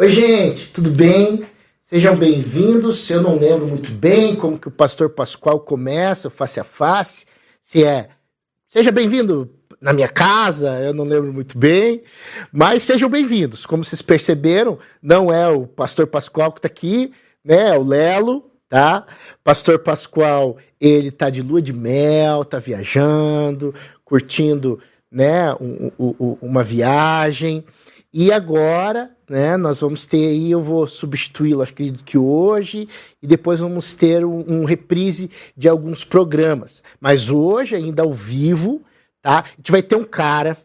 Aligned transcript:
Oi, 0.00 0.08
gente, 0.12 0.72
tudo 0.72 0.88
bem? 0.88 1.44
Sejam 1.84 2.16
bem-vindos. 2.16 3.10
Eu 3.10 3.20
não 3.20 3.36
lembro 3.36 3.66
muito 3.66 3.92
bem 3.92 4.34
como 4.34 4.58
que 4.58 4.66
o 4.66 4.70
pastor 4.70 5.10
Pascoal 5.10 5.60
começa, 5.60 6.30
face 6.30 6.58
a 6.58 6.64
face. 6.64 7.26
Se 7.60 7.84
é 7.84 8.08
seja 8.66 8.90
bem-vindo 8.90 9.50
na 9.78 9.92
minha 9.92 10.08
casa, 10.08 10.80
eu 10.80 10.94
não 10.94 11.04
lembro 11.04 11.30
muito 11.34 11.58
bem, 11.58 12.02
mas 12.50 12.82
sejam 12.82 13.10
bem-vindos. 13.10 13.66
Como 13.66 13.84
vocês 13.84 14.00
perceberam, 14.00 14.78
não 15.02 15.30
é 15.30 15.46
o 15.50 15.66
pastor 15.66 16.06
Pascoal 16.06 16.50
que 16.50 16.60
está 16.60 16.68
aqui, 16.68 17.12
né? 17.44 17.68
É 17.68 17.78
o 17.78 17.82
Lelo, 17.82 18.50
tá? 18.70 19.06
Pastor 19.44 19.80
Pascoal, 19.80 20.56
ele 20.80 21.10
tá 21.10 21.28
de 21.28 21.42
lua 21.42 21.60
de 21.60 21.74
mel, 21.74 22.42
tá 22.42 22.58
viajando, 22.58 23.74
curtindo, 24.02 24.80
né, 25.12 25.52
um, 25.60 25.90
um, 25.98 26.38
uma 26.40 26.64
viagem. 26.64 27.62
E 28.10 28.32
agora, 28.32 29.10
né, 29.30 29.56
nós 29.56 29.80
vamos 29.80 30.08
ter 30.08 30.26
aí, 30.26 30.50
eu 30.50 30.60
vou 30.60 30.88
substituí-lo, 30.88 31.62
acredito 31.62 32.02
que 32.02 32.18
hoje, 32.18 32.88
e 33.22 33.28
depois 33.28 33.60
vamos 33.60 33.94
ter 33.94 34.24
um, 34.24 34.40
um, 34.40 34.64
reprise 34.64 35.30
de 35.56 35.68
alguns 35.68 36.02
programas. 36.02 36.82
Mas 37.00 37.30
hoje, 37.30 37.76
ainda 37.76 38.02
ao 38.02 38.12
vivo, 38.12 38.82
tá? 39.22 39.44
A 39.46 39.56
gente 39.56 39.70
vai 39.70 39.84
ter 39.84 39.94
um 39.94 40.02
cara 40.02 40.58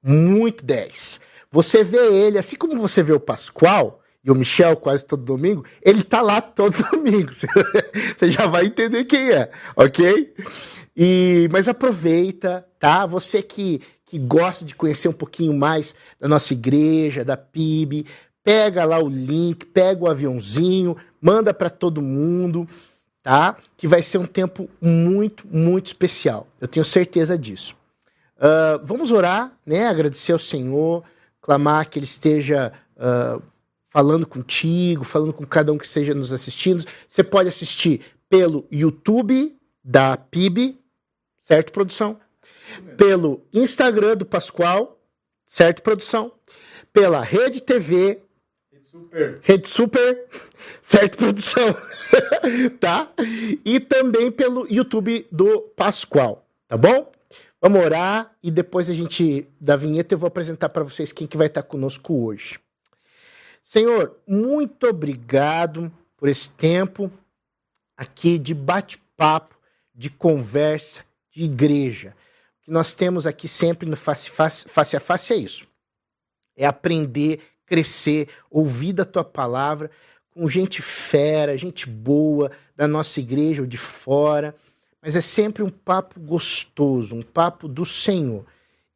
muito 0.00 0.64
10. 0.64 1.20
Você 1.50 1.82
vê 1.82 2.14
ele, 2.14 2.38
assim 2.38 2.54
como 2.54 2.78
você 2.78 3.02
vê 3.02 3.12
o 3.12 3.18
Pascoal 3.18 4.00
e 4.22 4.30
o 4.30 4.36
Michel 4.36 4.76
quase 4.76 5.04
todo 5.04 5.24
domingo, 5.24 5.64
ele 5.82 6.04
tá 6.04 6.22
lá 6.22 6.40
todo 6.40 6.76
domingo. 6.92 7.32
Você 7.34 8.30
já 8.30 8.46
vai 8.46 8.66
entender 8.66 9.04
quem 9.04 9.32
é, 9.32 9.50
ok? 9.74 10.32
E, 10.96 11.48
mas 11.50 11.66
aproveita, 11.66 12.64
tá? 12.78 13.04
Você 13.04 13.42
que 13.42 13.82
que 14.14 14.18
gosta 14.20 14.64
de 14.64 14.76
conhecer 14.76 15.08
um 15.08 15.12
pouquinho 15.12 15.52
mais 15.52 15.92
da 16.20 16.28
nossa 16.28 16.52
igreja, 16.52 17.24
da 17.24 17.36
PIB, 17.36 18.06
pega 18.44 18.84
lá 18.84 19.02
o 19.02 19.08
link, 19.08 19.66
pega 19.66 20.04
o 20.04 20.08
aviãozinho, 20.08 20.96
manda 21.20 21.52
para 21.52 21.68
todo 21.68 22.00
mundo, 22.00 22.68
tá? 23.24 23.56
Que 23.76 23.88
vai 23.88 24.04
ser 24.04 24.18
um 24.18 24.26
tempo 24.26 24.70
muito, 24.80 25.44
muito 25.48 25.86
especial. 25.86 26.46
Eu 26.60 26.68
tenho 26.68 26.84
certeza 26.84 27.36
disso. 27.36 27.74
Uh, 28.36 28.78
vamos 28.84 29.10
orar, 29.10 29.50
né? 29.66 29.88
Agradecer 29.88 30.30
ao 30.30 30.38
Senhor, 30.38 31.02
clamar 31.42 31.90
que 31.90 31.98
Ele 31.98 32.06
esteja 32.06 32.72
uh, 32.96 33.42
falando 33.90 34.28
contigo, 34.28 35.02
falando 35.02 35.32
com 35.32 35.44
cada 35.44 35.72
um 35.72 35.78
que 35.78 35.86
esteja 35.86 36.14
nos 36.14 36.32
assistindo. 36.32 36.84
Você 37.08 37.24
pode 37.24 37.48
assistir 37.48 38.00
pelo 38.30 38.64
YouTube 38.70 39.56
da 39.82 40.16
PIB, 40.16 40.78
certo, 41.42 41.72
produção? 41.72 42.16
Pelo 42.96 43.42
Instagram 43.52 44.16
do 44.16 44.26
Pascoal, 44.26 45.00
certo, 45.46 45.82
produção? 45.82 46.32
Pela 46.92 47.20
Rede 47.22 47.60
TV. 47.60 48.22
Rede 48.70 48.88
Super. 48.88 49.40
Rede 49.42 49.68
Super, 49.68 50.26
certo, 50.82 51.18
produção? 51.18 51.76
tá? 52.80 53.12
E 53.64 53.80
também 53.80 54.30
pelo 54.30 54.66
YouTube 54.70 55.26
do 55.30 55.62
Pascoal, 55.76 56.46
tá 56.68 56.76
bom? 56.76 57.10
Vamos 57.60 57.82
orar 57.82 58.36
e 58.42 58.50
depois 58.50 58.90
a 58.90 58.94
gente, 58.94 59.48
da 59.58 59.74
vinheta, 59.74 60.14
eu 60.14 60.18
vou 60.18 60.28
apresentar 60.28 60.68
para 60.68 60.84
vocês 60.84 61.12
quem 61.12 61.26
que 61.26 61.36
vai 61.36 61.46
estar 61.46 61.62
conosco 61.62 62.26
hoje. 62.26 62.58
Senhor, 63.64 64.18
muito 64.26 64.86
obrigado 64.86 65.90
por 66.18 66.28
esse 66.28 66.50
tempo 66.50 67.10
aqui 67.96 68.38
de 68.38 68.52
bate-papo, 68.52 69.56
de 69.94 70.10
conversa, 70.10 71.00
de 71.32 71.44
igreja 71.44 72.14
que 72.64 72.70
nós 72.70 72.94
temos 72.94 73.26
aqui 73.26 73.46
sempre 73.46 73.88
no 73.88 73.96
face, 73.96 74.30
face, 74.30 74.68
face 74.68 74.96
a 74.96 75.00
face 75.00 75.32
é 75.32 75.36
isso. 75.36 75.66
É 76.56 76.66
aprender, 76.66 77.40
crescer, 77.66 78.28
ouvir 78.50 78.92
da 78.92 79.04
tua 79.04 79.24
palavra 79.24 79.90
com 80.34 80.48
gente 80.48 80.82
fera, 80.82 81.56
gente 81.56 81.88
boa 81.88 82.50
da 82.74 82.88
nossa 82.88 83.20
igreja 83.20 83.62
ou 83.62 83.68
de 83.68 83.78
fora, 83.78 84.54
mas 85.00 85.14
é 85.14 85.20
sempre 85.20 85.62
um 85.62 85.70
papo 85.70 86.18
gostoso, 86.18 87.14
um 87.14 87.22
papo 87.22 87.68
do 87.68 87.84
Senhor. 87.84 88.44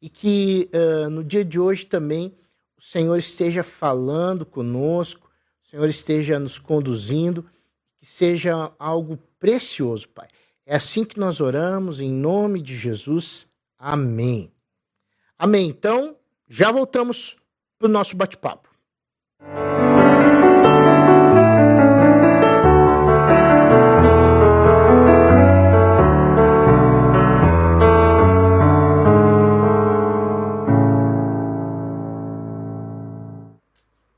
E 0.01 0.09
que 0.09 0.69
uh, 0.73 1.09
no 1.09 1.23
dia 1.23 1.45
de 1.45 1.59
hoje 1.59 1.85
também 1.85 2.33
o 2.77 2.81
Senhor 2.81 3.15
esteja 3.17 3.63
falando 3.63 4.45
conosco, 4.45 5.29
o 5.63 5.69
Senhor 5.69 5.87
esteja 5.87 6.39
nos 6.39 6.57
conduzindo, 6.57 7.45
que 7.99 8.05
seja 8.05 8.71
algo 8.77 9.17
precioso, 9.39 10.09
Pai. 10.09 10.27
É 10.65 10.75
assim 10.75 11.03
que 11.05 11.19
nós 11.19 11.39
oramos, 11.39 12.01
em 12.01 12.11
nome 12.11 12.61
de 12.61 12.77
Jesus. 12.77 13.48
Amém. 13.79 14.51
Amém. 15.37 15.69
Então, 15.69 16.17
já 16.49 16.69
voltamos 16.69 17.37
para 17.77 17.87
o 17.87 17.91
nosso 17.91 18.13
bate-papo. 18.17 18.67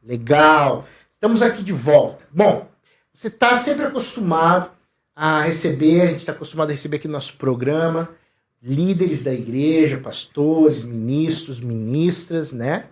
Legal. 0.01 0.87
Estamos 1.13 1.43
aqui 1.43 1.61
de 1.61 1.71
volta. 1.71 2.27
Bom, 2.31 2.67
você 3.13 3.27
está 3.27 3.59
sempre 3.59 3.85
acostumado 3.85 4.71
a 5.15 5.41
receber, 5.41 6.01
a 6.01 6.05
gente 6.07 6.21
está 6.21 6.31
acostumado 6.31 6.69
a 6.69 6.71
receber 6.71 6.97
aqui 6.97 7.07
no 7.07 7.13
nosso 7.13 7.37
programa 7.37 8.09
líderes 8.61 9.23
da 9.23 9.33
igreja, 9.33 9.97
pastores, 9.97 10.83
ministros, 10.83 11.59
ministras, 11.59 12.51
né? 12.51 12.85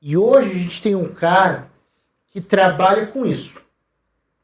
E 0.00 0.16
hoje 0.16 0.50
a 0.50 0.54
gente 0.54 0.82
tem 0.82 0.94
um 0.94 1.12
cara 1.12 1.70
que 2.28 2.40
trabalha 2.40 3.06
com 3.06 3.26
isso, 3.26 3.60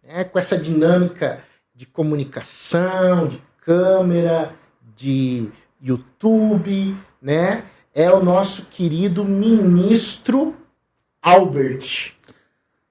né? 0.03 0.25
com 0.25 0.38
essa 0.38 0.59
dinâmica 0.59 1.43
de 1.75 1.87
comunicação, 1.87 3.29
de 3.29 3.43
câmera, 3.62 4.55
de 4.94 5.49
YouTube, 5.81 6.97
né? 7.21 7.64
É 7.94 8.11
o 8.12 8.23
nosso 8.23 8.67
querido 8.67 9.25
ministro 9.25 10.55
Albert. 11.23 12.14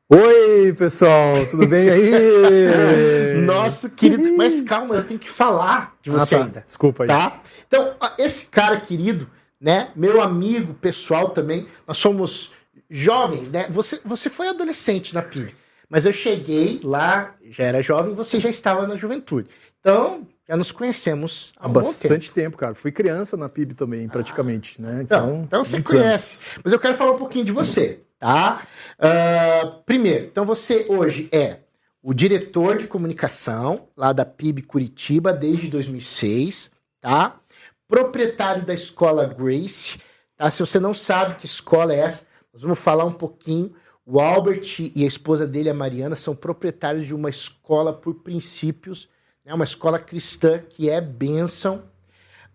Oi, 0.10 0.72
pessoal, 0.72 1.46
tudo 1.48 1.68
bem 1.68 1.90
aí? 1.90 3.42
Nosso 3.44 3.90
querido. 3.90 4.38
Mas 4.38 4.62
calma, 4.62 4.96
eu 4.96 5.04
tenho 5.04 5.20
que 5.20 5.30
falar 5.30 5.98
de 6.02 6.10
você 6.10 6.36
ah, 6.36 6.38
tá. 6.38 6.46
ainda. 6.46 6.64
Desculpa 6.66 7.04
aí. 7.04 7.10
Tá? 7.10 7.42
Então, 7.68 7.94
esse 8.18 8.46
cara 8.46 8.80
querido, 8.80 9.30
né? 9.60 9.92
Meu 9.98 10.22
amigo 10.22 10.74
pessoal 10.76 11.32
também, 11.32 11.68
nós 11.86 11.98
somos 11.98 12.54
jovens, 12.90 13.52
né? 13.52 13.68
Você, 13.70 14.00
você 14.06 14.30
foi 14.30 14.48
adolescente 14.48 15.14
na 15.14 15.22
PIB, 15.22 15.54
mas 15.90 16.06
eu 16.06 16.14
cheguei 16.14 16.80
lá, 16.82 17.36
já 17.52 17.66
era 17.66 17.82
jovem, 17.82 18.16
você 18.16 18.40
já 18.40 18.50
estava 18.50 18.88
na 18.88 18.96
juventude. 18.96 19.50
Então, 19.82 20.26
já 20.48 20.56
nos 20.56 20.72
conhecemos 20.72 21.52
há, 21.58 21.66
há 21.66 21.68
bastante 21.68 22.32
tempo. 22.32 22.52
tempo. 22.52 22.58
cara. 22.58 22.76
Fui 22.76 22.94
criança 22.94 23.36
na 23.36 23.50
PIB 23.50 23.74
também, 23.74 24.08
praticamente, 24.08 24.78
ah. 24.80 24.84
né? 24.84 25.02
Então, 25.02 25.28
então, 25.28 25.44
então 25.44 25.66
você 25.66 25.82
conhece. 25.82 26.42
Anos. 26.46 26.62
Mas 26.64 26.72
eu 26.72 26.80
quero 26.80 26.96
falar 26.96 27.12
um 27.12 27.18
pouquinho 27.18 27.44
de 27.44 27.52
você 27.52 28.07
tá? 28.20 28.68
Uh, 29.00 29.82
primeiro, 29.84 30.26
então 30.26 30.46
você 30.46 30.86
hoje 30.90 31.30
é 31.32 31.60
o 32.02 32.14
diretor 32.14 32.78
de 32.78 32.88
comunicação 32.88 33.88
lá 33.96 34.14
da 34.14 34.26
PIB 34.26 34.62
Curitiba 34.62 35.34
desde 35.34 35.68
2006, 35.68 36.72
tá? 37.02 37.40
Proprietário 37.88 38.66
da 38.66 38.74
escola 38.74 39.26
Grace, 39.26 40.00
tá? 40.36 40.50
Se 40.50 40.60
você 40.60 40.80
não 40.80 40.94
sabe 40.94 41.36
que 41.36 41.46
escola 41.46 41.94
é 41.94 42.00
essa, 42.00 42.26
nós 42.54 42.62
vamos 42.62 42.80
falar 42.80 43.06
um 43.06 43.14
pouquinho. 43.14 43.74
O 44.06 44.22
Albert 44.22 44.80
e 44.96 45.04
a 45.04 45.08
esposa 45.08 45.46
dele, 45.46 45.70
a 45.70 45.74
Mariana, 45.74 46.16
são 46.16 46.34
proprietários 46.34 47.06
de 47.06 47.14
uma 47.14 47.30
escola 47.30 47.92
por 47.92 48.16
princípios, 48.16 49.10
né? 49.44 49.54
uma 49.54 49.66
escola 49.66 50.00
cristã 50.00 50.60
que 50.60 50.90
é 50.90 51.02
bênção. 51.02 51.84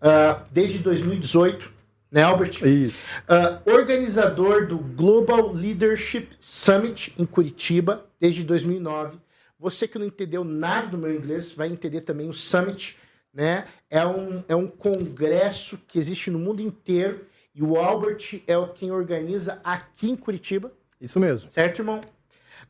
Uh, 0.01 0.43
desde 0.51 0.79
2018, 0.79 1.71
né, 2.13 2.21
Albert? 2.21 2.63
Isso. 2.63 3.03
Uh, 3.23 3.71
organizador 3.73 4.67
do 4.67 4.77
Global 4.77 5.51
Leadership 5.51 6.29
Summit 6.39 7.11
em 7.17 7.25
Curitiba 7.25 8.05
desde 8.19 8.43
2009. 8.43 9.17
Você 9.59 9.87
que 9.87 9.97
não 9.97 10.05
entendeu 10.05 10.43
nada 10.43 10.87
do 10.87 10.97
meu 10.97 11.11
inglês 11.11 11.51
vai 11.53 11.69
entender 11.69 12.01
também 12.01 12.29
o 12.29 12.33
Summit, 12.33 12.95
né? 13.33 13.65
É 13.89 14.05
um, 14.05 14.43
é 14.47 14.55
um 14.55 14.67
congresso 14.67 15.75
que 15.87 15.97
existe 15.97 16.29
no 16.29 16.37
mundo 16.37 16.61
inteiro 16.61 17.25
e 17.55 17.63
o 17.63 17.77
Albert 17.77 18.43
é 18.45 18.55
o 18.55 18.67
quem 18.67 18.91
organiza 18.91 19.59
aqui 19.63 20.11
em 20.11 20.15
Curitiba. 20.15 20.71
Isso 21.01 21.19
mesmo. 21.19 21.49
Certo, 21.49 21.79
irmão? 21.79 21.99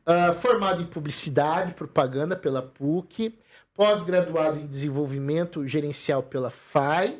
Uh, 0.06 0.32
formado 0.32 0.80
em 0.80 0.86
publicidade, 0.86 1.74
propaganda 1.74 2.34
pela 2.34 2.62
PUC, 2.62 3.38
pós-graduado 3.74 4.58
em 4.58 4.66
desenvolvimento 4.66 5.66
gerencial 5.66 6.22
pela 6.22 6.48
FAI 6.48 7.18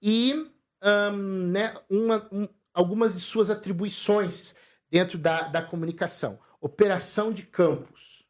e 0.00 0.53
um, 0.84 1.46
né, 1.48 1.74
uma, 1.88 2.26
um, 2.30 2.48
algumas 2.72 3.14
de 3.14 3.20
suas 3.20 3.50
atribuições 3.50 4.54
dentro 4.90 5.18
da, 5.18 5.42
da 5.42 5.62
comunicação. 5.62 6.38
Operação 6.60 7.32
de 7.32 7.42
campos. 7.44 8.24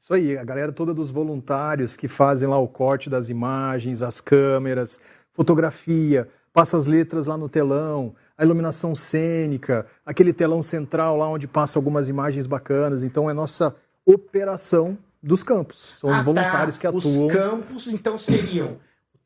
Isso 0.00 0.12
aí, 0.12 0.36
a 0.36 0.44
galera 0.44 0.70
toda 0.70 0.92
dos 0.92 1.10
voluntários 1.10 1.96
que 1.96 2.08
fazem 2.08 2.46
lá 2.46 2.58
o 2.58 2.68
corte 2.68 3.08
das 3.08 3.30
imagens, 3.30 4.02
as 4.02 4.20
câmeras, 4.20 5.00
fotografia, 5.32 6.28
passa 6.52 6.76
as 6.76 6.86
letras 6.86 7.26
lá 7.26 7.38
no 7.38 7.48
telão, 7.48 8.14
a 8.36 8.44
iluminação 8.44 8.94
cênica, 8.94 9.86
aquele 10.04 10.32
telão 10.32 10.62
central 10.62 11.16
lá 11.16 11.28
onde 11.28 11.48
passa 11.48 11.78
algumas 11.78 12.06
imagens 12.06 12.46
bacanas. 12.46 13.02
Então 13.02 13.30
é 13.30 13.32
nossa 13.32 13.74
operação 14.04 14.98
dos 15.22 15.42
campos. 15.42 15.94
São 15.98 16.10
os 16.10 16.16
Ah, 16.16 16.18
tá. 16.18 16.24
voluntários 16.24 16.76
que 16.76 16.86
atuam. 16.86 17.26
Os 17.26 17.32
campos, 17.32 17.88
então, 17.88 18.18
seriam. 18.18 18.76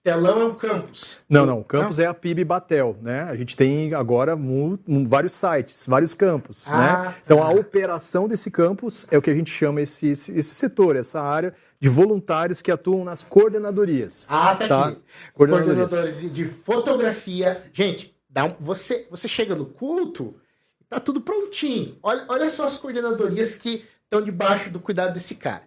Telão 0.03 0.41
é 0.41 0.45
um 0.45 0.55
campus. 0.55 1.21
Não, 1.29 1.45
não. 1.45 1.61
O 1.61 1.65
campus 1.65 1.99
é 1.99 2.07
a 2.07 2.15
PIB 2.15 2.45
Batel, 2.45 2.97
né? 3.03 3.23
A 3.23 3.35
gente 3.37 3.57
tem 3.57 3.93
agora 3.95 4.37
vários 5.07 5.33
sites, 5.33 5.87
vários 5.87 6.15
campos, 6.15 6.67
Ah, 6.71 7.03
né? 7.11 7.15
Então 7.25 7.39
tá. 7.39 7.45
a 7.45 7.51
operação 7.51 8.27
desse 8.29 8.51
campus 8.51 9.07
é 9.11 9.19
o 9.19 9.23
que 9.23 9.29
a 9.31 9.35
gente 9.35 9.51
chama 9.51 9.81
esse, 9.83 10.07
esse, 10.09 10.33
esse 10.39 10.55
setor, 10.55 10.97
essa 10.97 11.21
área 11.21 11.53
de 11.81 11.89
voluntários 11.89 12.63
que 12.63 12.71
atuam 12.71 13.05
nas 13.05 13.23
coordenadorias. 13.23 14.27
Ah, 14.31 14.55
tá, 14.55 14.69
Tá. 14.69 14.89
aqui. 14.89 15.01
Coordenadorias. 15.35 15.89
Coordenadores 15.91 16.21
de- 16.21 16.31
de 16.31 16.45
fotografia. 16.47 17.65
Gente, 17.73 18.17
dá 18.31 18.45
um- 18.47 18.57
você, 18.61 19.07
você 19.11 19.29
chega 19.29 19.55
no 19.55 19.67
culto, 19.67 20.35
tá 20.89 20.99
tudo 20.99 21.21
prontinho. 21.21 21.99
Olha, 22.03 22.25
olha 22.29 22.49
só 22.51 22.67
as 22.67 22.79
coordenadorias 22.79 23.57
que 23.57 23.85
estão 24.05 24.23
debaixo 24.23 24.71
do 24.71 24.81
cuidado 24.81 25.13
desse 25.13 25.35
cara. 25.35 25.63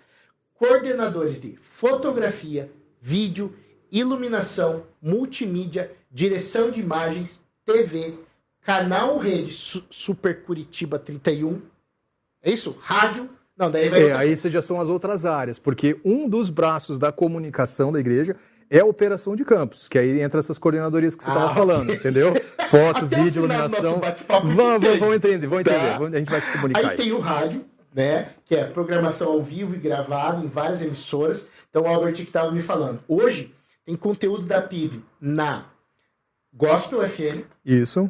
Coordenadores 0.56 1.40
de 1.40 1.58
fotografia, 1.78 2.72
vídeo, 3.02 3.54
iluminação, 3.92 4.84
multimídia, 5.02 5.92
direção 6.12 6.72
de 6.72 6.80
imagens, 6.80 7.44
TV, 7.66 8.16
canal 8.64 9.18
rede 9.18 9.52
Su- 9.54 9.84
Super 9.90 10.44
Curitiba 10.44 10.98
31. 10.98 11.62
É 12.44 12.52
isso? 12.52 12.78
Rádio. 12.82 13.30
Não, 13.58 13.70
daí 13.70 13.90
vai 13.90 14.00
É, 14.00 14.04
outra 14.06 14.20
aí 14.20 14.32
essas 14.32 14.52
já 14.52 14.62
são 14.62 14.80
as 14.82 14.90
outras 14.90 15.26
áreas, 15.26 15.60
porque 15.60 16.00
um 16.04 16.28
dos 16.28 16.50
braços 16.50 16.98
da 16.98 17.12
comunicação 17.12 17.92
da 17.92 18.00
igreja 18.00 18.36
é 18.70 18.80
a 18.80 18.86
operação 18.86 19.36
de 19.36 19.44
campos, 19.44 19.88
que 19.90 20.00
aí 20.00 20.22
entra 20.22 20.40
essas 20.40 20.58
coordenadorias 20.58 21.14
que 21.14 21.24
você 21.24 21.30
estava 21.30 21.52
Ah. 21.52 21.54
falando, 21.54 21.94
entendeu? 21.94 22.34
Foto, 22.70 23.06
vídeo, 23.06 23.42
iluminação. 23.42 24.00
vamos, 24.56 24.86
entende. 24.88 25.00
vamos 25.00 25.16
entender, 25.16 25.48
vamos 25.48 25.62
entender. 25.66 25.98
Tá. 25.98 26.08
A 26.08 26.20
gente 26.20 26.32
vai 26.32 26.42
se 26.42 26.52
comunicar 26.52 26.80
Aí 26.80 26.86
aí. 26.92 26.96
tem 26.98 27.12
o 27.12 27.20
rádio, 27.20 27.66
né? 27.94 28.30
Que 28.46 28.56
é 28.56 28.64
programação 28.64 29.34
ao 29.34 29.42
vivo 29.44 29.76
e 29.76 29.78
gravado 29.78 30.44
em 30.44 30.48
várias 30.48 30.82
emissoras. 30.82 31.48
Então 31.70 31.84
o 31.84 31.88
Albert 31.88 32.16
que 32.16 32.22
estava 32.24 32.50
me 32.52 32.64
falando. 32.64 33.00
Hoje 33.08 33.54
tem 33.86 33.96
conteúdo 33.96 34.44
da 34.46 34.62
PIB 34.62 35.04
na 35.20 35.66
Gospel 36.54 37.08
FM, 37.08 37.44
Isso. 37.66 38.10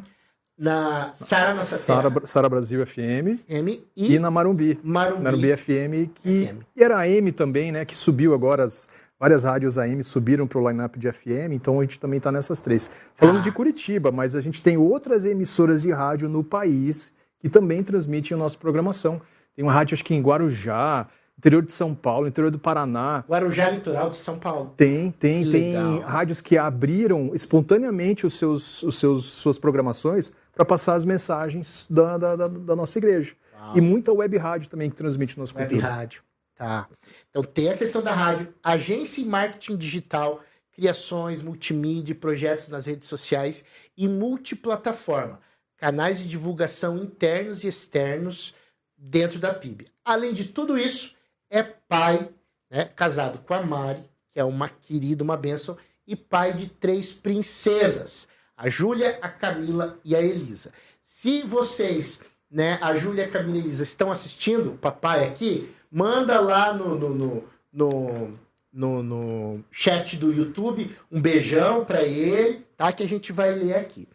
na 0.58 1.12
Sara 1.14 1.48
Nossa 1.50 1.76
Sara, 1.76 2.12
Sara 2.26 2.48
Brasil 2.48 2.84
FM 2.86 3.38
FM 3.46 3.82
e, 3.96 4.14
e 4.14 4.18
na 4.18 4.30
Marumbi. 4.30 4.78
Marumbi. 4.82 5.22
Marumbi 5.22 5.56
FM, 5.56 6.10
que 6.14 6.46
FM. 6.46 6.56
era 6.76 6.98
AM 7.00 7.32
também, 7.32 7.70
né? 7.72 7.84
Que 7.84 7.96
subiu 7.96 8.34
agora, 8.34 8.64
as, 8.64 8.88
várias 9.18 9.44
rádios 9.44 9.78
AM 9.78 10.02
subiram 10.02 10.46
para 10.46 10.58
o 10.58 10.68
line-up 10.68 10.98
de 10.98 11.10
FM, 11.10 11.52
então 11.52 11.78
a 11.78 11.82
gente 11.82 11.98
também 12.00 12.18
está 12.18 12.32
nessas 12.32 12.60
três. 12.60 12.90
Falando 13.14 13.38
Ah. 13.38 13.42
de 13.42 13.52
Curitiba, 13.52 14.10
mas 14.10 14.34
a 14.34 14.40
gente 14.40 14.60
tem 14.60 14.76
outras 14.76 15.24
emissoras 15.24 15.80
de 15.82 15.90
rádio 15.92 16.28
no 16.28 16.42
país 16.42 17.12
que 17.38 17.48
também 17.48 17.82
transmitem 17.82 18.34
a 18.36 18.38
nossa 18.38 18.58
programação. 18.58 19.20
Tem 19.54 19.64
uma 19.64 19.72
rádio, 19.72 19.94
acho 19.94 20.04
que 20.04 20.14
em 20.14 20.20
Guarujá, 20.22 21.06
interior 21.42 21.62
de 21.64 21.72
São 21.72 21.92
Paulo, 21.92 22.28
interior 22.28 22.52
do 22.52 22.58
Paraná. 22.58 23.24
Guarujá 23.28 23.68
Litoral 23.68 24.10
de 24.10 24.16
São 24.16 24.38
Paulo. 24.38 24.72
Tem, 24.76 25.10
tem, 25.10 25.42
Que 25.44 25.50
tem 25.50 25.72
legal. 25.72 25.98
rádios 26.08 26.40
que 26.40 26.56
abriram 26.56 27.32
espontaneamente 27.34 28.24
os 28.24 28.34
seus, 28.38 28.82
os 28.84 28.96
seus, 28.96 29.24
suas 29.26 29.58
programações 29.58 30.32
para 30.54 30.64
passar 30.64 30.94
as 30.94 31.04
mensagens 31.04 31.88
da, 31.90 32.16
da, 32.16 32.36
da- 32.36 32.46
da 32.46 32.76
nossa 32.76 32.96
igreja. 32.96 33.34
Uau. 33.58 33.76
E 33.76 33.80
muita 33.80 34.12
web 34.12 34.36
rádio 34.38 34.68
também 34.70 34.88
que 34.88 34.94
transmite 34.94 35.36
nosso 35.36 35.56
Web 35.56 35.74
conteúdo. 35.74 35.90
rádio. 35.92 36.22
Tá. 36.56 36.86
Então 37.30 37.42
tem 37.42 37.70
a 37.70 37.76
questão 37.76 38.02
da 38.02 38.12
rádio, 38.12 38.54
agência 38.62 39.20
e 39.20 39.24
marketing 39.24 39.76
digital, 39.76 40.40
criações, 40.72 41.42
multimídia, 41.42 42.14
projetos 42.14 42.68
nas 42.68 42.86
redes 42.86 43.08
sociais 43.08 43.64
e 43.96 44.06
multiplataforma, 44.06 45.40
canais 45.76 46.18
de 46.18 46.28
divulgação 46.28 46.98
internos 46.98 47.64
e 47.64 47.66
externos 47.68 48.54
dentro 48.96 49.40
da 49.40 49.52
PIB. 49.52 49.88
Além 50.04 50.32
de 50.32 50.44
tudo 50.44 50.78
isso, 50.78 51.14
é 51.52 51.62
pai, 51.62 52.28
né, 52.70 52.86
casado 52.86 53.38
com 53.46 53.52
a 53.52 53.62
Mari, 53.62 54.02
que 54.32 54.40
é 54.40 54.44
uma 54.44 54.68
querida, 54.68 55.22
uma 55.22 55.36
bênção, 55.36 55.76
e 56.06 56.16
pai 56.16 56.54
de 56.54 56.66
três 56.66 57.12
princesas, 57.12 58.26
a 58.56 58.68
Júlia, 58.68 59.18
a 59.20 59.28
Camila 59.28 59.98
e 60.02 60.16
a 60.16 60.22
Elisa. 60.22 60.72
Se 61.04 61.42
vocês, 61.42 62.20
né, 62.50 62.78
a 62.80 62.96
Júlia, 62.96 63.26
a 63.26 63.28
Camila 63.28 63.58
e 63.58 63.60
a 63.60 63.64
Elisa 63.64 63.82
estão 63.82 64.10
assistindo, 64.10 64.72
o 64.72 64.78
papai 64.78 65.28
aqui, 65.28 65.70
manda 65.90 66.40
lá 66.40 66.72
no, 66.72 66.98
no, 66.98 67.08
no, 67.14 67.44
no, 67.72 68.38
no- 68.72 69.02
no 69.02 69.64
chat 69.70 70.16
do 70.16 70.32
YouTube 70.32 70.96
um 71.10 71.20
beijão 71.20 71.84
para 71.84 72.02
ele, 72.02 72.64
tá? 72.76 72.90
Que 72.92 73.02
a 73.02 73.08
gente 73.08 73.30
vai 73.30 73.52
ler 73.54 73.76
aqui. 73.76 74.08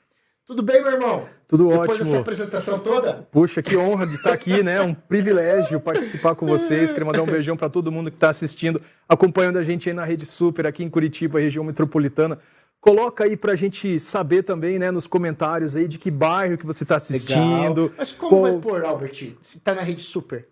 Tudo 0.47 0.63
bem, 0.63 0.81
meu 0.81 0.93
irmão? 0.93 1.27
Tudo 1.45 1.67
Depois 1.67 1.89
ótimo. 1.89 2.05
dessa 2.05 2.19
apresentação 2.21 2.79
toda? 2.79 3.27
Puxa, 3.31 3.61
que 3.61 3.75
honra 3.75 4.07
de 4.07 4.15
estar 4.15 4.31
aqui, 4.31 4.63
né? 4.63 4.81
Um 4.81 4.93
privilégio 4.93 5.77
participar 5.77 6.35
com 6.35 6.45
vocês. 6.47 6.91
Queria 6.93 7.05
mandar 7.05 7.21
um 7.21 7.25
beijão 7.25 7.57
para 7.57 7.69
todo 7.69 7.91
mundo 7.91 8.09
que 8.09 8.15
está 8.15 8.29
assistindo, 8.29 8.81
acompanhando 9.09 9.57
a 9.57 9.63
gente 9.63 9.89
aí 9.89 9.93
na 9.95 10.05
Rede 10.05 10.25
Super, 10.25 10.65
aqui 10.65 10.85
em 10.85 10.89
Curitiba, 10.89 11.37
região 11.41 11.65
metropolitana. 11.65 12.39
Coloca 12.79 13.25
aí 13.25 13.35
para 13.35 13.51
a 13.51 13.55
gente 13.57 13.99
saber 13.99 14.43
também, 14.43 14.79
né, 14.79 14.89
nos 14.89 15.05
comentários 15.05 15.75
aí 15.75 15.85
de 15.85 15.97
que 15.99 16.09
bairro 16.09 16.57
que 16.57 16.65
você 16.65 16.83
está 16.83 16.95
assistindo. 16.95 17.81
Legal. 17.83 17.91
Mas 17.97 18.13
como 18.13 18.29
qual- 18.29 18.41
vai 18.53 18.61
pôr, 18.61 18.85
Albert? 18.85 19.33
Se 19.43 19.59
tá 19.59 19.75
na 19.75 19.81
rede 19.81 20.01
super. 20.03 20.47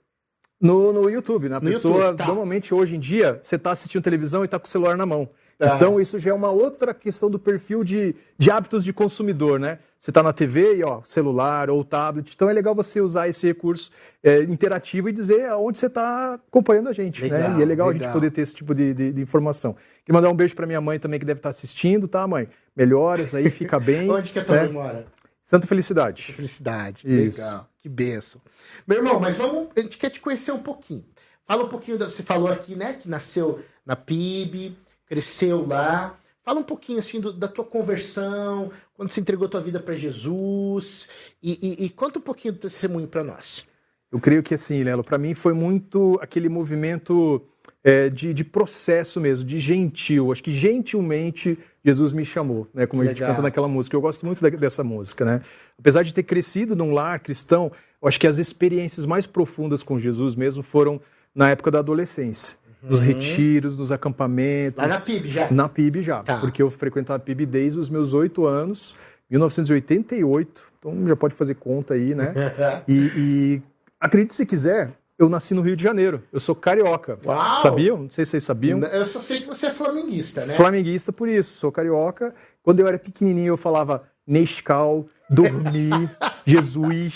No, 0.59 0.91
no 0.91 1.09
YouTube, 1.09 1.47
né? 1.47 1.55
A 1.55 1.59
No 1.61 1.69
pessoa, 1.69 1.95
YouTube, 2.05 2.17
tá. 2.17 2.25
normalmente 2.27 2.73
hoje 2.73 2.95
em 2.97 2.99
dia, 2.99 3.39
você 3.43 3.55
está 3.55 3.71
assistindo 3.71 4.01
televisão 4.01 4.41
e 4.41 4.45
está 4.45 4.59
com 4.59 4.65
o 4.65 4.69
celular 4.69 4.97
na 4.97 5.05
mão. 5.05 5.29
Tá. 5.57 5.75
Então, 5.75 6.01
isso 6.01 6.19
já 6.19 6.31
é 6.31 6.33
uma 6.33 6.49
outra 6.49 6.93
questão 6.93 7.29
do 7.29 7.39
perfil 7.39 7.83
de, 7.83 8.13
de 8.37 8.51
hábitos 8.51 8.83
de 8.83 8.91
consumidor, 8.91 9.57
né? 9.57 9.79
Você 9.97 10.11
está 10.11 10.21
na 10.21 10.33
TV 10.33 10.77
e, 10.77 10.83
ó, 10.83 11.01
celular 11.03 11.69
ou 11.69 11.83
tablet. 11.83 12.31
Então, 12.35 12.49
é 12.49 12.53
legal 12.53 12.75
você 12.75 12.99
usar 12.99 13.29
esse 13.29 13.47
recurso 13.47 13.89
é, 14.21 14.43
interativo 14.43 15.07
e 15.07 15.13
dizer 15.13 15.45
aonde 15.45 15.79
você 15.79 15.85
está 15.85 16.33
acompanhando 16.33 16.89
a 16.89 16.93
gente, 16.93 17.21
Legal, 17.21 17.39
né? 17.39 17.59
E 17.59 17.61
é 17.61 17.65
legal, 17.65 17.87
a 17.87 17.91
legal. 17.91 18.07
gente 18.07 18.13
poder 18.13 18.31
ter 18.31 18.41
esse 18.41 18.53
tipo 18.53 18.75
de, 18.75 18.93
de, 18.93 19.13
de 19.13 19.21
informação. 19.21 19.73
Queria 20.03 20.19
mandar 20.19 20.29
um 20.29 20.35
beijo 20.35 20.55
para 20.55 20.67
minha 20.67 20.81
mãe 20.81 20.99
também, 20.99 21.19
que 21.19 21.25
deve 21.25 21.39
estar 21.39 21.49
assistindo, 21.49 22.07
tá, 22.07 22.27
mãe? 22.27 22.49
Melhoras 22.75 23.33
aí, 23.33 23.49
fica 23.49 23.79
bem. 23.79 24.09
Onde 24.11 24.33
que 24.33 24.39
a 24.39 24.43
tua 24.43 24.55
né? 24.55 24.63
mãe 24.63 24.73
mora? 24.73 25.05
Santa 25.45 25.67
Felicidade. 25.67 26.33
Felicidade. 26.33 27.01
Isso. 27.05 27.39
Legal. 27.39 27.69
Que 27.77 27.87
benção. 27.87 28.41
Meu 28.85 28.97
irmão, 28.97 29.19
mas 29.19 29.37
vamos. 29.37 29.69
A 29.77 29.79
gente 29.79 29.97
quer 29.97 30.09
te 30.09 30.19
conhecer 30.19 30.51
um 30.51 30.61
pouquinho. 30.61 31.05
Fala 31.47 31.63
um 31.63 31.69
pouquinho. 31.69 31.99
Da, 31.99 32.09
você 32.09 32.23
falou 32.23 32.51
aqui, 32.51 32.75
né? 32.75 32.93
Que 32.93 33.07
nasceu 33.07 33.63
na 33.85 33.95
PIB, 33.95 34.75
cresceu 35.07 35.65
lá. 35.67 36.17
Fala 36.43 36.59
um 36.59 36.63
pouquinho 36.63 36.99
assim 36.99 37.19
do- 37.19 37.33
da 37.33 37.47
tua 37.47 37.65
conversão, 37.65 38.71
quando 38.95 39.09
você 39.09 39.19
entregou 39.19 39.49
tua 39.49 39.61
vida 39.61 39.79
para 39.79 39.95
Jesus. 39.95 41.09
E, 41.41 41.53
e- 41.81 41.85
e 41.85 41.89
conta 41.89 42.19
um 42.19 42.21
pouquinho 42.21 42.53
do 42.53 42.59
testemunho 42.59 43.07
para 43.07 43.23
nós. 43.23 43.65
Eu 44.11 44.19
creio 44.19 44.43
que 44.43 44.53
assim, 44.53 44.83
Lelo, 44.83 45.03
para 45.03 45.17
mim 45.17 45.33
foi 45.33 45.53
muito 45.53 46.17
aquele 46.21 46.47
movimento 46.47 47.41
é, 47.83 48.09
de, 48.09 48.33
de 48.33 48.43
processo 48.43 49.19
mesmo, 49.19 49.45
de 49.45 49.59
gentil. 49.59 50.31
Acho 50.31 50.43
que 50.43 50.51
gentilmente 50.51 51.57
Jesus 51.83 52.13
me 52.13 52.23
chamou, 52.23 52.67
né? 52.73 52.85
Como 52.85 53.01
a 53.01 53.05
gente 53.05 53.15
Legal. 53.15 53.29
canta 53.29 53.41
naquela 53.41 53.67
música. 53.67 53.95
Eu 53.95 54.01
gosto 54.01 54.25
muito 54.25 54.41
dessa 54.57 54.83
música, 54.83 55.25
né? 55.25 55.41
Apesar 55.77 56.03
de 56.03 56.13
ter 56.13 56.23
crescido 56.23 56.75
num 56.75 56.91
lar 56.93 57.19
cristão, 57.19 57.71
acho 58.03 58.19
que 58.19 58.27
as 58.27 58.37
experiências 58.37 59.05
mais 59.05 59.25
profundas 59.27 59.81
com 59.83 59.97
Jesus 59.99 60.35
mesmo 60.35 60.61
foram 60.63 61.01
na 61.33 61.49
época 61.49 61.69
da 61.71 61.79
adolescência. 61.79 62.57
Nos 62.89 63.01
retiros, 63.01 63.77
nos 63.77 63.91
acampamentos. 63.91 64.81
Uhum. 64.81 64.89
Lá 64.89 64.95
na 64.95 65.01
PIB 65.01 65.29
já? 65.29 65.51
Na 65.51 65.69
PIB 65.69 66.01
já. 66.01 66.23
Tá. 66.23 66.39
Porque 66.39 66.61
eu 66.61 66.69
frequento 66.69 67.13
a 67.13 67.19
PIB 67.19 67.45
desde 67.45 67.79
os 67.79 67.89
meus 67.89 68.13
oito 68.13 68.45
anos, 68.45 68.95
1988. 69.29 70.61
Então 70.79 71.07
já 71.07 71.15
pode 71.15 71.33
fazer 71.33 71.55
conta 71.55 71.93
aí, 71.93 72.13
né? 72.13 72.33
E, 72.87 73.11
e 73.17 73.61
acredite 73.99 74.35
se 74.35 74.45
quiser, 74.45 74.91
eu 75.17 75.29
nasci 75.29 75.53
no 75.53 75.61
Rio 75.61 75.75
de 75.75 75.83
Janeiro. 75.83 76.21
Eu 76.31 76.39
sou 76.39 76.53
carioca. 76.53 77.17
Uau! 77.25 77.59
Sabiam? 77.59 78.03
Não 78.03 78.09
sei 78.09 78.25
se 78.25 78.31
vocês 78.31 78.43
sabiam. 78.43 78.79
Eu 78.83 79.05
só 79.05 79.21
sei 79.21 79.41
que 79.41 79.47
você 79.47 79.67
é 79.67 79.71
flamenguista, 79.71 80.45
né? 80.45 80.53
Flamenguista 80.53 81.11
por 81.11 81.29
isso, 81.29 81.57
sou 81.57 81.71
carioca. 81.71 82.33
Quando 82.61 82.79
eu 82.79 82.87
era 82.87 82.99
pequenininho 82.99 83.53
eu 83.53 83.57
falava 83.57 84.03
Nescau, 84.27 85.07
dormi, 85.29 85.89
Jesus. 86.45 87.13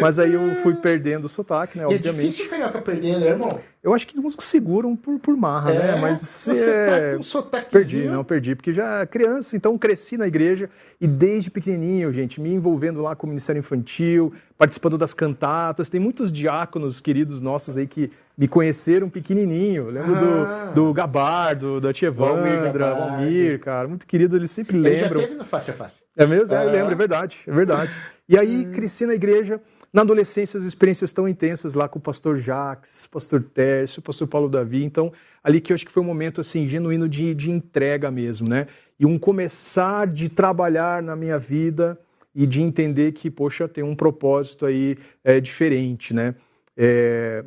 Mas 0.00 0.18
aí 0.18 0.32
eu 0.34 0.54
fui 0.56 0.74
perdendo 0.74 1.26
o 1.26 1.28
sotaque, 1.28 1.76
né? 1.78 1.84
E 1.84 1.92
é 1.92 1.94
Obviamente. 1.94 2.26
difícil 2.30 2.46
o 2.46 2.50
carioca 2.50 2.80
perder, 2.80 3.18
né, 3.18 3.28
irmão? 3.28 3.48
Eu 3.82 3.94
acho 3.94 4.06
que 4.06 4.16
alguns 4.16 4.36
seguram 4.40 4.94
por, 4.94 5.18
por 5.18 5.36
marra, 5.36 5.72
né? 5.72 5.96
Mas 6.00 6.20
você 6.20 6.52
é... 6.52 7.12
tá 7.14 7.18
um 7.18 7.22
sotaquezinho. 7.22 7.70
Perdi, 7.70 8.08
não, 8.10 8.22
perdi, 8.24 8.54
porque 8.54 8.72
já 8.74 9.06
criança, 9.06 9.56
então 9.56 9.76
cresci 9.78 10.18
na 10.18 10.26
igreja 10.26 10.68
e 11.00 11.06
desde 11.06 11.50
pequenininho, 11.50 12.12
gente, 12.12 12.40
me 12.40 12.52
envolvendo 12.52 13.00
lá 13.00 13.16
com 13.16 13.26
o 13.26 13.30
Ministério 13.30 13.58
Infantil, 13.58 14.34
participando 14.58 14.98
das 14.98 15.14
cantatas. 15.14 15.88
Tem 15.88 15.98
muitos 16.00 16.30
diáconos 16.30 17.00
queridos 17.00 17.40
nossos 17.40 17.76
aí 17.78 17.86
que 17.86 18.10
me 18.36 18.46
conheceram 18.46 19.08
pequenininho. 19.08 19.84
Eu 19.84 19.90
lembro 19.90 20.14
Ah. 20.14 20.70
do, 20.74 20.86
do 20.88 20.92
Gabardo, 20.92 21.80
da 21.80 21.90
Tia 21.92 22.10
Valmir. 22.10 22.70
Valmir, 22.78 23.60
cara, 23.60 23.88
muito 23.88 24.06
querido, 24.06 24.36
eles 24.36 24.50
sempre 24.50 24.76
Ele 24.76 24.88
lembram. 24.90 25.20
já 25.20 25.26
teve 25.26 25.38
no 25.38 25.44
face 25.46 25.70
a 25.70 25.74
face. 25.74 26.00
É 26.16 26.26
mesmo? 26.26 26.54
É, 26.54 26.64
eu 26.64 26.68
Ah. 26.68 26.72
lembro, 26.72 26.92
é 26.92 26.94
verdade, 26.96 27.38
é 27.50 27.54
verdade. 27.54 28.00
E 28.28 28.38
aí 28.38 28.64
cresci 28.66 29.04
na 29.04 29.14
igreja, 29.14 29.60
na 29.92 30.02
adolescência 30.02 30.56
as 30.56 30.62
experiências 30.62 31.12
tão 31.12 31.26
intensas 31.26 31.74
lá 31.74 31.88
com 31.88 31.98
o 31.98 32.02
pastor 32.02 32.38
Jacques, 32.38 33.06
o 33.06 33.10
pastor 33.10 33.42
Tércio, 33.42 33.98
o 33.98 34.02
pastor 34.02 34.28
Paulo 34.28 34.48
Davi, 34.48 34.84
então 34.84 35.12
ali 35.42 35.60
que 35.60 35.72
eu 35.72 35.74
acho 35.74 35.84
que 35.84 35.90
foi 35.90 36.02
um 36.02 36.06
momento 36.06 36.40
assim 36.40 36.68
genuíno 36.68 37.08
de, 37.08 37.34
de 37.34 37.50
entrega 37.50 38.08
mesmo, 38.08 38.48
né? 38.48 38.68
E 38.98 39.04
um 39.04 39.18
começar 39.18 40.06
de 40.06 40.28
trabalhar 40.28 41.02
na 41.02 41.16
minha 41.16 41.38
vida 41.38 41.98
e 42.32 42.46
de 42.46 42.62
entender 42.62 43.12
que, 43.12 43.28
poxa, 43.28 43.66
tem 43.66 43.82
um 43.82 43.96
propósito 43.96 44.64
aí 44.64 44.96
é, 45.24 45.40
diferente, 45.40 46.14
né? 46.14 46.36
É, 46.76 47.44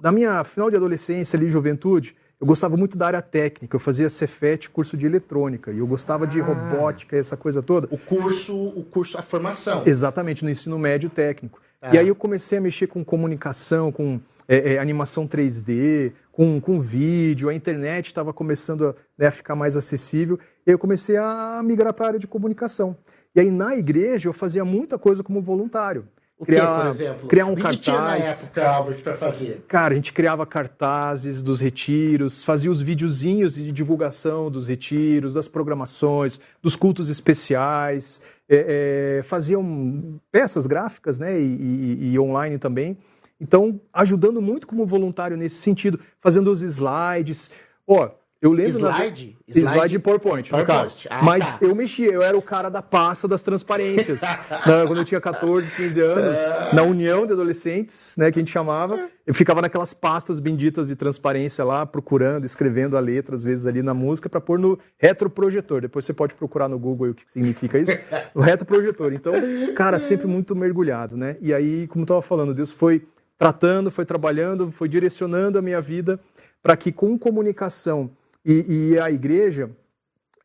na 0.00 0.12
minha 0.12 0.44
final 0.44 0.70
de 0.70 0.76
adolescência 0.76 1.36
ali, 1.36 1.48
juventude, 1.48 2.14
eu 2.42 2.46
gostava 2.46 2.76
muito 2.76 2.98
da 2.98 3.06
área 3.06 3.22
técnica, 3.22 3.76
eu 3.76 3.78
fazia 3.78 4.08
Cefet, 4.08 4.68
curso 4.68 4.96
de 4.96 5.06
eletrônica, 5.06 5.70
e 5.70 5.78
eu 5.78 5.86
gostava 5.86 6.24
ah, 6.24 6.26
de 6.26 6.40
robótica, 6.40 7.16
essa 7.16 7.36
coisa 7.36 7.62
toda. 7.62 7.86
O 7.88 7.96
curso, 7.96 8.56
o 8.56 8.82
curso, 8.82 9.16
a 9.16 9.22
formação. 9.22 9.84
Exatamente, 9.86 10.42
no 10.42 10.50
ensino 10.50 10.76
médio 10.76 11.08
técnico. 11.08 11.62
Ah. 11.80 11.94
E 11.94 11.98
aí 11.98 12.08
eu 12.08 12.16
comecei 12.16 12.58
a 12.58 12.60
mexer 12.60 12.88
com 12.88 13.04
comunicação, 13.04 13.92
com 13.92 14.20
é, 14.48 14.72
é, 14.72 14.78
animação 14.80 15.24
3D, 15.28 16.14
com, 16.32 16.60
com 16.60 16.80
vídeo, 16.80 17.48
a 17.48 17.54
internet 17.54 18.06
estava 18.06 18.32
começando 18.32 18.88
a, 18.88 18.94
né, 19.16 19.28
a, 19.28 19.30
ficar 19.30 19.54
mais 19.54 19.76
acessível, 19.76 20.36
e 20.66 20.70
aí 20.70 20.74
eu 20.74 20.80
comecei 20.80 21.16
a 21.16 21.62
migrar 21.64 21.94
para 21.94 22.06
a 22.06 22.08
área 22.08 22.18
de 22.18 22.26
comunicação. 22.26 22.96
E 23.36 23.40
aí 23.40 23.52
na 23.52 23.76
igreja 23.76 24.28
eu 24.28 24.32
fazia 24.32 24.64
muita 24.64 24.98
coisa 24.98 25.22
como 25.22 25.40
voluntário. 25.40 26.08
O 26.42 26.44
criar, 26.44 26.66
que, 26.66 26.82
por 26.82 26.90
exemplo? 26.90 27.28
Criar 27.28 27.46
um 27.46 27.54
cartaz. 27.54 27.86
na 27.86 28.16
época, 28.16 28.68
Albert, 28.68 29.02
para 29.04 29.14
fazer? 29.14 29.64
Cara, 29.68 29.92
a 29.92 29.96
gente 29.96 30.12
criava 30.12 30.44
cartazes 30.44 31.40
dos 31.40 31.60
retiros, 31.60 32.42
fazia 32.42 32.68
os 32.68 32.82
videozinhos 32.82 33.54
de 33.54 33.70
divulgação 33.70 34.50
dos 34.50 34.66
retiros, 34.66 35.34
das 35.34 35.46
programações, 35.46 36.40
dos 36.60 36.74
cultos 36.74 37.08
especiais, 37.08 38.20
é, 38.48 39.18
é, 39.18 39.22
faziam 39.22 40.20
peças 40.32 40.66
gráficas 40.66 41.20
né, 41.20 41.38
e, 41.38 41.44
e, 41.44 42.12
e 42.12 42.18
online 42.18 42.58
também. 42.58 42.98
Então, 43.40 43.80
ajudando 43.92 44.42
muito 44.42 44.66
como 44.66 44.84
voluntário 44.84 45.36
nesse 45.36 45.56
sentido, 45.56 46.00
fazendo 46.20 46.50
os 46.50 46.60
slides. 46.60 47.52
Ó, 47.86 48.10
eu 48.42 48.52
lembro. 48.52 48.80
Slide? 48.80 49.36
Na... 49.46 49.54
Slide, 49.54 49.74
slide 49.74 49.98
PowerPoint, 50.00 50.50
PowerPoint. 50.50 50.76
no 50.76 50.82
caso. 50.82 51.02
Ah, 51.08 51.22
Mas 51.22 51.52
tá. 51.52 51.58
eu 51.60 51.72
mexia, 51.76 52.10
eu 52.10 52.22
era 52.22 52.36
o 52.36 52.42
cara 52.42 52.68
da 52.68 52.82
pasta 52.82 53.28
das 53.28 53.40
transparências. 53.44 54.20
na, 54.66 54.84
quando 54.84 54.98
eu 54.98 55.04
tinha 55.04 55.20
14, 55.20 55.70
15 55.70 56.00
anos, 56.00 56.38
na 56.72 56.82
União 56.82 57.24
de 57.24 57.34
Adolescentes, 57.34 58.16
né, 58.18 58.32
que 58.32 58.40
a 58.40 58.42
gente 58.42 58.50
chamava, 58.50 59.08
eu 59.24 59.32
ficava 59.32 59.62
naquelas 59.62 59.94
pastas 59.94 60.40
benditas 60.40 60.88
de 60.88 60.96
transparência 60.96 61.64
lá, 61.64 61.86
procurando, 61.86 62.44
escrevendo 62.44 62.96
a 62.96 63.00
letra, 63.00 63.36
às 63.36 63.44
vezes 63.44 63.64
ali 63.64 63.80
na 63.80 63.94
música, 63.94 64.28
para 64.28 64.40
pôr 64.40 64.58
no 64.58 64.76
retroprojetor. 64.98 65.80
Depois 65.80 66.04
você 66.04 66.12
pode 66.12 66.34
procurar 66.34 66.68
no 66.68 66.80
Google 66.80 67.10
o 67.10 67.14
que 67.14 67.30
significa 67.30 67.78
isso. 67.78 67.96
No 68.34 68.42
retroprojetor. 68.42 69.12
Então, 69.12 69.34
cara, 69.76 70.00
sempre 70.00 70.26
muito 70.26 70.56
mergulhado, 70.56 71.16
né? 71.16 71.36
E 71.40 71.54
aí, 71.54 71.86
como 71.86 72.02
eu 72.02 72.04
estava 72.04 72.22
falando, 72.22 72.52
Deus 72.52 72.72
foi 72.72 73.06
tratando, 73.38 73.88
foi 73.88 74.04
trabalhando, 74.04 74.72
foi 74.72 74.88
direcionando 74.88 75.58
a 75.58 75.62
minha 75.62 75.80
vida 75.80 76.18
para 76.60 76.76
que 76.76 76.90
com 76.90 77.16
comunicação 77.16 78.10
e, 78.44 78.92
e 78.92 78.98
a 78.98 79.10
igreja, 79.10 79.70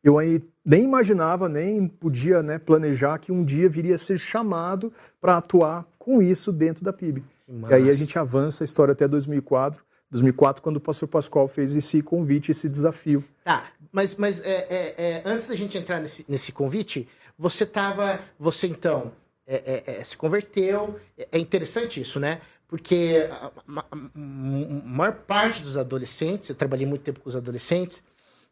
eu 0.02 0.18
aí 0.18 0.42
nem 0.64 0.84
imaginava, 0.84 1.48
nem 1.48 1.88
podia 1.88 2.42
né, 2.42 2.58
planejar 2.58 3.18
que 3.18 3.32
um 3.32 3.44
dia 3.44 3.68
viria 3.68 3.94
a 3.94 3.98
ser 3.98 4.18
chamado 4.18 4.92
para 5.20 5.38
atuar 5.38 5.86
com 5.98 6.22
isso 6.22 6.52
dentro 6.52 6.84
da 6.84 6.92
PIB. 6.92 7.24
E 7.70 7.74
aí 7.74 7.88
a 7.88 7.94
gente 7.94 8.18
avança 8.18 8.62
a 8.62 8.66
história 8.66 8.92
até 8.92 9.08
2004, 9.08 9.82
2004 10.10 10.62
quando 10.62 10.76
o 10.76 10.80
pastor 10.80 11.08
Pascoal 11.08 11.48
fez 11.48 11.74
esse 11.74 12.02
convite, 12.02 12.50
esse 12.50 12.68
desafio. 12.68 13.24
Tá, 13.42 13.64
mas, 13.90 14.14
mas 14.16 14.42
é, 14.42 14.66
é, 14.68 14.94
é, 14.98 15.22
antes 15.24 15.48
da 15.48 15.56
gente 15.56 15.78
entrar 15.78 16.00
nesse, 16.00 16.24
nesse 16.28 16.52
convite, 16.52 17.08
você 17.38 17.64
estava, 17.64 18.20
você 18.38 18.66
então 18.66 19.12
é, 19.46 19.56
é, 19.86 20.00
é, 20.00 20.04
se 20.04 20.14
converteu, 20.14 21.00
é 21.16 21.38
interessante 21.38 22.00
isso, 22.02 22.20
né? 22.20 22.42
Porque 22.68 23.26
a, 23.30 23.50
a, 23.76 23.84
a, 23.90 23.96
maior 23.96 25.14
parte 25.14 25.62
dos 25.62 25.76
adolescentes, 25.76 26.50
eu 26.50 26.54
trabalhei 26.54 26.86
muito 26.86 27.02
tempo 27.02 27.20
com 27.20 27.28
os 27.28 27.34
adolescentes, 27.34 28.02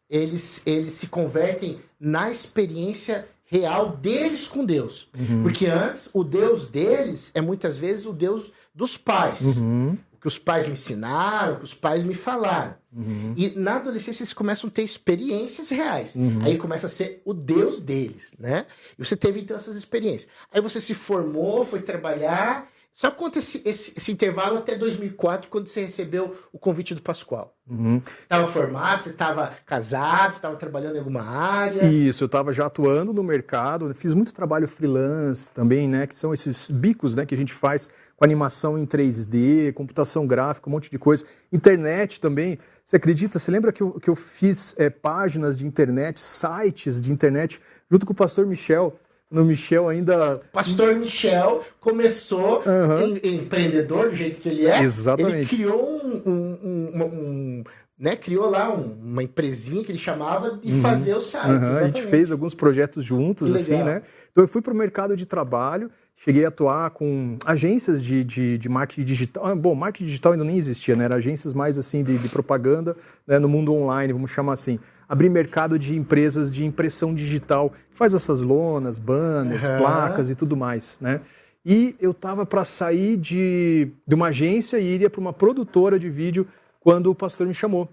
eles, 0.09 0.67
eles 0.67 0.95
se 0.95 1.07
convertem 1.09 1.81
na 2.01 2.31
experiência 2.31 3.29
real 3.45 3.97
deles 3.97 4.49
com 4.49 4.65
Deus. 4.65 5.09
Uhum. 5.17 5.43
Porque 5.43 5.67
antes, 5.67 6.09
o 6.13 6.25
Deus 6.25 6.67
deles 6.69 7.31
é 7.35 7.41
muitas 7.41 7.77
vezes 7.77 8.07
o 8.07 8.13
Deus 8.13 8.51
dos 8.75 8.97
pais. 8.97 9.59
Uhum. 9.59 9.99
O 10.15 10.19
que 10.19 10.27
os 10.27 10.39
pais 10.39 10.67
me 10.67 10.73
ensinaram, 10.73 11.55
o 11.55 11.59
que 11.59 11.65
os 11.65 11.75
pais 11.75 12.03
me 12.03 12.15
falaram. 12.15 12.75
Uhum. 12.93 13.35
E 13.37 13.51
na 13.51 13.77
adolescência 13.77 14.23
eles 14.23 14.33
começam 14.33 14.69
a 14.69 14.71
ter 14.71 14.83
experiências 14.83 15.69
reais. 15.69 16.15
Uhum. 16.15 16.43
Aí 16.43 16.57
começa 16.57 16.87
a 16.87 16.91
ser 16.91 17.21
o 17.25 17.35
Deus 17.35 17.81
deles, 17.81 18.33
né? 18.39 18.67
E 18.99 19.05
você 19.05 19.15
teve 19.15 19.41
então 19.41 19.57
essas 19.57 19.77
experiências. 19.77 20.31
Aí 20.51 20.61
você 20.61 20.81
se 20.81 20.95
formou, 20.95 21.65
foi 21.67 21.83
trabalhar 21.83 22.69
só 22.97 23.11
conta 23.11 23.41
esse, 23.41 23.61
esse, 23.67 23.93
esse, 23.95 24.11
intervalo 24.11 24.57
até 24.57 24.75
2004, 24.75 25.50
quando 25.50 25.69
você 25.69 25.83
recebeu 25.83 26.35
o 26.50 26.59
convite 26.59 26.95
do 26.95 27.03
Pascoal. 27.03 27.55
Uhum. 27.69 28.00
Estava 28.23 28.47
formado, 28.47 29.03
você 29.03 29.11
estava 29.11 29.53
casado, 29.67 30.31
você 30.31 30.38
estava 30.38 30.57
trabalhando 30.57 30.97
em 30.97 31.00
alguma 31.00 31.21
área? 31.21 31.85
Isso, 31.85 32.25
eu 32.25 32.26
estava 32.26 32.55
já 32.55 32.65
atuando 32.65 33.12
no 33.12 33.23
mercado, 33.23 33.95
fiz 33.95 34.15
muito 34.15 34.33
trabalho 34.33 34.67
freelance 34.67 35.53
também, 35.53 35.87
né? 35.87 36.07
Que 36.07 36.19
são 36.19 36.33
esses 36.33 36.71
bicos 36.71 37.15
né, 37.15 37.26
que 37.26 37.35
a 37.35 37.38
gente 37.38 37.53
faz 37.53 37.91
com 38.17 38.25
animação 38.25 38.79
em 38.79 38.87
3D, 38.87 39.75
computação 39.75 40.26
gráfica, 40.26 40.71
um 40.71 40.73
monte 40.73 40.91
de 40.91 40.99
coisa. 40.99 41.26
Internet 41.53 42.19
também. 42.19 42.59
Você 42.83 42.97
acredita? 42.97 43.38
Você 43.38 43.50
lembra 43.50 43.75
que 43.75 43.83
eu, 43.83 44.00
que 44.00 44.09
eu 44.09 44.17
fiz 44.17 44.75
é, 44.79 44.88
páginas 44.88 45.59
de 45.59 45.67
internet, 45.67 46.19
sites 46.19 47.03
de 47.03 47.12
internet, 47.12 47.61
junto 47.91 48.07
com 48.07 48.15
o 48.15 48.17
pastor 48.17 48.47
Michel? 48.47 48.99
No 49.30 49.45
Michel 49.45 49.88
ainda. 49.88 50.40
Pastor 50.52 50.95
Michel 50.95 51.64
começou 51.80 52.62
uhum. 52.64 53.16
em, 53.23 53.37
empreendedor 53.37 54.11
do 54.11 54.16
jeito 54.16 54.40
que 54.40 54.49
ele 54.49 54.66
é. 54.66 54.83
Exatamente. 54.83 55.37
Ele 55.37 55.47
criou 55.47 56.00
um, 56.04 56.23
um, 56.26 56.59
um, 56.64 57.04
um 57.04 57.64
né, 57.99 58.14
criou 58.14 58.50
lá 58.50 58.71
uma 58.73 59.23
empresinha 59.23 59.83
que 59.83 59.90
ele 59.90 59.99
chamava 59.99 60.59
de 60.59 60.73
uhum. 60.73 60.83
fazer 60.83 61.14
o 61.14 61.21
site. 61.21 61.64
Uhum. 61.64 61.76
A 61.76 61.85
gente 61.85 62.02
fez 62.02 62.30
alguns 62.30 62.54
projetos 62.54 63.04
juntos, 63.04 63.52
assim, 63.54 63.83
né? 63.83 64.02
Então 64.30 64.45
eu 64.45 64.49
fui 64.49 64.61
para 64.61 64.73
o 64.73 64.76
mercado 64.76 65.16
de 65.16 65.25
trabalho, 65.25 65.90
cheguei 66.17 66.45
a 66.45 66.49
atuar 66.49 66.91
com 66.91 67.37
agências 67.45 68.03
de, 68.03 68.25
de, 68.25 68.59
de 68.59 68.69
marketing 68.69 69.05
digital. 69.05 69.47
Ah, 69.47 69.55
bom, 69.55 69.75
marketing 69.75 70.07
digital 70.07 70.33
ainda 70.33 70.45
nem 70.45 70.57
existia, 70.57 70.97
né? 70.97 71.05
Era 71.05 71.17
agências 71.17 71.53
mais 71.53 71.79
assim 71.79 72.03
de, 72.03 72.19
de 72.19 72.29
propaganda 72.29 72.97
né, 73.27 73.39
no 73.39 73.49
mundo 73.49 73.73
online, 73.73 74.13
vamos 74.13 74.31
chamar 74.31 74.55
assim 74.55 74.79
abrir 75.09 75.29
mercado 75.29 75.79
de 75.79 75.97
empresas 75.97 76.51
de 76.51 76.65
impressão 76.65 77.15
digital, 77.15 77.71
que 77.71 77.97
faz 77.97 78.13
essas 78.13 78.43
lonas, 78.43 78.99
banners, 78.99 79.67
uhum. 79.67 79.79
placas 79.79 80.29
e 80.29 80.35
tudo 80.35 80.57
mais, 80.57 80.99
né? 81.01 81.21
E 81.65 81.97
eu 82.01 82.13
estava 82.13 82.47
para 82.47 82.65
sair 82.65 83.17
de, 83.17 83.91
de 84.07 84.15
uma 84.15 84.29
agência 84.29 84.79
e 84.79 84.85
iria 84.85 85.11
para 85.11 85.21
uma 85.21 85.33
produtora 85.33 85.99
de 85.99 86.09
vídeo 86.09 86.47
quando 86.81 87.11
o 87.11 87.15
pastor 87.15 87.47
me 87.47 87.55
chamou. 87.55 87.89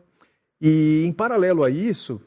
E 0.62 1.04
em 1.06 1.12
paralelo 1.12 1.64
a 1.64 1.70
isso, 1.70 2.22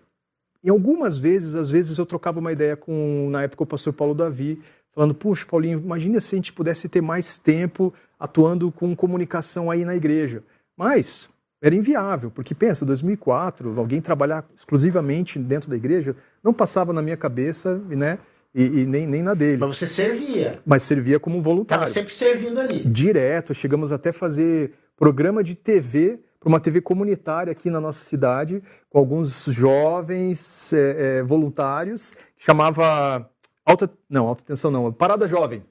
em 0.63 0.69
algumas 0.69 1.17
vezes, 1.17 1.55
às 1.55 1.71
vezes 1.71 1.97
eu 1.97 2.05
trocava 2.05 2.41
uma 2.41 2.51
ideia 2.51 2.77
com, 2.77 3.29
na 3.31 3.45
época, 3.45 3.63
o 3.63 3.67
pastor 3.67 3.93
Paulo 3.93 4.15
Davi, 4.15 4.61
falando, 4.97 5.15
puxa, 5.15 5.45
Paulinho, 5.45 5.79
imagina 5.79 6.19
se 6.19 6.35
a 6.35 6.39
gente 6.39 6.55
pudesse 6.55 6.89
ter 6.89 7.03
mais 7.03 7.39
tempo 7.39 7.93
atuando 8.19 8.73
com 8.73 8.97
comunicação 8.97 9.71
aí 9.71 9.85
na 9.85 9.95
igreja. 9.95 10.43
Mas 10.75 11.29
era 11.61 11.75
inviável, 11.75 12.31
porque 12.31 12.55
pensa, 12.55 12.87
2004, 12.87 13.79
alguém 13.79 14.01
trabalhar 14.01 14.47
exclusivamente 14.57 15.39
dentro 15.39 15.69
da 15.69 15.77
igreja, 15.77 16.17
não 16.43 16.55
passava 16.55 16.95
na 16.95 17.03
minha 17.03 17.17
cabeça, 17.17 17.77
né? 17.89 18.19
E, 18.55 18.65
e 18.65 18.87
nem, 18.87 19.07
nem 19.07 19.23
na 19.23 19.35
dele. 19.35 19.59
Mas 19.59 19.77
você 19.77 19.87
servia. 19.87 20.59
Mas 20.65 20.83
servia 20.83 21.21
como 21.21 21.43
voluntário. 21.43 21.85
Estava 21.85 21.93
sempre 21.93 22.15
servindo 22.15 22.59
ali. 22.59 22.83
Direto, 22.89 23.53
chegamos 23.53 23.93
até 23.93 24.13
fazer 24.13 24.73
programa 24.97 25.45
de 25.45 25.55
TV 25.55 26.21
para 26.41 26.49
uma 26.49 26.61
TV 26.61 26.81
comunitária 26.81 27.51
aqui 27.51 27.69
na 27.69 27.81
nossa 27.81 28.03
cidade, 28.03 28.63
com 28.89 28.99
alguns 28.99 29.45
jovens 29.45 30.73
é, 30.73 31.19
é, 31.19 31.23
voluntários, 31.23 32.15
chamava 32.39 33.29
Alta, 33.67 33.91
não, 34.09 34.29
Alta 34.29 34.45
Tensão 34.45 34.71
não, 34.71 34.93
Parada 34.93 35.27
Jovem. 35.27 35.65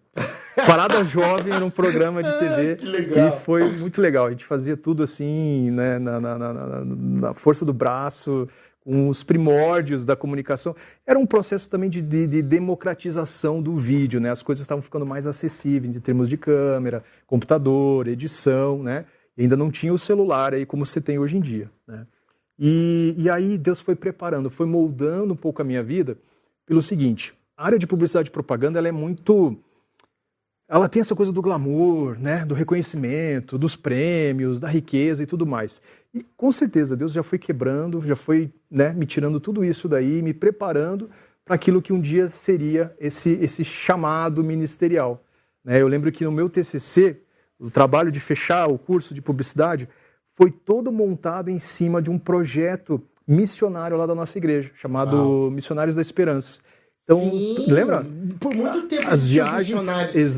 Parada 0.67 1.01
Jovem 1.05 1.53
era 1.53 1.63
um 1.63 1.69
programa 1.69 2.21
de 2.21 2.31
TV 2.37 2.75
que 2.75 2.85
legal. 2.85 3.29
e 3.29 3.39
foi 3.39 3.71
muito 3.71 4.01
legal. 4.01 4.27
A 4.27 4.31
gente 4.31 4.43
fazia 4.43 4.75
tudo 4.75 5.01
assim, 5.01 5.71
né, 5.71 5.97
na, 5.97 6.19
na, 6.19 6.37
na, 6.37 6.85
na 6.85 7.33
força 7.33 7.63
do 7.63 7.71
braço, 7.71 8.49
com 8.81 9.07
os 9.07 9.23
primórdios 9.23 10.05
da 10.05 10.15
comunicação. 10.15 10.75
Era 11.07 11.17
um 11.17 11.25
processo 11.25 11.69
também 11.69 11.89
de, 11.89 12.01
de, 12.01 12.27
de, 12.27 12.41
democratização 12.41 13.61
do 13.61 13.75
vídeo, 13.77 14.19
né? 14.19 14.29
As 14.29 14.43
coisas 14.43 14.61
estavam 14.61 14.81
ficando 14.81 15.05
mais 15.05 15.25
acessíveis 15.25 15.95
em 15.95 15.99
termos 15.99 16.27
de 16.27 16.37
câmera, 16.37 17.03
computador, 17.25 18.07
edição, 18.07 18.83
né? 18.83 19.05
E 19.37 19.43
ainda 19.43 19.55
não 19.55 19.71
tinha 19.71 19.93
o 19.93 19.97
celular 19.97 20.53
aí 20.53 20.65
como 20.65 20.85
você 20.85 21.01
tem 21.01 21.17
hoje 21.17 21.37
em 21.37 21.41
dia, 21.41 21.71
né? 21.87 22.05
E, 22.59 23.15
e 23.17 23.29
aí 23.29 23.57
Deus 23.57 23.79
foi 23.79 23.95
preparando, 23.95 24.49
foi 24.49 24.65
moldando 24.65 25.33
um 25.33 25.37
pouco 25.37 25.61
a 25.61 25.65
minha 25.65 25.81
vida 25.81 26.17
pelo 26.65 26.81
seguinte: 26.81 27.33
a 27.57 27.65
área 27.65 27.79
de 27.79 27.87
publicidade 27.87 28.29
e 28.29 28.31
propaganda 28.31 28.79
ela 28.79 28.87
é 28.87 28.91
muito 28.91 29.57
ela 30.67 30.89
tem 30.89 30.99
essa 30.99 31.15
coisa 31.15 31.31
do 31.31 31.43
glamour, 31.43 32.17
né, 32.19 32.43
do 32.43 32.55
reconhecimento, 32.55 33.55
dos 33.55 33.75
prêmios, 33.75 34.59
da 34.59 34.67
riqueza 34.67 35.21
e 35.21 35.27
tudo 35.27 35.45
mais. 35.45 35.79
E 36.11 36.23
com 36.35 36.51
certeza 36.51 36.97
Deus 36.97 37.11
já 37.11 37.21
foi 37.21 37.37
quebrando, 37.37 38.01
já 38.01 38.15
foi 38.15 38.51
né, 38.69 38.91
me 38.91 39.05
tirando 39.05 39.39
tudo 39.39 39.63
isso 39.63 39.87
daí, 39.87 40.23
me 40.23 40.33
preparando 40.33 41.07
para 41.45 41.53
aquilo 41.53 41.83
que 41.83 41.93
um 41.93 42.01
dia 42.01 42.27
seria 42.27 42.95
esse, 42.99 43.33
esse 43.33 43.63
chamado 43.63 44.43
ministerial. 44.43 45.23
Né? 45.63 45.79
Eu 45.79 45.87
lembro 45.87 46.11
que 46.11 46.25
no 46.25 46.31
meu 46.31 46.49
TCC, 46.49 47.21
o 47.59 47.69
trabalho 47.69 48.11
de 48.11 48.19
fechar 48.19 48.67
o 48.67 48.79
curso 48.79 49.13
de 49.13 49.21
publicidade 49.21 49.87
foi 50.31 50.49
todo 50.49 50.91
montado 50.91 51.51
em 51.51 51.59
cima 51.59 52.01
de 52.01 52.09
um 52.09 52.17
projeto 52.17 52.99
missionário 53.27 53.97
lá 53.97 54.07
da 54.07 54.15
nossa 54.15 54.35
igreja, 54.39 54.71
chamado 54.73 55.15
Uau. 55.15 55.51
Missionários 55.51 55.95
da 55.95 56.01
Esperança 56.01 56.64
Então, 57.05 57.19
Sim, 57.19 57.65
lembra? 57.67 58.03
Por 58.39 58.53
muito 58.53 58.87
tempo 58.87 59.07
as 59.07 59.23
viagens 59.23 59.85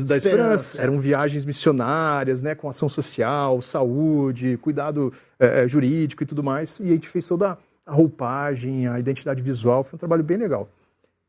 da 0.04 0.18
esperança. 0.18 0.18
esperança. 0.18 0.82
eram 0.82 1.00
viagens 1.00 1.46
missionárias, 1.46 2.42
né, 2.42 2.54
com 2.54 2.68
ação 2.68 2.90
social, 2.90 3.62
saúde, 3.62 4.58
cuidado 4.58 5.12
é, 5.38 5.66
jurídico 5.66 6.22
e 6.22 6.26
tudo 6.26 6.42
mais. 6.42 6.78
E 6.78 6.84
a 6.84 6.92
gente 6.92 7.08
fez 7.08 7.26
toda 7.26 7.58
a 7.86 7.92
roupagem, 7.92 8.86
a 8.86 9.00
identidade 9.00 9.40
visual, 9.40 9.82
foi 9.82 9.96
um 9.96 9.98
trabalho 9.98 10.22
bem 10.22 10.36
legal. 10.36 10.68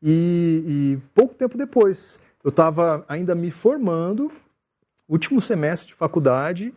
E, 0.02 0.62
e 0.66 0.98
pouco 1.14 1.34
tempo 1.34 1.56
depois, 1.56 2.20
eu 2.44 2.50
estava 2.50 3.02
ainda 3.08 3.34
me 3.34 3.50
formando, 3.50 4.30
último 5.08 5.40
semestre 5.40 5.88
de 5.88 5.94
faculdade, 5.94 6.74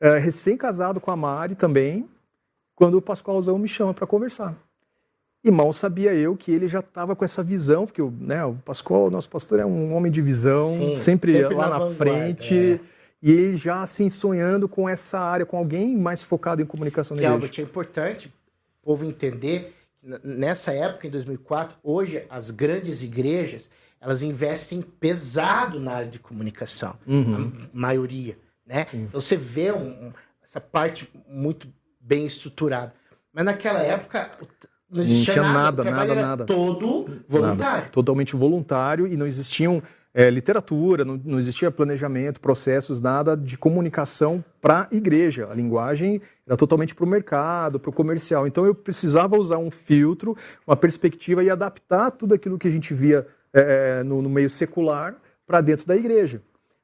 é, 0.00 0.18
recém-casado 0.18 1.00
com 1.00 1.10
a 1.10 1.16
Mari 1.16 1.54
também, 1.54 2.08
quando 2.74 2.96
o 2.96 3.02
Pascoalzão 3.02 3.58
me 3.58 3.68
chama 3.68 3.92
para 3.92 4.06
conversar. 4.06 4.56
E 5.46 5.50
mal 5.52 5.72
sabia 5.72 6.12
eu 6.12 6.36
que 6.36 6.50
ele 6.50 6.66
já 6.66 6.80
estava 6.80 7.14
com 7.14 7.24
essa 7.24 7.40
visão, 7.40 7.86
porque 7.86 8.02
né, 8.02 8.44
o 8.44 8.54
Pascoal, 8.54 9.08
nosso 9.08 9.30
pastor, 9.30 9.60
é 9.60 9.64
um 9.64 9.94
homem 9.94 10.10
de 10.10 10.20
visão, 10.20 10.76
Sim, 10.76 10.98
sempre, 10.98 11.38
sempre, 11.38 11.54
lá 11.54 11.68
na, 11.68 11.78
na 11.78 11.94
frente. 11.94 12.52
É. 12.52 12.80
E 13.22 13.30
ele 13.30 13.56
já 13.56 13.80
assim 13.80 14.10
sonhando 14.10 14.68
com 14.68 14.88
essa 14.88 15.20
área, 15.20 15.46
com 15.46 15.56
alguém 15.56 15.96
mais 15.96 16.20
focado 16.20 16.60
em 16.60 16.66
comunicação 16.66 17.16
que 17.16 17.24
igreja. 17.24 17.48
Que 17.48 17.60
é 17.60 17.64
importante 17.64 18.26
o 18.26 18.86
povo 18.86 19.04
entender. 19.04 19.72
Nessa 20.02 20.72
época, 20.72 21.06
em 21.06 21.10
2004, 21.10 21.76
hoje 21.80 22.24
as 22.28 22.50
grandes 22.50 23.04
igrejas 23.04 23.70
elas 24.00 24.22
investem 24.22 24.82
pesado 24.82 25.78
na 25.78 25.92
área 25.92 26.10
de 26.10 26.18
comunicação, 26.18 26.98
uhum. 27.06 27.52
a 27.56 27.68
maioria, 27.72 28.36
né? 28.66 28.84
Então 28.92 29.20
você 29.20 29.36
vê 29.36 29.70
um, 29.70 30.12
essa 30.44 30.60
parte 30.60 31.08
muito 31.28 31.68
bem 32.00 32.26
estruturada. 32.26 32.92
Mas 33.32 33.44
naquela 33.44 33.80
época 33.80 34.30
não 34.90 35.02
existia 35.02 35.42
não 35.42 35.52
nada, 35.52 35.84
nada, 35.84 35.96
nada, 35.96 36.14
nada. 36.14 36.44
Todo 36.44 37.22
voluntário. 37.28 37.56
Nada. 37.56 37.88
Totalmente 37.90 38.36
voluntário 38.36 39.06
e 39.06 39.16
não 39.16 39.26
existiam 39.26 39.82
é, 40.14 40.30
literatura, 40.30 41.04
não, 41.04 41.20
não, 41.22 41.38
existia 41.38 41.70
planejamento, 41.70 42.40
processos, 42.40 43.02
nada 43.02 43.36
de 43.36 43.58
comunicação 43.58 44.42
para 44.62 44.88
a 44.90 44.96
igreja. 44.96 45.46
A 45.50 45.54
linguagem 45.54 46.22
era 46.46 46.56
totalmente 46.56 46.94
para 46.94 47.04
o 47.04 47.08
mercado, 47.08 47.78
para 47.78 47.90
o 47.90 47.92
comercial. 47.92 48.46
Então 48.46 48.64
eu 48.64 48.74
precisava 48.74 49.36
usar 49.36 49.58
um 49.58 49.70
filtro, 49.70 50.34
uma 50.66 50.76
perspectiva 50.76 51.44
e 51.44 51.50
adaptar 51.50 52.12
tudo 52.12 52.34
aquilo 52.34 52.58
que 52.58 52.66
a 52.66 52.70
gente 52.70 52.94
via 52.94 53.26
é, 53.52 54.02
no, 54.04 54.22
no 54.22 54.30
meio 54.30 54.48
secular 54.48 55.16
para 55.46 55.60
dentro 55.60 55.86
da 55.86 55.94
igreja. 55.94 56.40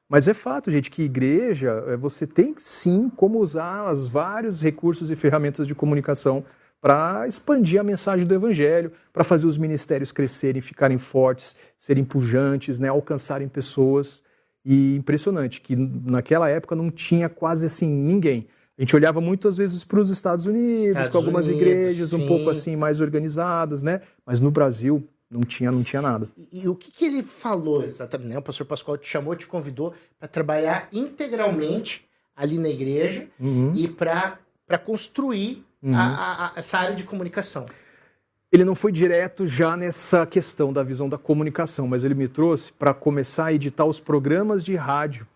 Mas 0.07 0.27
é 0.27 0.33
fato, 0.35 0.69
gente, 0.69 0.91
que 0.91 1.01
igreja, 1.01 1.83
é, 1.87 1.97
você 1.97 2.27
tem 2.27 2.53
sim 2.59 3.09
como 3.09 3.39
usar 3.39 3.91
os 3.91 4.07
vários 4.07 4.61
recursos 4.61 5.09
e 5.09 5.15
ferramentas 5.15 5.65
de 5.65 5.73
comunicação 5.73 6.45
para 6.83 7.25
expandir 7.29 7.79
a 7.79 7.83
mensagem 7.83 8.27
do 8.27 8.33
Evangelho, 8.33 8.91
para 9.13 9.23
fazer 9.23 9.47
os 9.47 9.57
ministérios 9.57 10.11
crescerem, 10.11 10.61
ficarem 10.61 10.97
fortes, 10.97 11.55
serem 11.77 12.03
pujantes, 12.03 12.77
né, 12.77 12.89
alcançarem 12.89 13.47
pessoas. 13.47 14.21
E 14.65 14.97
impressionante 14.97 15.61
que 15.61 15.77
naquela 15.77 16.49
época 16.49 16.75
não 16.75 16.91
tinha 16.91 17.29
quase 17.29 17.67
assim 17.67 17.87
ninguém. 17.87 18.49
A 18.77 18.81
gente 18.81 18.93
olhava 18.97 19.21
muitas 19.21 19.55
vezes 19.55 19.85
para 19.85 19.97
os 19.97 20.09
Estados 20.09 20.45
Unidos, 20.45 20.87
Estados 20.87 21.09
com 21.09 21.17
algumas 21.19 21.47
Unidos, 21.47 21.61
igrejas 21.61 22.09
sim. 22.09 22.21
um 22.21 22.27
pouco 22.27 22.49
assim 22.49 22.75
mais 22.75 22.99
organizadas, 22.99 23.81
né? 23.81 24.01
Mas 24.25 24.41
no 24.41 24.51
Brasil 24.51 25.07
não 25.31 25.41
tinha, 25.41 25.71
não 25.71 25.83
tinha 25.83 26.01
nada. 26.01 26.27
E, 26.35 26.63
e 26.63 26.67
o 26.67 26.75
que, 26.75 26.91
que, 26.91 27.05
ele 27.05 27.23
falou 27.23 27.85
exatamente? 27.85 28.29
Né? 28.31 28.37
O 28.39 28.41
pastor 28.41 28.67
Pascoal 28.67 28.97
te 28.97 29.07
chamou, 29.07 29.37
te 29.37 29.47
convidou 29.47 29.93
para 30.19 30.27
trabalhar 30.27 30.89
integralmente 30.91 32.05
ali 32.35 32.57
na 32.57 32.67
igreja 32.67 33.25
uhum. 33.39 33.71
e 33.73 33.87
para 33.87 34.37
construir 34.83 35.63
uhum. 35.83 35.95
a, 35.95 36.47
a, 36.47 36.51
essa 36.55 36.77
área 36.77 36.95
de 36.95 37.03
comunicação. 37.03 37.65
Ele 38.51 38.63
não 38.63 38.75
foi 38.75 38.91
direto 38.91 39.47
já 39.47 39.75
nessa 39.75 40.27
questão 40.27 40.71
da 40.71 40.83
visão 40.83 41.09
da 41.09 41.17
comunicação, 41.17 41.87
mas 41.87 42.03
ele 42.03 42.13
me 42.13 42.27
trouxe 42.27 42.71
para 42.71 42.93
começar 42.93 43.45
a 43.45 43.53
editar 43.53 43.83
os 43.83 43.99
programas 43.99 44.63
de 44.63 44.75
rádio. 44.75 45.27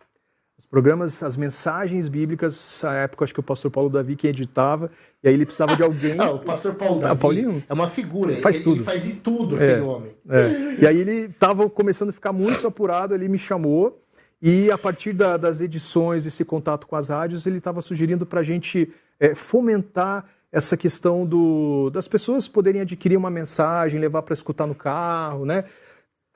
Os 0.56 0.68
programas, 0.68 1.24
as 1.24 1.36
mensagens 1.36 2.08
bíblicas, 2.08 2.82
na 2.84 2.94
época 2.94 3.26
acho 3.26 3.34
que 3.34 3.40
o 3.40 3.44
pastor 3.44 3.72
Paulo 3.72 3.90
Davi 3.90 4.16
que 4.16 4.28
editava, 4.28 4.92
e 5.24 5.28
aí 5.28 5.34
ele 5.34 5.46
precisava 5.46 5.76
de 5.76 5.82
alguém. 5.84 6.16
ah, 6.20 6.30
o 6.30 6.40
pastor 6.40 6.76
Paulo 6.76 7.00
ah, 7.00 7.10
Davi 7.10 7.22
Paulinho? 7.22 7.64
é 7.68 7.74
uma 7.74 7.90
figura, 7.90 8.34
ele 8.34 8.42
faz 8.42 8.58
ele, 8.58 8.64
tudo. 8.64 8.76
Ele 8.78 8.84
faz 8.84 9.04
de 9.04 9.14
tudo 9.14 9.62
é, 9.62 9.72
aquele 9.72 9.88
homem. 9.88 10.12
É. 10.30 10.76
E 10.82 10.88
aí 10.88 10.98
ele 11.00 11.26
estava 11.26 11.68
começando 11.70 12.10
a 12.10 12.14
ficar 12.14 12.32
muito 12.32 12.68
apurado, 12.68 13.16
ele 13.16 13.28
me 13.28 13.40
chamou, 13.40 14.00
e 14.40 14.70
a 14.70 14.78
partir 14.78 15.14
da, 15.14 15.38
das 15.38 15.60
edições, 15.60 16.28
esse 16.28 16.46
contato 16.46 16.86
com 16.86 16.96
as 16.96 17.10
rádios, 17.10 17.48
ele 17.48 17.58
estava 17.58 17.82
sugerindo 17.82 18.28
para 18.28 18.42
a 18.42 18.44
gente 18.44 18.94
é, 19.20 19.34
fomentar 19.34 20.26
essa 20.52 20.78
questão 20.78 21.26
do, 21.26 21.90
das 21.90 22.08
pessoas 22.08 22.48
poderem 22.48 22.82
adquirir 22.82 23.18
uma 23.18 23.30
mensagem, 23.30 24.00
levar 24.00 24.22
para 24.22 24.34
escutar 24.34 24.66
no 24.66 24.76
carro, 24.76 25.46
né? 25.46 25.66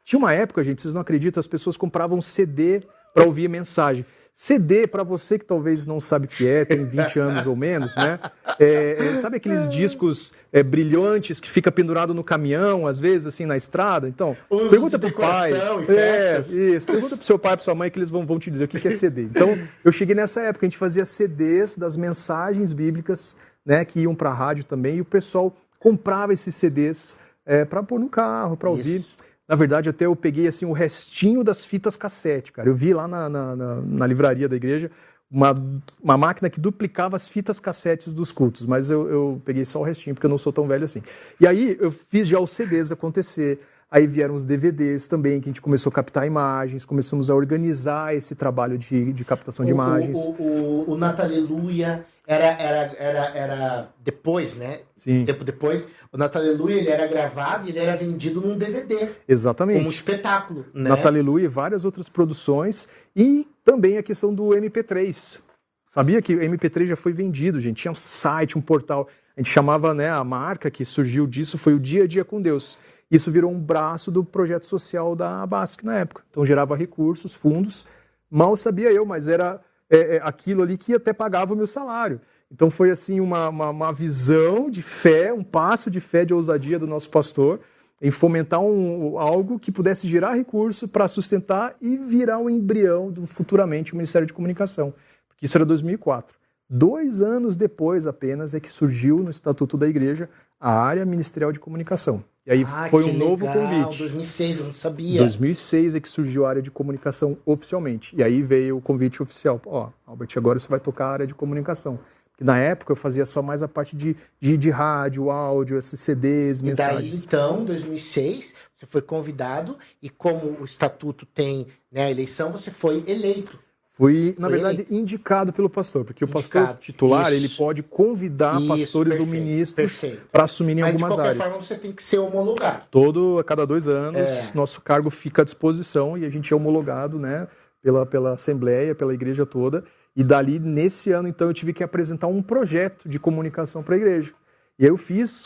Tinha 0.03 0.19
uma 0.19 0.33
época, 0.33 0.63
gente, 0.63 0.81
vocês 0.81 0.93
não 0.93 1.01
acreditam, 1.01 1.39
as 1.39 1.47
pessoas 1.47 1.77
compravam 1.77 2.21
CD 2.21 2.83
para 3.13 3.23
ouvir 3.23 3.47
mensagem. 3.47 4.05
CD, 4.33 4.87
para 4.87 5.03
você 5.03 5.37
que 5.37 5.45
talvez 5.45 5.85
não 5.85 5.99
sabe 5.99 6.25
o 6.25 6.27
que 6.27 6.47
é, 6.47 6.65
tem 6.65 6.83
20 6.83 7.19
anos 7.19 7.45
ou 7.45 7.55
menos, 7.55 7.95
né? 7.95 8.19
É, 8.59 9.11
é, 9.11 9.15
sabe 9.15 9.37
aqueles 9.37 9.69
discos 9.69 10.33
é, 10.51 10.63
brilhantes 10.63 11.39
que 11.39 11.49
fica 11.49 11.71
pendurado 11.71 12.13
no 12.13 12.23
caminhão, 12.23 12.87
às 12.87 12.99
vezes, 12.99 13.27
assim, 13.27 13.45
na 13.45 13.55
estrada? 13.55 14.07
Então, 14.07 14.35
Uso 14.49 14.69
pergunta 14.69 14.97
pro 14.97 15.11
pai. 15.11 15.51
É, 15.89 16.39
isso, 16.39 16.87
pergunta 16.87 17.15
pro 17.17 17.25
seu 17.25 17.37
pai 17.37 17.55
pro 17.55 17.63
sua 17.63 17.75
mãe 17.75 17.91
que 17.91 17.99
eles 17.99 18.09
vão, 18.09 18.25
vão 18.25 18.39
te 18.39 18.49
dizer 18.49 18.65
o 18.65 18.67
que, 18.67 18.79
que 18.79 18.87
é 18.87 18.91
CD. 18.91 19.23
Então, 19.23 19.59
eu 19.83 19.91
cheguei 19.91 20.15
nessa 20.15 20.41
época, 20.41 20.65
a 20.65 20.69
gente 20.69 20.77
fazia 20.77 21.05
CDs 21.05 21.77
das 21.77 21.95
mensagens 21.95 22.73
bíblicas 22.73 23.37
né, 23.65 23.85
que 23.85 24.01
iam 24.01 24.15
para 24.15 24.29
a 24.29 24.33
rádio 24.33 24.63
também, 24.63 24.97
e 24.97 25.01
o 25.01 25.05
pessoal 25.05 25.53
comprava 25.79 26.33
esses 26.33 26.53
CDs 26.55 27.15
é, 27.45 27.65
para 27.65 27.83
pôr 27.83 27.99
no 27.99 28.09
carro, 28.09 28.55
para 28.55 28.69
ouvir. 28.69 29.03
Na 29.47 29.55
verdade, 29.55 29.89
até 29.89 30.05
eu 30.05 30.15
peguei 30.15 30.47
assim 30.47 30.65
o 30.65 30.71
restinho 30.71 31.43
das 31.43 31.65
fitas 31.65 31.95
cassete, 31.95 32.51
cara. 32.51 32.69
Eu 32.69 32.75
vi 32.75 32.93
lá 32.93 33.07
na, 33.07 33.27
na, 33.27 33.55
na, 33.55 33.75
na 33.81 34.07
livraria 34.07 34.47
da 34.47 34.55
igreja 34.55 34.89
uma, 35.29 35.55
uma 36.01 36.17
máquina 36.17 36.49
que 36.49 36.59
duplicava 36.59 37.15
as 37.15 37.27
fitas 37.27 37.59
cassetes 37.59 38.13
dos 38.13 38.31
cultos, 38.31 38.65
mas 38.65 38.89
eu, 38.89 39.09
eu 39.09 39.41
peguei 39.45 39.63
só 39.63 39.79
o 39.79 39.83
restinho, 39.83 40.13
porque 40.13 40.25
eu 40.25 40.29
não 40.29 40.37
sou 40.37 40.51
tão 40.51 40.67
velho 40.67 40.83
assim. 40.83 41.01
E 41.39 41.47
aí 41.47 41.77
eu 41.79 41.91
fiz 41.91 42.27
já 42.27 42.39
os 42.39 42.51
CDs 42.51 42.91
acontecer. 42.91 43.59
Aí 43.89 44.07
vieram 44.07 44.35
os 44.35 44.45
DVDs 44.45 45.07
também, 45.07 45.41
que 45.41 45.49
a 45.49 45.51
gente 45.51 45.61
começou 45.61 45.89
a 45.89 45.93
captar 45.93 46.25
imagens, 46.25 46.85
começamos 46.85 47.29
a 47.29 47.35
organizar 47.35 48.15
esse 48.15 48.35
trabalho 48.35 48.77
de, 48.77 49.11
de 49.11 49.25
captação 49.25 49.65
de 49.65 49.71
imagens. 49.71 50.17
O, 50.17 50.29
o, 50.31 50.85
o, 50.87 50.91
o 50.91 50.97
Nataleluia 50.97 52.05
era, 52.31 52.45
era, 52.45 52.95
era, 52.97 53.37
era 53.37 53.89
depois, 53.99 54.55
né? 54.55 54.79
Sim. 54.95 55.25
Tempo 55.25 55.43
depois, 55.43 55.89
o 56.13 56.17
Nataleluia 56.17 56.77
ele 56.77 56.89
era 56.89 57.05
gravado 57.05 57.67
e 57.67 57.71
ele 57.71 57.79
era 57.79 57.97
vendido 57.97 58.39
num 58.39 58.57
DVD. 58.57 59.09
Exatamente. 59.27 59.79
Como 59.79 59.89
um 59.89 59.91
espetáculo. 59.91 60.65
Né? 60.73 60.89
Nataleluia 60.89 61.43
e 61.43 61.49
várias 61.49 61.83
outras 61.83 62.07
produções. 62.07 62.87
E 63.13 63.45
também 63.65 63.97
a 63.97 64.03
questão 64.03 64.33
do 64.33 64.45
MP3. 64.51 65.41
Sabia 65.89 66.21
que 66.21 66.33
o 66.33 66.39
MP3 66.39 66.87
já 66.87 66.95
foi 66.95 67.11
vendido, 67.11 67.59
gente? 67.59 67.81
Tinha 67.81 67.91
um 67.91 67.95
site, 67.95 68.57
um 68.57 68.61
portal. 68.61 69.09
A 69.35 69.41
gente 69.41 69.51
chamava, 69.51 69.93
né, 69.93 70.09
a 70.09 70.23
marca 70.23 70.71
que 70.71 70.85
surgiu 70.85 71.27
disso 71.27 71.57
foi 71.57 71.73
o 71.73 71.79
Dia 71.79 72.05
a 72.05 72.07
Dia 72.07 72.23
com 72.23 72.41
Deus. 72.41 72.79
Isso 73.11 73.29
virou 73.29 73.51
um 73.51 73.59
braço 73.59 74.09
do 74.09 74.23
projeto 74.23 74.65
social 74.65 75.17
da 75.17 75.45
Basque 75.45 75.85
na 75.85 75.97
época. 75.97 76.23
Então 76.29 76.45
gerava 76.45 76.77
recursos, 76.77 77.33
fundos. 77.33 77.85
Mal 78.29 78.55
sabia 78.55 78.89
eu, 78.89 79.05
mas 79.05 79.27
era 79.27 79.59
é, 79.91 80.15
é, 80.15 80.21
aquilo 80.23 80.63
ali 80.63 80.77
que 80.77 80.95
até 80.95 81.11
pagava 81.11 81.53
o 81.53 81.57
meu 81.57 81.67
salário. 81.67 82.21
Então 82.49 82.71
foi 82.71 82.89
assim 82.89 83.19
uma, 83.19 83.49
uma, 83.49 83.69
uma, 83.69 83.93
visão 83.93 84.69
de 84.69 84.81
fé, 84.81 85.33
um 85.33 85.43
passo 85.43 85.91
de 85.91 85.99
fé, 85.99 86.23
de 86.23 86.33
ousadia 86.33 86.79
do 86.79 86.87
nosso 86.87 87.09
pastor 87.09 87.59
em 88.01 88.09
fomentar 88.09 88.59
um, 88.59 89.19
algo 89.19 89.59
que 89.59 89.71
pudesse 89.71 90.07
gerar 90.07 90.33
recurso 90.33 90.87
para 90.87 91.07
sustentar 91.07 91.75
e 91.79 91.97
virar 91.97 92.39
o 92.39 92.45
um 92.45 92.49
embrião 92.49 93.11
do 93.11 93.27
futuramente 93.27 93.93
o 93.93 93.95
Ministério 93.95 94.25
de 94.25 94.33
Comunicação. 94.33 94.91
Porque 95.29 95.45
isso 95.45 95.55
era 95.55 95.65
2004. 95.65 96.40
Dois 96.73 97.21
anos 97.21 97.57
depois 97.57 98.07
apenas 98.07 98.55
é 98.55 98.59
que 98.61 98.71
surgiu 98.71 99.17
no 99.17 99.29
Estatuto 99.29 99.77
da 99.77 99.89
Igreja 99.89 100.29
a 100.57 100.71
área 100.71 101.05
ministerial 101.05 101.51
de 101.51 101.59
comunicação. 101.59 102.23
E 102.45 102.51
aí 102.51 102.63
ah, 102.65 102.87
foi 102.89 103.03
um 103.03 103.07
legal. 103.07 103.27
novo 103.27 103.45
convite. 103.45 103.97
2006, 103.97 104.59
eu 104.59 104.65
não 104.67 104.73
sabia. 104.73 105.19
2006 105.19 105.95
é 105.95 105.99
que 105.99 106.07
surgiu 106.07 106.45
a 106.45 106.49
área 106.49 106.61
de 106.61 106.71
comunicação 106.71 107.37
oficialmente. 107.45 108.15
E 108.15 108.23
aí 108.23 108.41
veio 108.41 108.77
o 108.77 108.81
convite 108.81 109.21
oficial. 109.21 109.61
Ó, 109.65 109.89
Albert, 110.07 110.29
agora 110.37 110.57
você 110.57 110.69
vai 110.69 110.79
tocar 110.79 111.07
a 111.07 111.11
área 111.11 111.27
de 111.27 111.35
comunicação. 111.35 111.99
Na 112.39 112.57
época 112.57 112.93
eu 112.93 112.95
fazia 112.95 113.25
só 113.25 113.41
mais 113.41 113.61
a 113.61 113.67
parte 113.67 113.93
de, 113.93 114.15
de, 114.39 114.55
de 114.55 114.69
rádio, 114.69 115.29
áudio, 115.29 115.77
esses 115.77 115.99
CDs, 115.99 116.61
e 116.61 116.63
mensagens. 116.63 117.11
Daí, 117.11 117.25
então, 117.25 117.65
2006, 117.65 118.55
você 118.73 118.85
foi 118.85 119.01
convidado 119.01 119.77
e 120.01 120.09
como 120.09 120.55
o 120.61 120.63
estatuto 120.63 121.25
tem 121.25 121.67
né, 121.91 122.05
a 122.05 122.09
eleição, 122.09 122.49
você 122.49 122.71
foi 122.71 123.03
eleito. 123.05 123.59
Fui, 124.01 124.35
na 124.39 124.47
Foi 124.47 124.57
verdade, 124.57 124.87
ele? 124.89 124.99
indicado 124.99 125.53
pelo 125.53 125.69
pastor, 125.69 126.03
porque 126.03 126.25
indicado. 126.25 126.39
o 126.39 126.49
pastor 126.49 126.77
titular 126.79 127.31
Isso. 127.31 127.35
ele 127.35 127.49
pode 127.49 127.83
convidar 127.83 128.57
Isso, 128.57 128.67
pastores 128.67 129.09
perfeito, 129.11 129.19
ou 129.19 129.27
ministros 129.27 130.01
para 130.31 130.45
assumirem 130.45 130.83
Mas, 130.83 130.93
algumas 130.93 131.19
áreas. 131.19 131.33
De 131.33 131.37
qualquer 131.37 131.51
forma, 131.51 131.67
você 131.67 131.75
tem 131.75 131.91
que 131.91 132.01
ser 132.01 132.17
homologado. 132.17 132.81
Todo, 132.89 133.37
a 133.37 133.43
cada 133.43 133.63
dois 133.63 133.87
anos, 133.87 134.27
é. 134.27 134.51
nosso 134.55 134.81
cargo 134.81 135.11
fica 135.11 135.43
à 135.43 135.45
disposição 135.45 136.17
e 136.17 136.25
a 136.25 136.29
gente 136.29 136.51
é 136.51 136.55
homologado 136.55 137.19
né, 137.19 137.47
pela, 137.79 138.03
pela 138.03 138.33
Assembleia, 138.33 138.95
pela 138.95 139.13
igreja 139.13 139.45
toda. 139.45 139.83
E 140.15 140.23
dali, 140.23 140.57
nesse 140.57 141.11
ano, 141.11 141.27
então, 141.27 141.47
eu 141.47 141.53
tive 141.53 141.71
que 141.71 141.83
apresentar 141.83 142.25
um 142.25 142.41
projeto 142.41 143.07
de 143.07 143.19
comunicação 143.19 143.83
para 143.83 143.93
a 143.93 143.97
igreja. 143.99 144.33
E 144.79 144.83
aí 144.83 144.89
eu 144.89 144.97
fiz 144.97 145.45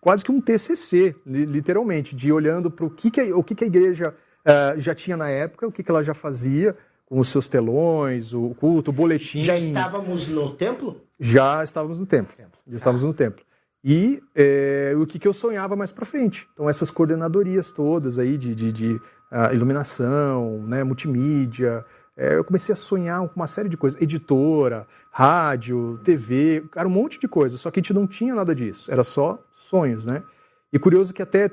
quase 0.00 0.24
que 0.24 0.30
um 0.30 0.40
TCC, 0.40 1.12
literalmente, 1.26 2.14
de 2.14 2.30
olhando 2.30 2.70
para 2.70 2.86
o 2.86 2.90
que, 2.90 3.10
que, 3.10 3.32
o 3.32 3.42
que, 3.42 3.56
que 3.56 3.64
a 3.64 3.66
igreja 3.66 4.14
uh, 4.46 4.78
já 4.78 4.94
tinha 4.94 5.16
na 5.16 5.28
época, 5.28 5.66
o 5.66 5.72
que, 5.72 5.82
que 5.82 5.90
ela 5.90 6.04
já 6.04 6.14
fazia, 6.14 6.76
com 7.06 7.20
os 7.20 7.28
seus 7.28 7.48
telões, 7.48 8.34
o 8.34 8.54
culto, 8.58 8.90
o 8.90 8.94
boletim. 8.94 9.40
Já 9.40 9.56
estávamos 9.56 10.28
no 10.28 10.50
templo? 10.50 11.00
Já 11.18 11.64
estávamos 11.64 12.00
no 12.00 12.06
templo. 12.06 12.36
templo. 12.36 12.60
Já 12.66 12.76
estávamos 12.76 13.04
no 13.04 13.14
templo. 13.14 13.44
E 13.82 14.20
é, 14.34 14.92
o 15.00 15.06
que, 15.06 15.18
que 15.18 15.28
eu 15.28 15.32
sonhava 15.32 15.76
mais 15.76 15.92
para 15.92 16.04
frente. 16.04 16.48
Então, 16.52 16.68
essas 16.68 16.90
coordenadorias 16.90 17.70
todas 17.70 18.18
aí 18.18 18.36
de, 18.36 18.52
de, 18.52 18.72
de 18.72 18.92
uh, 18.94 19.54
iluminação, 19.54 20.60
né, 20.62 20.82
multimídia. 20.82 21.84
É, 22.16 22.36
eu 22.36 22.44
comecei 22.44 22.72
a 22.72 22.76
sonhar 22.76 23.20
com 23.28 23.36
uma 23.36 23.46
série 23.46 23.68
de 23.68 23.76
coisas. 23.76 24.00
Editora, 24.02 24.88
rádio, 25.12 26.00
TV, 26.02 26.64
cara, 26.72 26.88
um 26.88 26.90
monte 26.90 27.20
de 27.20 27.28
coisa. 27.28 27.56
Só 27.56 27.70
que 27.70 27.78
a 27.78 27.82
gente 27.82 27.94
não 27.94 28.08
tinha 28.08 28.34
nada 28.34 28.52
disso. 28.52 28.90
Era 28.90 29.04
só 29.04 29.38
sonhos, 29.52 30.04
né? 30.04 30.24
E 30.72 30.78
curioso 30.80 31.14
que 31.14 31.22
até 31.22 31.48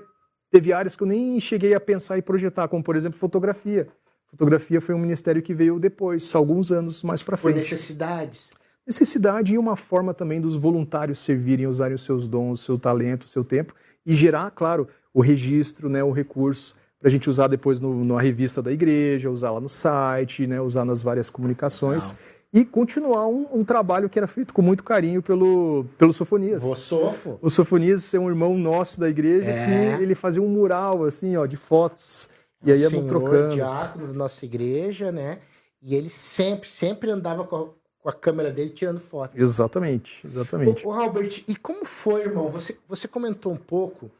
teve 0.49 0.73
áreas 0.73 0.95
que 0.95 1.03
eu 1.03 1.07
nem 1.07 1.39
cheguei 1.39 1.75
a 1.75 1.79
pensar 1.79 2.17
e 2.17 2.21
projetar, 2.21 2.67
como, 2.67 2.83
por 2.83 2.95
exemplo, 2.95 3.19
fotografia. 3.19 3.87
Fotografia 4.33 4.81
foi 4.81 4.93
um 4.93 4.99
ministério 4.99 5.41
que 5.41 5.53
veio 5.53 5.79
depois, 5.79 6.33
alguns 6.35 6.71
anos 6.71 7.01
mais 7.03 7.21
para 7.23 7.37
frente. 7.37 7.53
Foi 7.53 7.61
necessidades 7.61 8.51
necessidade 8.85 9.53
e 9.53 9.57
uma 9.57 9.75
forma 9.75 10.13
também 10.13 10.41
dos 10.41 10.55
voluntários 10.55 11.19
servirem, 11.19 11.67
usarem 11.67 11.95
os 11.95 12.03
seus 12.03 12.27
dons, 12.27 12.61
o 12.61 12.63
seu 12.65 12.77
talento, 12.77 13.23
o 13.23 13.29
seu 13.29 13.43
tempo 13.43 13.73
e 14.05 14.13
gerar, 14.13 14.51
claro, 14.51 14.87
o 15.13 15.21
registro, 15.21 15.89
né, 15.89 16.03
o 16.03 16.11
recurso 16.11 16.75
para 16.99 17.09
a 17.09 17.11
gente 17.11 17.29
usar 17.29 17.47
depois 17.47 17.79
no, 17.79 18.05
na 18.05 18.21
revista 18.21 18.61
da 18.61 18.71
igreja, 18.71 19.29
usar 19.29 19.51
lá 19.51 19.59
no 19.59 19.69
site, 19.69 20.47
né, 20.47 20.61
usar 20.61 20.85
nas 20.85 21.01
várias 21.01 21.29
comunicações. 21.29 22.13
Não. 22.13 22.61
E 22.61 22.63
continuar 22.63 23.27
um, 23.27 23.47
um, 23.51 23.63
trabalho 23.63 24.07
que 24.07 24.17
era 24.17 24.27
feito 24.27 24.53
com 24.53 24.61
muito 24.61 24.83
carinho 24.83 25.23
pelo, 25.23 25.85
pelo 25.97 26.13
Sofonias. 26.13 26.63
O 26.63 26.75
Sofo. 26.75 27.39
O 27.41 27.49
Sofonias 27.49 28.13
é 28.13 28.19
um 28.19 28.29
irmão 28.29 28.55
nosso 28.57 28.99
da 28.99 29.09
igreja 29.09 29.49
é. 29.49 29.97
que 29.97 30.03
ele 30.03 30.13
fazia 30.13 30.41
um 30.41 30.47
mural 30.47 31.03
assim, 31.03 31.35
ó, 31.35 31.47
de 31.47 31.57
fotos. 31.57 32.29
E 32.63 32.71
aí 32.71 32.79
íamos 32.79 33.05
trocando. 33.05 33.55
diácono 33.55 34.07
da 34.07 34.13
nossa 34.13 34.45
igreja, 34.45 35.11
né? 35.11 35.39
E 35.81 35.95
ele 35.95 36.09
sempre, 36.09 36.69
sempre 36.69 37.11
andava 37.11 37.43
com 37.45 37.73
com 38.03 38.09
a 38.09 38.13
câmera 38.13 38.51
dele 38.51 38.71
tirando 38.71 38.99
fotos. 38.99 39.39
Exatamente, 39.39 40.27
exatamente. 40.27 40.85
O, 40.85 40.89
o 40.89 40.91
Albert, 40.91 41.45
e 41.47 41.55
como 41.55 41.85
foi, 41.85 42.23
irmão? 42.23 42.49
Você, 42.49 42.77
você 42.85 43.07
comentou 43.07 43.53
um 43.53 43.57
pouco 43.57 44.11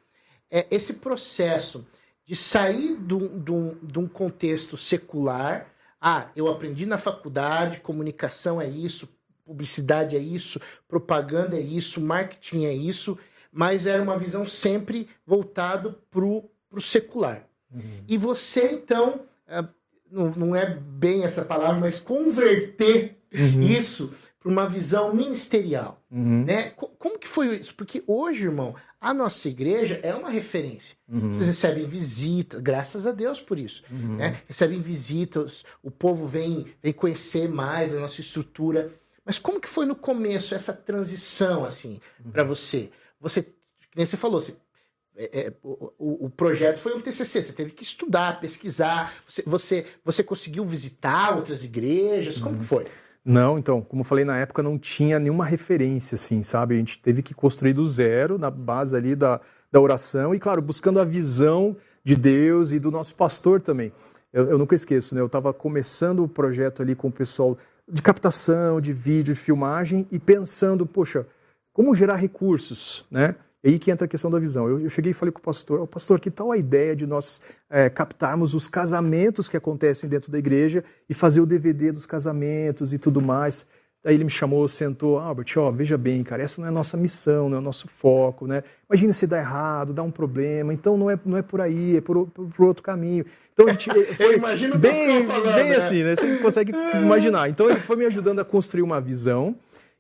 é, 0.50 0.66
esse 0.72 0.94
processo 0.94 1.86
de 2.26 2.34
sair 2.34 2.96
de 2.96 3.14
um, 3.14 3.78
de 3.84 4.00
um 4.00 4.08
contexto 4.08 4.78
secular. 4.78 5.68
Ah, 6.00 6.28
eu 6.34 6.48
aprendi 6.48 6.86
na 6.86 6.98
faculdade, 6.98 7.82
comunicação 7.82 8.62
é 8.62 8.68
isso, 8.68 9.10
publicidade 9.44 10.16
é 10.16 10.20
isso, 10.20 10.62
propaganda 10.88 11.58
é 11.58 11.62
isso, 11.62 12.00
marketing 12.00 12.64
é 12.64 12.74
isso, 12.74 13.18
mas 13.52 13.86
era 13.86 14.02
uma 14.02 14.18
visão 14.18 14.46
sempre 14.46 15.10
voltada 15.26 15.92
para 16.10 16.24
o 16.24 16.50
secular. 16.80 17.46
Uhum. 17.74 18.04
E 18.08 18.18
você, 18.18 18.72
então, 18.72 19.22
é, 19.48 19.64
não, 20.12 20.32
não 20.32 20.56
é 20.56 20.66
bem 20.66 21.24
essa 21.24 21.44
palavra, 21.44 21.80
mas 21.80 22.00
converter 22.00 23.18
uhum. 23.34 23.62
isso 23.62 24.14
para 24.40 24.52
uma 24.52 24.68
visão 24.68 25.14
ministerial. 25.14 26.02
Uhum. 26.12 26.44
Né? 26.44 26.72
Como 26.72 27.18
que 27.18 27.28
foi 27.28 27.58
isso? 27.58 27.74
Porque 27.74 28.04
hoje, 28.06 28.44
irmão, 28.44 28.76
a 29.00 29.14
nossa 29.14 29.48
igreja 29.48 30.00
é 30.04 30.14
uma 30.14 30.30
referência. 30.30 30.96
Uhum. 31.08 31.34
Vocês 31.34 31.48
recebem 31.48 31.88
visitas, 31.88 32.60
graças 32.60 33.08
a 33.08 33.12
Deus 33.12 33.42
por 33.42 33.58
isso. 33.58 33.84
Uhum. 33.90 34.18
Né? 34.18 34.42
Recebem 34.48 34.82
visitas, 34.82 35.64
o 35.82 35.90
povo 35.90 36.28
vem, 36.28 36.68
vem 36.82 36.94
conhecer 36.94 37.50
mais 37.50 37.96
a 37.96 38.00
nossa 38.00 38.22
estrutura. 38.22 38.94
Mas 39.26 39.40
como 39.40 39.62
que 39.62 39.70
foi 39.70 39.86
no 39.86 39.96
começo 39.96 40.54
essa 40.54 40.74
transição, 40.74 41.64
assim, 41.64 42.02
para 42.32 42.44
você? 42.44 42.92
Você, 43.22 43.48
nem 43.96 44.06
você 44.06 44.18
falou, 44.18 44.42
você 44.42 44.56
é, 45.16 45.48
é, 45.48 45.54
o, 45.64 46.26
o, 46.26 46.30
projeto 46.30 46.80
foi 46.80 46.96
um 46.96 47.02
TCC, 47.02 47.44
você 47.44 47.54
teve 47.54 47.72
que 47.72 47.84
estudar, 47.84 48.40
pesquisar, 48.40 49.14
você, 49.28 49.44
você, 49.46 49.86
você 50.04 50.24
conseguiu 50.24 50.66
visitar 50.66 51.36
outras 51.36 51.64
igrejas, 51.64 52.40
como 52.40 52.58
uhum. 52.58 52.64
foi? 52.64 52.86
Não, 53.24 53.58
então, 53.58 53.82
como 53.82 54.04
falei 54.04 54.26
na 54.26 54.38
época, 54.38 54.64
não 54.64 54.78
tinha 54.78 55.20
nenhuma 55.20 55.46
referência, 55.46 56.16
assim, 56.16 56.42
sabe? 56.44 56.76
A 56.76 56.78
gente 56.78 57.00
teve 57.00 57.22
que 57.22 57.34
construir 57.34 57.74
do 57.74 57.86
zero, 57.86 58.38
na 58.38 58.50
base 58.50 58.96
ali 58.96 59.16
da, 59.16 59.40
da 59.72 59.80
oração, 59.80 60.34
e 60.34 60.40
claro, 60.40 60.62
buscando 60.62 61.00
a 61.00 61.06
visão 61.06 61.78
de 62.04 62.16
Deus 62.16 62.72
e 62.72 62.80
do 62.80 62.92
nosso 62.92 63.16
pastor 63.16 63.62
também. 63.62 63.94
Eu, 64.34 64.50
eu 64.50 64.58
nunca 64.58 64.76
esqueço, 64.76 65.14
né? 65.14 65.22
Eu 65.22 65.28
estava 65.28 65.54
começando 65.54 66.24
o 66.24 66.28
projeto 66.28 66.82
ali 66.82 66.96
com 66.96 67.08
o 67.08 67.12
pessoal 67.12 67.58
de 67.88 68.02
captação, 68.02 68.82
de 68.82 68.92
vídeo, 68.92 69.36
de 69.36 69.40
filmagem, 69.40 70.08
e 70.12 70.18
pensando, 70.18 70.86
poxa, 70.86 71.26
como 71.72 71.96
gerar 71.96 72.16
recursos, 72.16 73.06
né? 73.12 73.36
E 73.64 73.70
aí 73.70 73.80
que 73.80 73.90
entra 73.90 74.06
a 74.06 74.08
questão 74.08 74.30
da 74.30 74.40
visão. 74.40 74.68
Eu, 74.68 74.80
eu 74.82 74.90
cheguei 74.90 75.12
e 75.12 75.14
falei 75.14 75.32
com 75.32 75.40
o 75.40 75.42
pastor, 75.42 75.80
oh, 75.80 75.88
pastor, 75.88 76.20
que 76.20 76.30
tal 76.30 76.52
a 76.52 76.58
ideia 76.58 76.96
de 76.96 77.08
nós 77.08 77.42
é, 77.70 77.90
captarmos 77.90 78.54
os 78.54 78.68
casamentos 78.68 79.48
que 79.48 79.56
acontecem 79.56 80.10
dentro 80.10 80.32
da 80.32 80.38
igreja 80.38 80.84
e 81.10 81.14
fazer 81.14 81.40
o 81.40 81.46
DVD 81.46 81.92
dos 81.92 82.06
casamentos 82.06 82.92
e 82.92 82.98
tudo 82.98 83.22
mais? 83.22 83.66
Daí 84.04 84.16
ele 84.16 84.26
me 84.26 84.30
chamou, 84.30 84.68
sentou, 84.68 85.18
Albert, 85.18 85.46
ó, 85.56 85.72
veja 85.72 85.98
bem, 85.98 86.26
cara, 86.26 86.44
essa 86.44 86.60
não 86.60 86.66
é 86.66 86.70
a 86.70 86.74
nossa 86.74 86.98
missão, 86.98 87.48
não 87.48 87.56
é 87.56 87.60
o 87.62 87.64
nosso 87.64 87.88
foco, 87.88 88.46
né? 88.46 88.62
Imagina 88.90 89.14
se 89.14 89.26
dá 89.26 89.38
errado, 89.38 89.94
dá 89.94 90.04
um 90.04 90.12
problema, 90.12 90.74
então 90.74 90.98
não 90.98 91.10
é, 91.10 91.18
não 91.26 91.38
é 91.38 91.42
por 91.42 91.62
aí, 91.62 91.96
é 91.96 92.02
por, 92.02 92.28
por, 92.28 92.50
por 92.50 92.66
outro 92.66 92.84
caminho. 92.84 93.26
Então 93.54 93.66
a 93.66 93.70
gente 93.70 93.90
foi 94.16 94.36
imagino 94.36 94.78
bem, 94.78 95.26
falando, 95.26 95.56
bem 95.56 95.70
né? 95.70 95.76
assim, 95.78 96.04
né? 96.04 96.18
Você 96.18 96.38
consegue 96.40 96.74
imaginar. 97.02 97.50
Então 97.50 97.70
ele 97.70 97.80
foi 97.80 97.96
me 97.96 98.06
ajudando 98.06 98.40
a 98.40 98.46
construir 98.46 98.82
uma 98.82 99.00
visão 99.00 99.56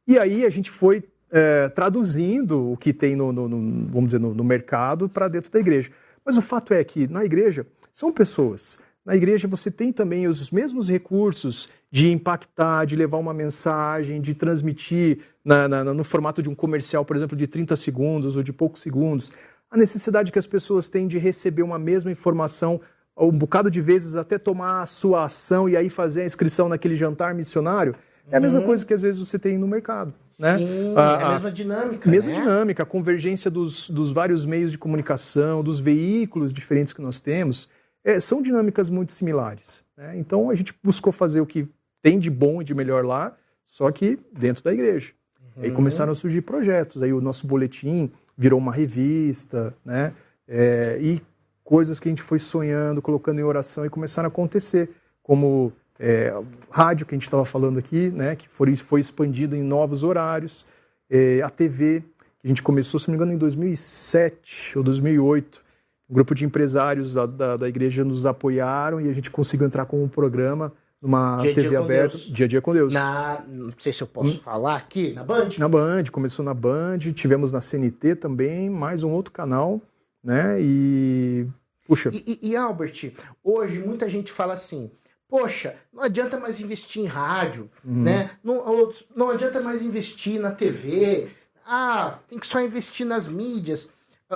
e 0.05 0.19
aí 0.19 0.45
a 0.45 0.49
gente 0.49 0.69
foi 0.69 1.01
é, 1.33 1.67
traduzindo 1.69 2.71
o 2.71 2.77
que 2.77 2.93
tem 2.93 3.15
no, 3.15 3.33
no, 3.33 3.49
no 3.49 3.87
vamos 3.87 4.05
dizer, 4.05 4.19
no, 4.19 4.35
no 4.35 4.43
mercado 4.43 5.09
para 5.09 5.27
dentro 5.27 5.51
da 5.51 5.59
igreja. 5.59 5.89
Mas 6.23 6.37
o 6.37 6.41
fato 6.41 6.73
é 6.75 6.83
que 6.83 7.07
na 7.07 7.25
igreja 7.25 7.65
são 7.91 8.11
pessoas. 8.13 8.77
Na 9.03 9.15
igreja 9.15 9.47
você 9.47 9.71
tem 9.71 9.91
também 9.91 10.27
os 10.27 10.51
mesmos 10.51 10.87
recursos 10.87 11.67
de 11.91 12.11
impactar, 12.11 12.85
de 12.85 12.95
levar 12.95 13.17
uma 13.17 13.33
mensagem, 13.33 14.21
de 14.21 14.35
transmitir 14.35 15.21
na, 15.43 15.67
na, 15.67 15.83
no 15.83 16.03
formato 16.03 16.41
de 16.41 16.49
um 16.49 16.55
comercial, 16.55 17.03
por 17.03 17.15
exemplo, 17.17 17.35
de 17.35 17.47
30 17.47 17.75
segundos 17.75 18.37
ou 18.37 18.43
de 18.43 18.53
poucos 18.53 18.81
segundos. 18.81 19.31
A 19.71 19.77
necessidade 19.77 20.31
que 20.31 20.39
as 20.39 20.47
pessoas 20.47 20.87
têm 20.87 21.07
de 21.07 21.17
receber 21.17 21.63
uma 21.63 21.79
mesma 21.79 22.11
informação 22.11 22.79
um 23.17 23.31
bocado 23.31 23.69
de 23.69 23.81
vezes 23.81 24.15
até 24.15 24.37
tomar 24.37 24.81
a 24.81 24.85
sua 24.85 25.25
ação 25.25 25.67
e 25.67 25.75
aí 25.75 25.89
fazer 25.89 26.21
a 26.21 26.25
inscrição 26.25 26.69
naquele 26.69 26.95
jantar 26.95 27.33
missionário. 27.33 27.95
É 28.31 28.37
a 28.37 28.39
mesma 28.39 28.61
uhum. 28.61 28.65
coisa 28.65 28.85
que 28.85 28.93
às 28.93 29.01
vezes 29.01 29.19
você 29.19 29.37
tem 29.37 29.57
no 29.57 29.67
mercado. 29.67 30.13
Né? 30.39 30.57
Sim, 30.57 30.93
a, 30.95 31.01
é 31.01 31.23
a 31.23 31.31
mesma 31.33 31.51
dinâmica. 31.51 32.09
Mesma 32.09 32.31
né? 32.31 32.39
dinâmica, 32.39 32.83
a 32.83 32.85
convergência 32.85 33.51
dos, 33.51 33.89
dos 33.89 34.11
vários 34.11 34.45
meios 34.45 34.71
de 34.71 34.77
comunicação, 34.77 35.63
dos 35.63 35.79
veículos 35.79 36.53
diferentes 36.53 36.93
que 36.93 37.01
nós 37.01 37.21
temos, 37.21 37.69
é, 38.03 38.19
são 38.19 38.41
dinâmicas 38.41 38.89
muito 38.89 39.11
similares. 39.11 39.83
Né? 39.97 40.17
Então 40.17 40.49
a 40.49 40.55
gente 40.55 40.73
buscou 40.83 41.13
fazer 41.13 41.41
o 41.41 41.45
que 41.45 41.67
tem 42.01 42.19
de 42.19 42.29
bom 42.29 42.61
e 42.61 42.65
de 42.65 42.73
melhor 42.73 43.05
lá, 43.05 43.35
só 43.65 43.89
que 43.91 44.19
dentro 44.31 44.63
da 44.63 44.73
igreja. 44.73 45.11
Uhum. 45.55 45.63
Aí 45.63 45.71
começaram 45.71 46.11
a 46.11 46.15
surgir 46.15 46.41
projetos, 46.41 47.01
aí 47.01 47.13
o 47.13 47.21
nosso 47.21 47.45
boletim 47.47 48.11
virou 48.37 48.59
uma 48.59 48.73
revista, 48.73 49.75
né? 49.85 50.13
É, 50.47 50.97
e 51.01 51.21
coisas 51.63 51.99
que 51.99 52.09
a 52.09 52.11
gente 52.11 52.21
foi 52.21 52.39
sonhando, 52.39 53.01
colocando 53.01 53.39
em 53.39 53.43
oração 53.43 53.85
e 53.85 53.89
começaram 53.89 54.27
a 54.27 54.31
acontecer, 54.31 54.89
como 55.21 55.71
é, 56.03 56.33
rádio 56.69 57.05
que 57.05 57.15
a 57.15 57.17
gente 57.17 57.23
estava 57.23 57.45
falando 57.45 57.79
aqui, 57.79 58.09
né, 58.09 58.35
que 58.35 58.49
foi, 58.49 58.75
foi 58.75 58.99
expandido 58.99 59.55
em 59.55 59.63
novos 59.63 60.03
horários, 60.03 60.65
é, 61.09 61.41
a 61.41 61.49
TV, 61.49 62.03
que 62.41 62.45
a 62.45 62.47
gente 62.49 62.61
começou, 62.61 62.99
se 62.99 63.07
não 63.07 63.13
me 63.13 63.15
engano, 63.15 63.31
em 63.31 63.37
2007 63.37 64.77
ou 64.77 64.83
2008. 64.83 65.63
Um 66.09 66.13
grupo 66.13 66.35
de 66.35 66.43
empresários 66.43 67.13
da, 67.13 67.25
da, 67.25 67.55
da 67.55 67.69
igreja 67.69 68.03
nos 68.03 68.25
apoiaram 68.25 68.99
e 68.99 69.07
a 69.07 69.13
gente 69.13 69.31
conseguiu 69.31 69.65
entrar 69.65 69.85
com 69.85 70.03
um 70.03 70.09
programa 70.09 70.73
numa 71.01 71.37
dia, 71.37 71.53
TV 71.53 71.69
dia 71.69 71.79
aberta, 71.79 72.17
dia 72.17 72.45
a 72.45 72.49
dia 72.49 72.61
com 72.61 72.73
Deus. 72.73 72.93
Na, 72.93 73.41
não 73.47 73.71
sei 73.79 73.93
se 73.93 74.03
eu 74.03 74.07
posso 74.07 74.37
hum. 74.37 74.39
falar 74.39 74.75
aqui, 74.75 75.13
na 75.13 75.23
Band? 75.23 75.49
Na 75.57 75.69
Band, 75.69 76.03
começou 76.11 76.43
na 76.43 76.53
Band, 76.53 76.99
tivemos 77.13 77.53
na 77.53 77.61
CNT 77.61 78.15
também, 78.15 78.69
mais 78.69 79.03
um 79.03 79.11
outro 79.11 79.31
canal, 79.31 79.81
né? 80.21 80.57
E 80.59 81.47
puxa. 81.87 82.09
E, 82.11 82.39
e, 82.41 82.49
e 82.49 82.55
Albert, 82.57 83.13
hoje 83.41 83.79
muita 83.79 84.09
gente 84.09 84.31
fala 84.31 84.53
assim: 84.53 84.91
Poxa, 85.33 85.77
não 85.91 86.03
adianta 86.03 86.39
mais 86.39 86.61
investir 86.61 87.01
em 87.01 87.07
rádio, 87.07 87.67
uhum. 87.83 88.03
né? 88.03 88.29
Não, 88.43 88.93
não 89.15 89.31
adianta 89.31 89.59
mais 89.59 89.81
investir 89.81 90.39
na 90.39 90.51
TV. 90.51 91.27
Ah, 91.65 92.19
tem 92.29 92.37
que 92.37 92.45
só 92.45 92.61
investir 92.61 93.03
nas 93.03 93.27
mídias. 93.27 93.89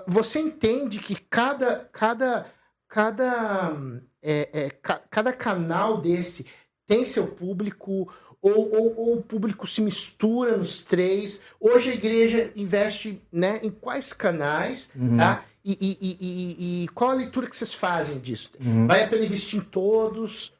Você 0.08 0.40
entende 0.40 0.98
que 0.98 1.14
cada, 1.14 1.88
cada, 1.94 2.48
cada, 2.90 3.78
é, 4.24 4.50
é, 4.52 4.70
ca, 4.72 5.00
cada 5.08 5.32
canal 5.32 6.02
desse 6.02 6.48
tem 6.88 7.06
seu 7.06 7.28
público, 7.28 8.12
ou, 8.42 8.76
ou, 8.76 8.98
ou, 8.98 9.18
o 9.18 9.22
público 9.22 9.68
se 9.68 9.82
mistura 9.82 10.58
nos 10.58 10.82
três. 10.82 11.40
Hoje 11.60 11.92
a 11.92 11.94
igreja 11.94 12.52
investe 12.56 13.22
né, 13.32 13.60
em 13.62 13.70
quais 13.70 14.14
canais, 14.14 14.90
uhum. 14.96 15.18
tá? 15.18 15.46
E, 15.64 15.78
e, 15.80 15.98
e, 16.02 16.84
e, 16.84 16.88
qual 16.88 17.12
a 17.12 17.14
leitura 17.14 17.48
que 17.48 17.56
vocês 17.56 17.74
fazem 17.74 18.18
disso? 18.18 18.50
Uhum. 18.60 18.88
Vai 18.88 19.04
a 19.04 19.08
pena 19.08 19.26
investir 19.26 19.60
em 19.60 19.64
todos? 19.64 20.57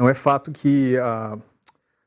Não 0.00 0.08
é 0.08 0.14
fato 0.14 0.50
que 0.50 0.96
a, 0.96 1.36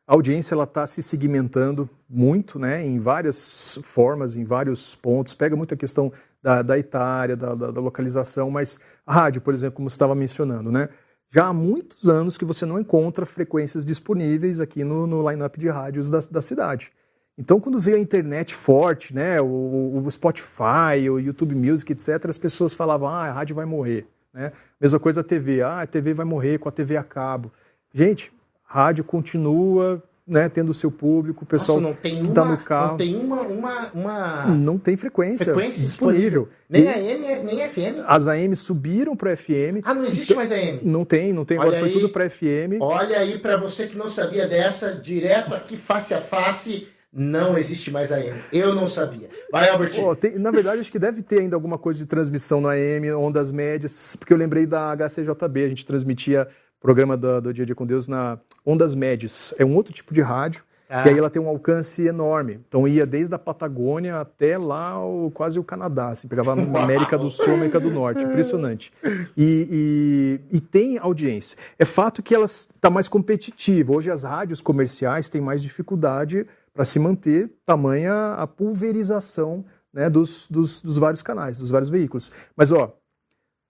audiência 0.07 0.55
ela 0.55 0.63
está 0.63 0.87
se 0.87 1.03
segmentando 1.03 1.87
muito, 2.09 2.57
né, 2.57 2.83
em 2.83 2.97
várias 2.97 3.77
formas, 3.83 4.35
em 4.35 4.43
vários 4.43 4.95
pontos. 4.95 5.35
Pega 5.35 5.55
muito 5.55 5.75
a 5.75 5.77
questão 5.77 6.11
da, 6.41 6.63
da 6.63 6.79
etária, 6.79 7.35
da, 7.35 7.53
da, 7.53 7.69
da, 7.69 7.79
localização, 7.79 8.49
mas 8.49 8.79
a 9.05 9.13
rádio, 9.13 9.41
por 9.41 9.53
exemplo, 9.53 9.75
como 9.75 9.91
você 9.91 9.93
estava 9.93 10.15
mencionando, 10.15 10.71
né? 10.71 10.89
Já 11.29 11.45
há 11.45 11.53
muitos 11.53 12.09
anos 12.09 12.35
que 12.35 12.43
você 12.43 12.65
não 12.65 12.79
encontra 12.79 13.27
frequências 13.27 13.85
disponíveis 13.85 14.59
aqui 14.59 14.83
no, 14.83 15.05
no 15.05 15.29
line-up 15.29 15.59
de 15.59 15.69
rádios 15.69 16.09
da, 16.09 16.17
da 16.31 16.41
cidade. 16.41 16.91
Então, 17.37 17.59
quando 17.59 17.79
veio 17.79 17.97
a 17.97 17.99
internet 17.99 18.55
forte, 18.55 19.13
né, 19.13 19.39
o, 19.39 20.01
o, 20.03 20.11
Spotify, 20.11 21.07
o 21.11 21.19
YouTube 21.19 21.53
Music, 21.53 21.91
etc., 21.93 22.25
as 22.27 22.39
pessoas 22.39 22.73
falavam, 22.73 23.07
ah, 23.07 23.29
a 23.29 23.31
rádio 23.33 23.55
vai 23.55 23.65
morrer. 23.65 24.07
Né? 24.33 24.51
Mesma 24.81 24.99
coisa 24.99 25.21
a 25.21 25.23
TV, 25.23 25.61
ah, 25.61 25.81
a 25.81 25.85
TV 25.85 26.15
vai 26.15 26.25
morrer 26.25 26.57
com 26.57 26.67
a 26.67 26.71
TV 26.71 26.97
a 26.97 27.03
cabo. 27.03 27.51
Gente, 27.93 28.31
rádio 28.65 29.03
continua 29.03 30.01
né, 30.25 30.47
tendo 30.49 30.69
o 30.69 30.73
seu 30.73 30.89
público, 30.89 31.43
o 31.43 31.47
pessoal 31.47 31.79
Nossa, 31.79 31.95
que 32.01 32.07
está 32.07 32.45
no 32.45 32.57
carro. 32.57 32.91
Não 32.91 32.97
tem 32.97 33.15
uma, 33.15 33.41
uma, 33.41 33.91
uma... 33.93 34.45
Não 34.45 34.77
tem 34.77 34.95
frequência, 34.97 35.45
frequência 35.45 35.81
disponível. 35.81 36.49
Nem 36.67 36.87
AM, 36.87 37.43
nem 37.43 37.69
FM. 37.69 38.03
As 38.07 38.27
AM 38.27 38.55
subiram 38.55 39.15
para 39.15 39.35
FM. 39.35 39.83
Ah, 39.83 39.93
não 39.93 40.05
existe 40.05 40.31
então, 40.31 40.37
mais 40.37 40.51
AM? 40.51 40.79
Não 40.81 41.05
tem, 41.05 41.33
não 41.33 41.45
tem. 41.45 41.59
Olha 41.59 41.67
Agora 41.67 41.85
aí, 41.85 41.91
foi 41.91 42.01
tudo 42.01 42.09
para 42.11 42.29
FM. 42.29 42.79
Olha 42.79 43.19
aí, 43.19 43.37
para 43.37 43.57
você 43.57 43.85
que 43.85 43.97
não 43.97 44.09
sabia 44.09 44.47
dessa, 44.47 44.93
direto 44.95 45.53
aqui, 45.53 45.77
face 45.77 46.13
a 46.13 46.21
face, 46.21 46.87
não 47.11 47.57
existe 47.57 47.91
mais 47.91 48.11
AM. 48.11 48.41
Eu 48.51 48.73
não 48.73 48.87
sabia. 48.87 49.29
Vai, 49.51 49.69
Albertinho. 49.69 50.07
Oh, 50.07 50.15
tem, 50.15 50.39
na 50.39 50.49
verdade, 50.49 50.81
acho 50.81 50.91
que 50.91 50.97
deve 50.97 51.21
ter 51.21 51.41
ainda 51.41 51.55
alguma 51.55 51.77
coisa 51.77 51.99
de 51.99 52.05
transmissão 52.05 52.59
no 52.59 52.69
AM, 52.69 53.11
ondas 53.11 53.51
médias, 53.51 54.15
porque 54.15 54.33
eu 54.33 54.37
lembrei 54.37 54.65
da 54.65 54.95
HCJB, 54.95 55.65
a 55.65 55.69
gente 55.69 55.85
transmitia 55.85 56.47
programa 56.83 57.15
do, 57.15 57.39
do 57.39 57.53
Dia 57.53 57.63
a 57.63 57.65
Dia 57.65 57.73
com 57.73 57.85
Deus 57.85 58.09
na 58.09 58.37
ondas 58.65 58.93
médias. 58.93 59.55
É 59.57 59.63
um 59.63 59.73
outro 59.73 59.93
tipo 59.93 60.13
de 60.13 60.21
rádio. 60.21 60.63
Ah. 60.89 61.07
E 61.07 61.11
aí 61.11 61.17
ela 61.17 61.29
tem 61.29 61.41
um 61.41 61.47
alcance 61.47 62.05
enorme. 62.05 62.59
Então 62.67 62.85
ia 62.85 63.05
desde 63.05 63.33
a 63.33 63.39
Patagônia 63.39 64.19
até 64.19 64.57
lá 64.57 65.03
o, 65.03 65.31
quase 65.31 65.57
o 65.57 65.63
Canadá, 65.63 66.09
assim, 66.09 66.27
pegava 66.27 66.51
a 66.51 66.53
América 66.83 67.17
do 67.17 67.29
Sul, 67.29 67.53
América 67.53 67.79
do 67.79 67.89
Norte, 67.89 68.21
impressionante. 68.21 68.91
E, 69.35 70.39
e, 70.51 70.57
e 70.57 70.59
tem 70.59 70.97
audiência. 70.97 71.57
É 71.79 71.85
fato 71.85 72.21
que 72.21 72.35
ela 72.35 72.45
está 72.45 72.89
mais 72.89 73.07
competitiva. 73.07 73.93
Hoje 73.93 74.11
as 74.11 74.23
rádios 74.23 74.61
comerciais 74.61 75.29
têm 75.29 75.41
mais 75.41 75.61
dificuldade 75.61 76.45
para 76.73 76.83
se 76.83 76.99
manter, 76.99 77.49
tamanha 77.65 78.33
a 78.33 78.45
pulverização 78.45 79.63
né, 79.93 80.09
dos, 80.09 80.49
dos, 80.49 80.81
dos 80.81 80.97
vários 80.97 81.21
canais, 81.21 81.59
dos 81.59 81.69
vários 81.69 81.89
veículos. 81.89 82.29
Mas 82.57 82.71
ó, 82.71 82.93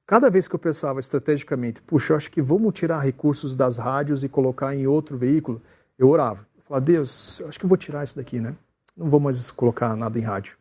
Cada 0.06 0.30
vez 0.30 0.48
que 0.48 0.56
eu 0.56 0.60
pensava 0.60 1.00
estrategicamente, 1.00 1.82
puxa, 1.82 2.14
eu 2.14 2.18
acho 2.18 2.30
que 2.30 2.42
vamos 2.42 2.74
tirar 2.74 3.00
recursos 3.00 3.56
das 3.56 3.78
rádios 3.78 4.24
e 4.24 4.30
colocar 4.30 4.76
em 4.76 4.86
outro 4.86 5.18
veículo, 5.18 5.62
eu 5.98 6.10
orava. 6.10 6.46
Eu 6.58 6.64
falava, 6.64 6.86
Deus, 6.86 7.40
eu 7.40 7.48
acho 7.48 7.58
que 7.58 7.66
eu 7.66 7.70
vou 7.70 7.78
tirar 7.78 8.04
isso 8.04 8.18
daqui, 8.18 8.40
né? 8.40 8.56
Não 8.96 9.10
vou 9.10 9.20
mais 9.20 9.50
colocar 9.52 9.96
nada 9.96 10.20
em 10.20 10.22
rádio. 10.22 10.58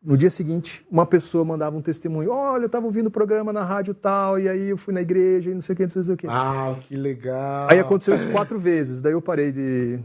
No 0.00 0.16
dia 0.16 0.30
seguinte, 0.30 0.86
uma 0.88 1.04
pessoa 1.04 1.44
mandava 1.44 1.76
um 1.76 1.82
testemunho. 1.82 2.30
Olha, 2.30 2.62
eu 2.62 2.66
estava 2.66 2.86
ouvindo 2.86 3.08
o 3.08 3.10
programa 3.10 3.52
na 3.52 3.64
rádio 3.64 3.92
tal, 3.92 4.38
e 4.38 4.48
aí 4.48 4.68
eu 4.68 4.76
fui 4.76 4.94
na 4.94 5.00
igreja 5.00 5.50
e 5.50 5.54
não 5.54 5.60
sei 5.60 5.72
o 5.72 5.76
que, 5.76 5.82
não 5.82 6.04
sei 6.04 6.14
o 6.14 6.16
que. 6.16 6.26
Ah, 6.28 6.76
que 6.86 6.96
legal. 6.96 7.66
Aí 7.68 7.80
aconteceu 7.80 8.14
isso 8.14 8.30
quatro 8.30 8.58
vezes, 8.60 9.02
daí 9.02 9.12
eu 9.12 9.20
parei 9.20 9.50
de, 9.50 9.98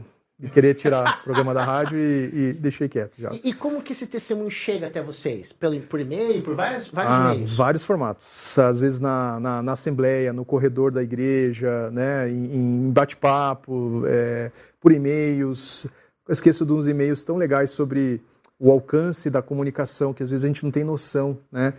de 0.44 0.50
querer 0.50 0.76
tirar 0.76 1.20
o 1.22 1.24
programa 1.24 1.54
da 1.54 1.64
rádio 1.64 1.98
e, 1.98 2.50
e 2.50 2.54
deixei 2.54 2.90
quieto 2.90 3.16
já. 3.18 3.32
E, 3.32 3.52
e, 3.52 3.54
como 3.54 3.82
que 3.82 3.94
esse 3.94 4.06
testemunho 4.06 4.52
chega 4.52 4.88
até 4.88 5.02
vocês? 5.02 5.54
Pelo, 5.54 5.80
por 5.80 6.02
e-mail, 6.02 6.42
por 6.42 6.54
vários, 6.54 6.90
vários 6.90 7.14
ah, 7.14 7.34
meios? 7.34 7.56
Vários 7.56 7.86
formatos. 7.86 8.60
Às 8.60 8.78
vezes 8.78 9.00
na, 9.00 9.40
na, 9.40 9.64
na, 9.64 9.72
assembleia, 9.72 10.34
no 10.34 10.44
corredor 10.44 10.92
da 10.92 11.02
igreja, 11.02 11.90
né, 11.92 12.30
em, 12.30 12.58
em 12.58 12.92
bate-papo, 12.92 14.04
é, 14.06 14.52
por 14.82 14.92
e-mails. 14.92 15.86
Eu 16.28 16.34
esqueço 16.34 16.66
de 16.66 16.74
uns 16.74 16.90
e-mails 16.90 17.24
tão 17.24 17.38
legais 17.38 17.72
sobre 17.72 18.22
o 18.60 18.70
alcance 18.70 19.30
da 19.30 19.42
comunicação, 19.42 20.14
que 20.14 20.24
às 20.24 20.30
vezes 20.30 20.44
a 20.44 20.48
gente 20.50 20.62
não 20.62 20.72
tem 20.72 20.84
noção, 20.84 21.38
né? 21.50 21.74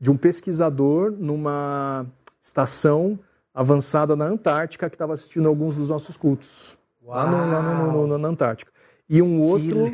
De 0.00 0.10
um 0.10 0.16
pesquisador 0.16 1.10
numa 1.10 2.06
estação 2.40 3.18
avançada 3.52 4.16
na 4.16 4.24
Antártica 4.24 4.88
que 4.88 4.94
estava 4.94 5.12
assistindo 5.12 5.46
alguns 5.48 5.76
dos 5.76 5.90
nossos 5.90 6.16
cultos 6.16 6.78
lá, 7.06 7.26
no, 7.26 7.50
lá 7.50 7.62
no, 7.62 8.06
no, 8.06 8.18
na 8.18 8.28
Antártica. 8.28 8.72
E 9.08 9.22
um 9.22 9.40
outro 9.40 9.90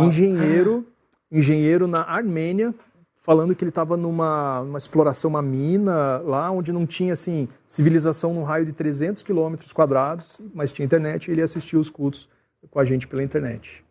engenheiro, 0.00 0.86
engenheiro 1.30 1.86
na 1.86 2.02
Armênia, 2.02 2.74
falando 3.16 3.54
que 3.54 3.62
ele 3.62 3.70
estava 3.70 3.96
numa, 3.96 4.64
exploração, 4.76 5.30
uma 5.30 5.42
mina, 5.42 6.18
lá 6.24 6.50
onde 6.50 6.72
não 6.72 6.86
tinha 6.86 7.12
assim 7.12 7.48
civilização 7.66 8.34
no 8.34 8.42
raio 8.42 8.66
de 8.66 8.72
300 8.72 9.22
quilômetros 9.22 9.72
quadrados, 9.72 10.40
mas 10.54 10.72
tinha 10.72 10.84
internet 10.84 11.28
e 11.28 11.32
ele 11.32 11.42
assistiu 11.42 11.78
os 11.78 11.88
cultos 11.88 12.28
com 12.70 12.80
a 12.80 12.84
gente 12.84 13.06
pela 13.06 13.22
internet. 13.22 13.84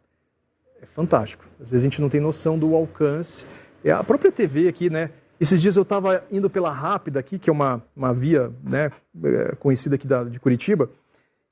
É 0.81 0.85
fantástico. 0.85 1.45
Às 1.59 1.69
vezes 1.69 1.83
a 1.83 1.89
gente 1.89 2.01
não 2.01 2.09
tem 2.09 2.19
noção 2.19 2.59
do 2.59 2.75
alcance. 2.75 3.45
É 3.83 3.91
a 3.91 4.03
própria 4.03 4.31
TV 4.31 4.67
aqui, 4.67 4.89
né? 4.89 5.11
Esses 5.39 5.61
dias 5.61 5.75
eu 5.75 5.83
estava 5.83 6.23
indo 6.31 6.49
pela 6.49 6.71
Rápida 6.71 7.19
aqui, 7.19 7.37
que 7.37 7.49
é 7.49 7.53
uma, 7.53 7.81
uma 7.95 8.13
via 8.13 8.51
né, 8.63 8.91
é, 9.23 9.55
conhecida 9.59 9.95
aqui 9.95 10.07
da, 10.07 10.23
de 10.23 10.39
Curitiba, 10.39 10.89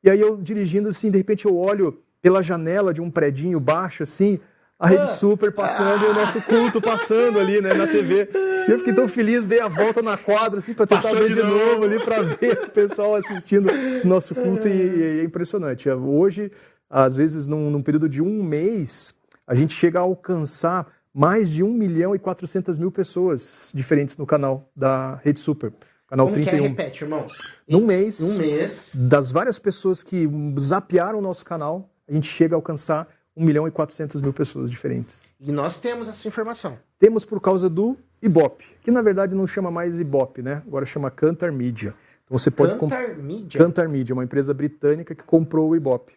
e 0.06 0.10
aí 0.10 0.22
eu 0.22 0.38
dirigindo 0.38 0.88
assim, 0.88 1.10
de 1.10 1.18
repente 1.18 1.46
eu 1.46 1.58
olho 1.58 2.00
pela 2.22 2.44
janela 2.44 2.94
de 2.94 3.02
um 3.02 3.10
predinho 3.10 3.60
baixo 3.60 4.04
assim, 4.04 4.40
a 4.78 4.88
Rede 4.88 5.10
Super 5.10 5.52
passando 5.52 6.06
e 6.06 6.10
o 6.10 6.14
nosso 6.14 6.40
culto 6.42 6.80
passando 6.80 7.40
ali, 7.40 7.60
né, 7.60 7.74
na 7.74 7.88
TV. 7.88 8.30
E 8.68 8.72
eu 8.72 8.78
fiquei 8.78 8.94
tão 8.94 9.08
feliz, 9.08 9.48
dei 9.48 9.60
a 9.60 9.68
volta 9.68 10.02
na 10.02 10.16
quadra 10.16 10.60
assim 10.60 10.76
para 10.76 10.86
tentar 10.86 11.02
Passou 11.02 11.18
ver 11.18 11.30
de 11.30 11.42
novo, 11.42 11.56
novo 11.58 11.86
ali 11.86 12.00
para 12.00 12.22
ver 12.22 12.66
o 12.66 12.70
pessoal 12.70 13.16
assistindo 13.16 13.68
o 14.04 14.08
nosso 14.08 14.36
culto 14.36 14.68
e, 14.68 14.72
e, 14.72 15.20
é 15.22 15.24
impressionante. 15.24 15.90
Hoje, 15.90 16.52
às 16.88 17.16
vezes 17.16 17.48
num, 17.48 17.72
num 17.72 17.82
período 17.82 18.08
de 18.08 18.22
um 18.22 18.44
mês, 18.44 19.16
a 19.48 19.56
gente 19.56 19.74
chega 19.74 19.98
a 19.98 20.04
alcançar 20.04 20.88
mais 21.12 21.50
de 21.50 21.64
1 21.64 21.74
milhão 21.74 22.14
e 22.14 22.20
400 22.20 22.78
mil 22.78 22.92
pessoas 22.92 23.72
diferentes 23.74 24.18
no 24.18 24.26
canal 24.26 24.70
da 24.76 25.16
Rede 25.24 25.40
Super. 25.40 25.72
Canal 26.08 26.28
Como 26.28 26.36
31. 26.36 26.58
Que 26.60 26.66
é? 26.66 26.68
Repete, 26.68 27.04
irmão. 27.04 27.28
Num 27.68 27.86
mês, 27.86 28.22
um 28.22 28.38
mês, 28.38 28.92
das 28.94 29.32
várias 29.32 29.58
pessoas 29.58 30.04
que 30.04 30.30
zapearam 30.60 31.20
o 31.20 31.22
nosso 31.22 31.44
canal, 31.44 31.90
a 32.08 32.14
gente 32.14 32.28
chega 32.28 32.56
a 32.56 32.58
alcançar 32.58 33.08
1 33.36 33.44
milhão 33.44 33.68
e 33.68 33.72
400 33.72 34.22
mil 34.22 34.32
pessoas 34.32 34.70
diferentes. 34.70 35.26
E 35.40 35.52
nós 35.52 35.80
temos 35.80 36.08
essa 36.08 36.28
informação. 36.28 36.78
Temos 36.98 37.26
por 37.26 37.42
causa 37.42 37.70
do 37.70 37.98
Ibope, 38.22 38.66
que 38.82 38.92
na 38.92 39.02
verdade 39.02 39.36
não 39.36 39.46
chama 39.46 39.70
mais 39.70 40.00
Ibope, 40.00 40.42
né? 40.42 40.62
Agora 40.66 40.86
chama 40.86 41.12
Cantar 41.12 41.52
Media. 41.52 41.94
Então 42.24 42.38
você 42.38 42.50
pode 42.50 42.78
Cantar 42.78 43.16
Media? 43.18 43.60
Cantar 43.60 43.90
Media, 43.90 44.14
uma 44.14 44.24
empresa 44.24 44.54
britânica 44.54 45.14
que 45.14 45.24
comprou 45.24 45.70
o 45.70 45.76
Ibope. 45.76 46.14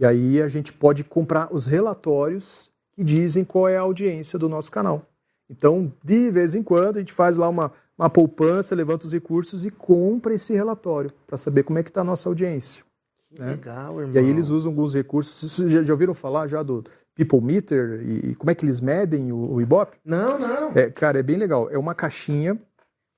E 0.00 0.04
aí 0.04 0.42
a 0.42 0.48
gente 0.48 0.72
pode 0.72 1.04
comprar 1.04 1.48
os 1.52 1.66
relatórios 1.66 2.70
que 2.92 3.04
dizem 3.04 3.44
qual 3.44 3.68
é 3.68 3.76
a 3.76 3.82
audiência 3.82 4.38
do 4.38 4.48
nosso 4.48 4.70
canal. 4.70 5.06
Então, 5.48 5.92
de 6.02 6.30
vez 6.30 6.54
em 6.54 6.62
quando, 6.62 6.96
a 6.96 6.98
gente 7.00 7.12
faz 7.12 7.36
lá 7.36 7.48
uma, 7.48 7.72
uma 8.02 8.10
poupança, 8.10 8.74
levanta 8.74 9.06
os 9.06 9.12
recursos 9.12 9.64
e 9.64 9.70
compra 9.70 10.34
esse 10.34 10.52
relatório 10.52 11.10
para 11.26 11.36
saber 11.36 11.62
como 11.62 11.78
é 11.78 11.82
que 11.82 11.90
está 11.90 12.00
a 12.00 12.04
nossa 12.04 12.28
audiência. 12.28 12.84
Né? 13.30 13.46
legal, 13.46 13.98
irmão. 14.00 14.14
E 14.14 14.18
aí 14.18 14.28
eles 14.28 14.50
usam 14.50 14.72
alguns 14.72 14.94
recursos. 14.94 15.52
Vocês 15.52 15.70
já, 15.70 15.82
já 15.82 15.94
ouviram 15.94 16.12
falar 16.12 16.46
já 16.46 16.62
do 16.62 16.84
People 17.14 17.40
Meter 17.40 18.02
e, 18.02 18.30
e 18.30 18.34
como 18.34 18.50
é 18.50 18.54
que 18.54 18.64
eles 18.64 18.80
medem 18.80 19.32
o, 19.32 19.54
o 19.54 19.60
Ibope? 19.60 19.96
Não, 20.04 20.38
não. 20.38 20.72
É, 20.74 20.90
cara, 20.90 21.18
é 21.18 21.22
bem 21.22 21.36
legal. 21.36 21.70
É 21.70 21.78
uma 21.78 21.94
caixinha. 21.94 22.60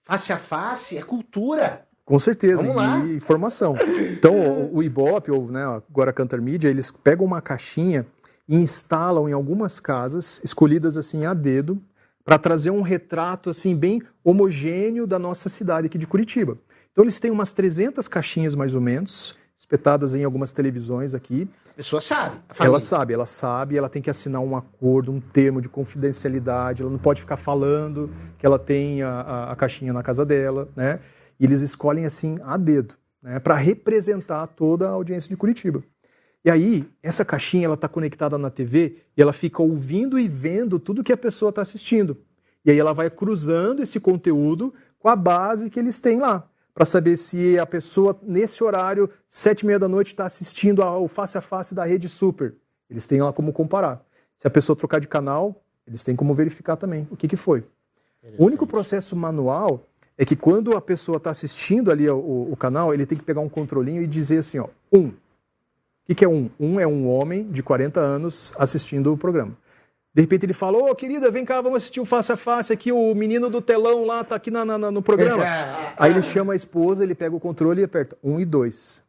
Face 0.07 0.33
a 0.33 0.39
face, 0.39 0.97
é 0.97 1.03
cultura. 1.03 1.87
Com 2.05 2.19
certeza, 2.19 2.63
e 3.07 3.17
informação. 3.17 3.77
Então, 4.13 4.37
o, 4.37 4.77
o 4.77 4.83
Ibope, 4.83 5.31
ou 5.31 5.51
né, 5.51 5.65
agora 5.65 6.11
a 6.11 6.13
Cantor 6.13 6.41
Media, 6.43 6.69
eles 6.69 6.93
pegam 6.93 7.25
uma 7.25 7.41
caixinha 7.41 8.07
e 8.47 8.57
instalam 8.57 9.27
em 9.27 9.33
algumas 9.33 9.81
casas, 9.81 10.41
escolhidas 10.45 10.99
assim 10.99 11.25
a 11.25 11.33
dedo, 11.33 11.81
para 12.25 12.39
trazer 12.39 12.71
um 12.71 12.81
retrato 12.81 13.51
assim 13.51 13.77
bem 13.77 14.03
homogêneo 14.25 15.07
da 15.07 15.19
nossa 15.19 15.49
cidade 15.49 15.87
aqui 15.87 15.99
de 15.99 16.07
Curitiba. 16.07 16.57
Então 16.91 17.05
eles 17.05 17.21
têm 17.21 17.31
umas 17.31 17.53
300 17.53 18.09
caixinhas 18.09 18.55
mais 18.55 18.75
ou 18.75 18.81
menos, 18.81 19.37
espetadas 19.57 20.15
em 20.15 20.25
algumas 20.25 20.53
televisões 20.53 21.15
aqui. 21.15 21.49
A 21.71 21.75
pessoa 21.75 22.01
sabe. 22.01 22.41
A 22.59 22.65
ela 22.65 22.81
sabe, 22.81 23.15
ela 23.15 23.27
sabe, 23.27 23.77
ela 23.77 23.89
tem 23.89 24.01
que 24.01 24.11
assinar 24.11 24.41
um 24.41 24.57
acordo, 24.57 25.13
um 25.13 25.21
termo 25.21 25.61
de 25.61 25.69
confidencialidade, 25.69 26.83
ela 26.83 26.91
não 26.91 26.99
pode 26.99 27.21
ficar 27.21 27.37
falando 27.37 28.11
que 28.39 28.47
ela 28.47 28.59
tem 28.59 29.03
a, 29.03 29.11
a, 29.11 29.53
a 29.53 29.57
caixinha 29.57 29.93
na 29.93 30.03
casa 30.03 30.25
dela, 30.25 30.69
né? 30.75 31.01
E 31.39 31.45
eles 31.45 31.61
escolhem 31.61 32.05
assim 32.05 32.39
a 32.43 32.57
dedo, 32.57 32.95
né? 33.23 33.39
Para 33.39 33.55
representar 33.57 34.47
toda 34.47 34.89
a 34.89 34.93
audiência 34.93 35.29
de 35.29 35.37
Curitiba. 35.37 35.83
E 36.45 36.51
aí, 36.51 36.87
essa 37.03 37.25
caixinha 37.25 37.65
ela 37.65 37.75
está 37.75 37.89
conectada 37.89 38.37
na 38.37 38.51
TV 38.51 38.99
e 39.17 39.23
ela 39.23 39.33
fica 39.33 39.63
ouvindo 39.63 40.19
e 40.19 40.29
vendo 40.29 40.79
tudo 40.79 41.03
que 41.03 41.13
a 41.13 41.17
pessoa 41.17 41.49
está 41.49 41.63
assistindo. 41.63 42.19
E 42.65 42.71
aí 42.71 42.79
ela 42.79 42.93
vai 42.93 43.09
cruzando 43.09 43.83
esse 43.83 43.99
conteúdo 43.99 44.75
com 44.99 45.09
a 45.09 45.17
base 45.17 45.71
que 45.71 45.79
eles 45.79 46.01
têm 46.01 46.19
lá, 46.19 46.49
para 46.75 46.85
saber 46.85 47.17
se 47.17 47.59
a 47.59 47.65
pessoa, 47.65 48.19
nesse 48.23 48.65
horário, 48.65 49.09
sete 49.29 49.61
e 49.61 49.67
meia 49.67 49.79
da 49.79 49.89
noite, 49.89 50.09
está 50.09 50.27
assistindo 50.27 50.83
ao 50.83 51.07
face 51.07 51.39
a 51.39 51.41
face 51.41 51.75
da 51.75 51.85
rede 51.85 52.09
super. 52.09 52.55
Eles 52.91 53.07
têm 53.07 53.23
lá 53.23 53.33
como 53.33 53.53
comparar. 53.53 54.05
Se 54.37 54.47
a 54.47 54.51
pessoa 54.51 54.77
trocar 54.77 55.01
de 55.01 55.07
canal, 55.07 55.63
eles 55.87 56.05
têm 56.05 56.17
como 56.17 56.35
verificar 56.35 56.77
também 56.77 57.07
o 57.11 57.17
que, 57.17 57.29
que 57.29 57.37
foi. 57.37 57.65
O 58.39 58.47
único 58.47 58.67
processo 58.67 59.15
manual 59.15 59.87
é 60.17 60.25
que 60.25 60.35
quando 60.35 60.77
a 60.77 60.81
pessoa 60.81 61.19
está 61.19 61.31
assistindo 61.31 61.91
ali 61.91 62.09
o, 62.09 62.49
o, 62.51 62.57
canal, 62.57 62.95
ele 62.95 63.05
tem 63.05 63.19
que 63.19 63.25
pegar 63.25 63.41
um 63.41 63.49
controlinho 63.49 64.03
e 64.03 64.07
dizer 64.07 64.39
assim, 64.39 64.59
ó, 64.59 64.69
um, 64.93 65.13
o 66.09 66.15
que, 66.15 66.25
é 66.25 66.29
um? 66.29 66.51
Um 66.61 66.79
é 66.79 66.87
um 66.87 67.09
homem 67.09 67.51
de 67.51 67.63
40 67.63 68.01
anos 68.01 68.53
assistindo 68.59 69.13
o 69.13 69.17
programa. 69.17 69.57
De 70.15 70.21
repente 70.23 70.47
ele 70.47 70.53
fala, 70.53 70.79
ô 70.79 70.95
querida, 70.95 71.31
vem 71.31 71.45
cá, 71.45 71.61
vamos 71.61 71.79
assistir 71.79 72.01
o 72.01 72.05
face 72.05 72.31
a 72.31 72.37
face 72.37 72.73
aqui, 72.73 72.93
o 72.93 73.15
menino 73.15 73.51
do 73.51 73.61
telão 73.61 74.05
lá 74.05 74.23
tá 74.23 74.37
aqui 74.37 74.49
na, 74.49 74.65
na, 74.65 74.79
no 74.91 75.03
programa. 75.03 75.43
Aí 75.99 76.13
ele 76.13 76.23
chama 76.23 76.53
a 76.53 76.57
esposa, 76.57 77.03
ele 77.03 77.17
pega 77.17 77.35
o 77.35 77.41
controle 77.41 77.81
e 77.81 77.85
aperta 77.85 78.17
um 78.23 78.39
e 78.39 78.45
dois. 78.45 79.03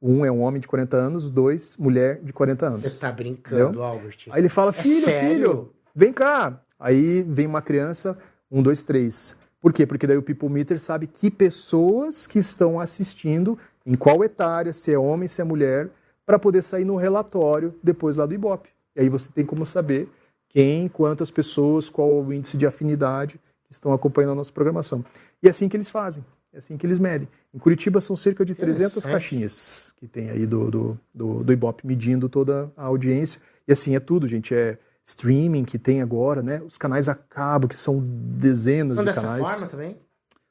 Um 0.00 0.24
é 0.24 0.30
um 0.30 0.42
homem 0.42 0.60
de 0.60 0.66
40 0.66 0.96
anos, 0.96 1.30
dois, 1.30 1.76
mulher 1.76 2.20
de 2.22 2.32
40 2.32 2.66
anos. 2.66 2.82
Você 2.82 2.98
tá 3.00 3.12
brincando, 3.12 3.62
Entendeu? 3.64 3.84
Albert. 3.84 4.18
Aí 4.30 4.40
ele 4.40 4.48
fala, 4.48 4.72
filho, 4.72 5.08
é 5.08 5.20
filho, 5.20 5.72
vem 5.94 6.12
cá. 6.12 6.60
Aí 6.78 7.22
vem 7.22 7.46
uma 7.46 7.62
criança, 7.62 8.16
um, 8.50 8.62
dois, 8.62 8.82
três. 8.82 9.36
Por 9.60 9.72
quê? 9.72 9.84
Porque 9.84 10.06
daí 10.06 10.16
o 10.16 10.22
People 10.22 10.48
Meter 10.48 10.78
sabe 10.78 11.06
que 11.06 11.30
pessoas 11.30 12.26
que 12.26 12.38
estão 12.38 12.78
assistindo, 12.78 13.58
em 13.84 13.94
qual 13.94 14.22
etária, 14.22 14.72
se 14.72 14.92
é 14.92 14.98
homem, 14.98 15.28
se 15.28 15.40
é 15.40 15.44
mulher, 15.44 15.90
para 16.28 16.38
poder 16.38 16.62
sair 16.62 16.84
no 16.84 16.96
relatório 16.96 17.74
depois 17.82 18.18
lá 18.18 18.26
do 18.26 18.34
Ibope. 18.34 18.68
E 18.94 19.00
aí 19.00 19.08
você 19.08 19.32
tem 19.32 19.46
como 19.46 19.64
saber 19.64 20.10
quem, 20.50 20.86
quantas 20.86 21.30
pessoas, 21.30 21.88
qual 21.88 22.22
o 22.22 22.30
índice 22.34 22.58
de 22.58 22.66
afinidade 22.66 23.40
que 23.64 23.72
estão 23.72 23.94
acompanhando 23.94 24.32
a 24.32 24.34
nossa 24.34 24.52
programação. 24.52 25.02
E 25.42 25.46
é 25.46 25.50
assim 25.50 25.70
que 25.70 25.76
eles 25.78 25.88
fazem, 25.88 26.22
é 26.52 26.58
assim 26.58 26.76
que 26.76 26.84
eles 26.84 26.98
medem. 26.98 27.26
Em 27.54 27.58
Curitiba 27.58 27.98
são 27.98 28.14
cerca 28.14 28.44
de 28.44 28.54
300 28.54 29.06
caixinhas 29.06 29.90
que 29.96 30.06
tem 30.06 30.28
aí 30.28 30.44
do, 30.44 30.70
do, 30.70 31.00
do, 31.14 31.44
do 31.44 31.50
Ibope 31.50 31.86
medindo 31.86 32.28
toda 32.28 32.70
a 32.76 32.84
audiência. 32.84 33.40
E 33.66 33.72
assim, 33.72 33.96
é 33.96 34.00
tudo, 34.00 34.28
gente, 34.28 34.54
é 34.54 34.76
streaming 35.02 35.64
que 35.64 35.78
tem 35.78 36.02
agora, 36.02 36.42
né? 36.42 36.60
Os 36.60 36.76
canais 36.76 37.08
a 37.08 37.14
cabo, 37.14 37.68
que 37.68 37.76
são 37.76 38.00
dezenas 38.04 38.96
são 38.96 39.04
de 39.04 39.12
dessa 39.12 39.22
canais. 39.22 39.48
forma 39.48 39.66
também? 39.66 39.96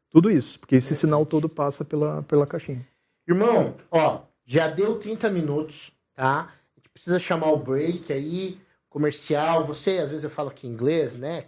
Tudo 0.10 0.32
isso, 0.32 0.60
porque 0.60 0.78
esse 0.78 0.96
sinal 0.96 1.24
todo 1.24 1.48
passa 1.48 1.86
pela, 1.86 2.24
pela 2.24 2.48
caixinha. 2.48 2.84
Irmão, 3.28 3.76
ó, 3.92 4.22
já 4.48 4.70
deu 4.70 4.98
30 4.98 5.30
minutos, 5.30 5.92
tá? 6.16 6.54
A 6.76 6.80
gente 6.80 6.90
precisa 6.90 7.20
chamar 7.20 7.52
o 7.52 7.58
break 7.58 8.12
aí 8.14 8.58
comercial. 8.90 9.66
Você, 9.66 10.00
às 10.00 10.10
vezes 10.10 10.24
eu 10.24 10.30
falo 10.30 10.48
aqui 10.48 10.66
em 10.66 10.72
inglês, 10.72 11.20
né? 11.20 11.46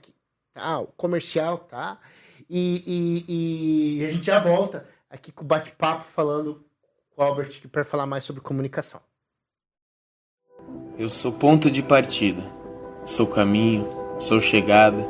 Tá, 0.53 0.85
comercial, 0.97 1.59
tá? 1.59 1.97
E, 2.49 2.83
e, 2.85 3.99
e, 4.01 4.05
a 4.05 4.11
gente 4.11 4.25
já 4.25 4.39
volta 4.39 4.85
aqui 5.09 5.31
com 5.31 5.45
o 5.45 5.47
bate-papo 5.47 6.03
falando 6.03 6.65
com 7.15 7.21
o 7.21 7.25
Albert 7.25 7.67
para 7.71 7.85
falar 7.85 8.05
mais 8.05 8.25
sobre 8.25 8.41
comunicação. 8.41 8.99
Eu 10.97 11.09
sou 11.09 11.31
ponto 11.31 11.71
de 11.71 11.81
partida, 11.81 12.43
sou 13.05 13.25
caminho, 13.25 13.87
sou 14.19 14.41
chegada, 14.41 15.07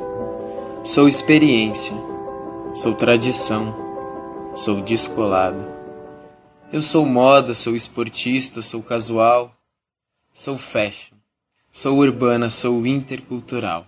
sou 0.84 1.08
experiência, 1.08 1.94
sou 2.76 2.94
tradição, 2.94 3.74
sou 4.56 4.82
descolado. 4.82 5.79
Eu 6.72 6.84
sou 6.84 7.04
moda, 7.04 7.56
sou 7.56 7.76
esportista, 7.76 8.62
sou 8.62 8.84
casual, 8.84 9.58
sou 10.32 10.56
fashion. 10.56 11.18
Sou 11.72 11.98
urbana, 11.98 12.52
sou 12.52 12.86
intercultural. 12.86 13.88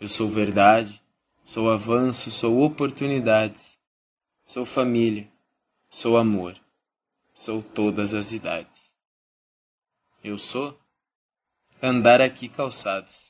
Eu 0.00 0.06
sou 0.06 0.28
verdade, 0.28 1.02
sou 1.44 1.68
avanço, 1.68 2.30
sou 2.30 2.60
oportunidades. 2.60 3.76
Sou 4.44 4.64
família, 4.64 5.28
sou 5.88 6.16
amor, 6.16 6.56
sou 7.34 7.60
todas 7.60 8.14
as 8.14 8.32
idades. 8.32 8.92
Eu 10.22 10.38
sou 10.38 10.78
andar 11.82 12.20
aqui 12.20 12.48
calçados. 12.48 13.29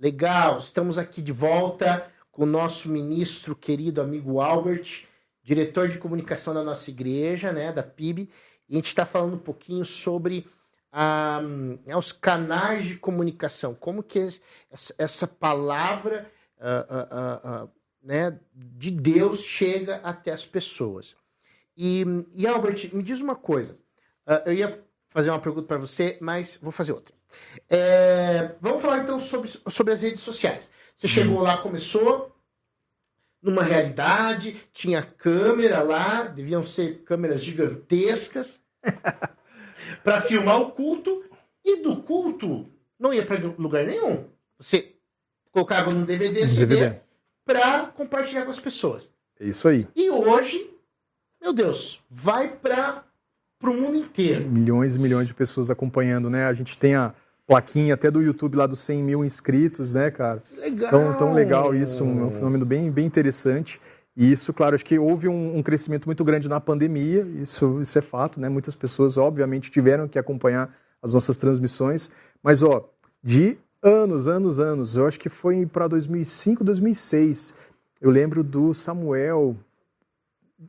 Legal, 0.00 0.58
estamos 0.58 0.96
aqui 0.96 1.20
de 1.20 1.32
volta 1.32 2.08
com 2.30 2.44
o 2.44 2.46
nosso 2.46 2.88
ministro 2.88 3.56
querido 3.56 4.00
amigo 4.00 4.40
Albert, 4.40 5.08
diretor 5.42 5.88
de 5.88 5.98
comunicação 5.98 6.54
da 6.54 6.62
nossa 6.62 6.88
igreja, 6.88 7.50
né, 7.50 7.72
da 7.72 7.82
PIB, 7.82 8.30
e 8.68 8.74
a 8.74 8.76
gente 8.76 8.86
está 8.86 9.04
falando 9.04 9.34
um 9.34 9.40
pouquinho 9.40 9.84
sobre 9.84 10.46
ah, 10.92 11.40
os 11.96 12.12
canais 12.12 12.86
de 12.86 12.96
comunicação, 12.96 13.74
como 13.74 14.00
que 14.00 14.28
essa, 14.96 15.26
palavra 15.26 16.30
ah, 16.60 16.86
ah, 16.88 17.40
ah, 17.42 17.68
né, 18.00 18.38
de 18.54 18.92
Deus 18.92 19.40
chega 19.40 19.96
até 20.04 20.30
as 20.30 20.46
pessoas. 20.46 21.16
E, 21.76 22.04
e 22.32 22.46
Albert, 22.46 22.88
me 22.94 23.02
diz 23.02 23.20
uma 23.20 23.34
coisa, 23.34 23.76
eu 24.46 24.52
ia 24.52 24.80
fazer 25.08 25.30
uma 25.30 25.40
pergunta 25.40 25.66
para 25.66 25.78
você, 25.78 26.16
mas 26.20 26.56
vou 26.62 26.70
fazer 26.70 26.92
outra. 26.92 27.17
É, 27.68 28.54
vamos 28.60 28.82
falar 28.82 29.00
então 29.00 29.20
sobre, 29.20 29.50
sobre 29.70 29.92
as 29.92 30.02
redes 30.02 30.22
sociais. 30.22 30.70
Você 30.96 31.06
uhum. 31.06 31.12
chegou 31.12 31.40
lá, 31.40 31.58
começou 31.58 32.34
numa 33.40 33.62
realidade, 33.62 34.60
tinha 34.72 35.02
câmera 35.02 35.82
lá, 35.82 36.24
deviam 36.24 36.64
ser 36.64 37.02
câmeras 37.04 37.42
gigantescas 37.42 38.60
para 40.02 40.20
filmar 40.20 40.60
o 40.60 40.72
culto 40.72 41.24
e 41.64 41.82
do 41.82 42.02
culto 42.02 42.66
não 42.98 43.14
ia 43.14 43.24
para 43.24 43.38
lugar 43.58 43.84
nenhum. 43.84 44.26
Você 44.58 44.96
colocava 45.52 45.90
num 45.90 46.04
DVD, 46.04 46.44
DVD. 46.44 47.00
para 47.44 47.86
compartilhar 47.86 48.44
com 48.44 48.50
as 48.50 48.60
pessoas. 48.60 49.08
É 49.38 49.46
isso 49.46 49.68
aí. 49.68 49.86
E 49.94 50.10
hoje, 50.10 50.68
meu 51.40 51.52
Deus, 51.52 52.02
vai 52.10 52.56
para 52.56 53.04
para 53.58 53.70
o 53.70 53.74
mundo 53.74 53.96
inteiro. 53.96 54.48
Milhões 54.48 54.94
e 54.94 54.98
milhões 54.98 55.28
de 55.28 55.34
pessoas 55.34 55.70
acompanhando, 55.70 56.30
né? 56.30 56.46
A 56.46 56.52
gente 56.52 56.78
tem 56.78 56.94
a 56.94 57.12
plaquinha 57.46 57.94
até 57.94 58.10
do 58.10 58.20
YouTube 58.20 58.56
lá 58.56 58.66
dos 58.66 58.78
100 58.80 59.02
mil 59.02 59.24
inscritos, 59.24 59.92
né, 59.92 60.10
cara? 60.10 60.42
Legal. 60.56 60.90
Tão, 60.90 61.16
tão 61.16 61.32
legal 61.32 61.74
isso, 61.74 62.04
um, 62.04 62.26
um 62.26 62.30
fenômeno 62.30 62.64
bem, 62.64 62.90
bem 62.90 63.06
interessante. 63.06 63.80
E 64.14 64.30
isso, 64.30 64.52
claro, 64.52 64.74
acho 64.74 64.84
que 64.84 64.98
houve 64.98 65.28
um, 65.28 65.56
um, 65.56 65.62
crescimento 65.62 66.06
muito 66.06 66.24
grande 66.24 66.48
na 66.48 66.60
pandemia, 66.60 67.26
isso, 67.40 67.80
isso 67.80 67.98
é 67.98 68.02
fato, 68.02 68.40
né? 68.40 68.48
Muitas 68.48 68.76
pessoas, 68.76 69.16
obviamente, 69.16 69.70
tiveram 69.70 70.06
que 70.06 70.18
acompanhar 70.18 70.74
as 71.00 71.14
nossas 71.14 71.36
transmissões, 71.36 72.10
mas, 72.42 72.62
ó, 72.62 72.88
de 73.22 73.56
anos, 73.82 74.26
anos, 74.26 74.58
anos, 74.58 74.96
eu 74.96 75.06
acho 75.06 75.18
que 75.18 75.28
foi 75.28 75.64
para 75.64 75.86
2005, 75.86 76.64
2006, 76.64 77.54
eu 78.00 78.10
lembro 78.10 78.42
do 78.42 78.74
Samuel, 78.74 79.56